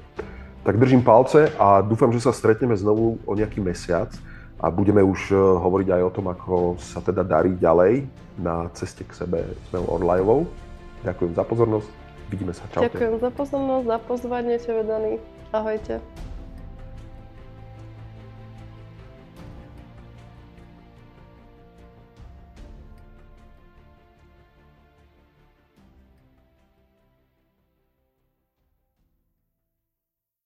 tak 0.64 0.76
držím 0.76 1.02
palce 1.02 1.52
a 1.56 1.80
dúfam, 1.80 2.12
že 2.12 2.20
sa 2.20 2.32
stretneme 2.32 2.76
znovu 2.76 3.16
o 3.24 3.32
nejaký 3.32 3.64
mesiac 3.64 4.12
a 4.60 4.68
budeme 4.68 5.00
už 5.00 5.32
eh, 5.32 5.38
hovoriť 5.38 5.88
aj 5.88 6.02
o 6.04 6.10
tom, 6.12 6.26
ako 6.28 6.54
sa 6.76 7.00
teda 7.00 7.24
darí 7.24 7.56
ďalej 7.56 8.04
na 8.40 8.68
ceste 8.76 9.04
k 9.04 9.12
sebe 9.12 9.44
s 9.44 9.68
Mel 9.72 9.84
Orlajovou. 9.88 10.48
Ďakujem 11.00 11.32
za 11.32 11.44
pozornosť, 11.44 11.88
vidíme 12.28 12.52
sa, 12.52 12.64
čaute. 12.68 12.92
Ďakujem 12.92 13.14
za 13.24 13.30
pozornosť, 13.32 13.84
za 13.88 13.98
pozvanie, 14.04 14.54
tebe 14.60 14.82
Dani. 14.84 15.14
Ahojte. 15.50 16.04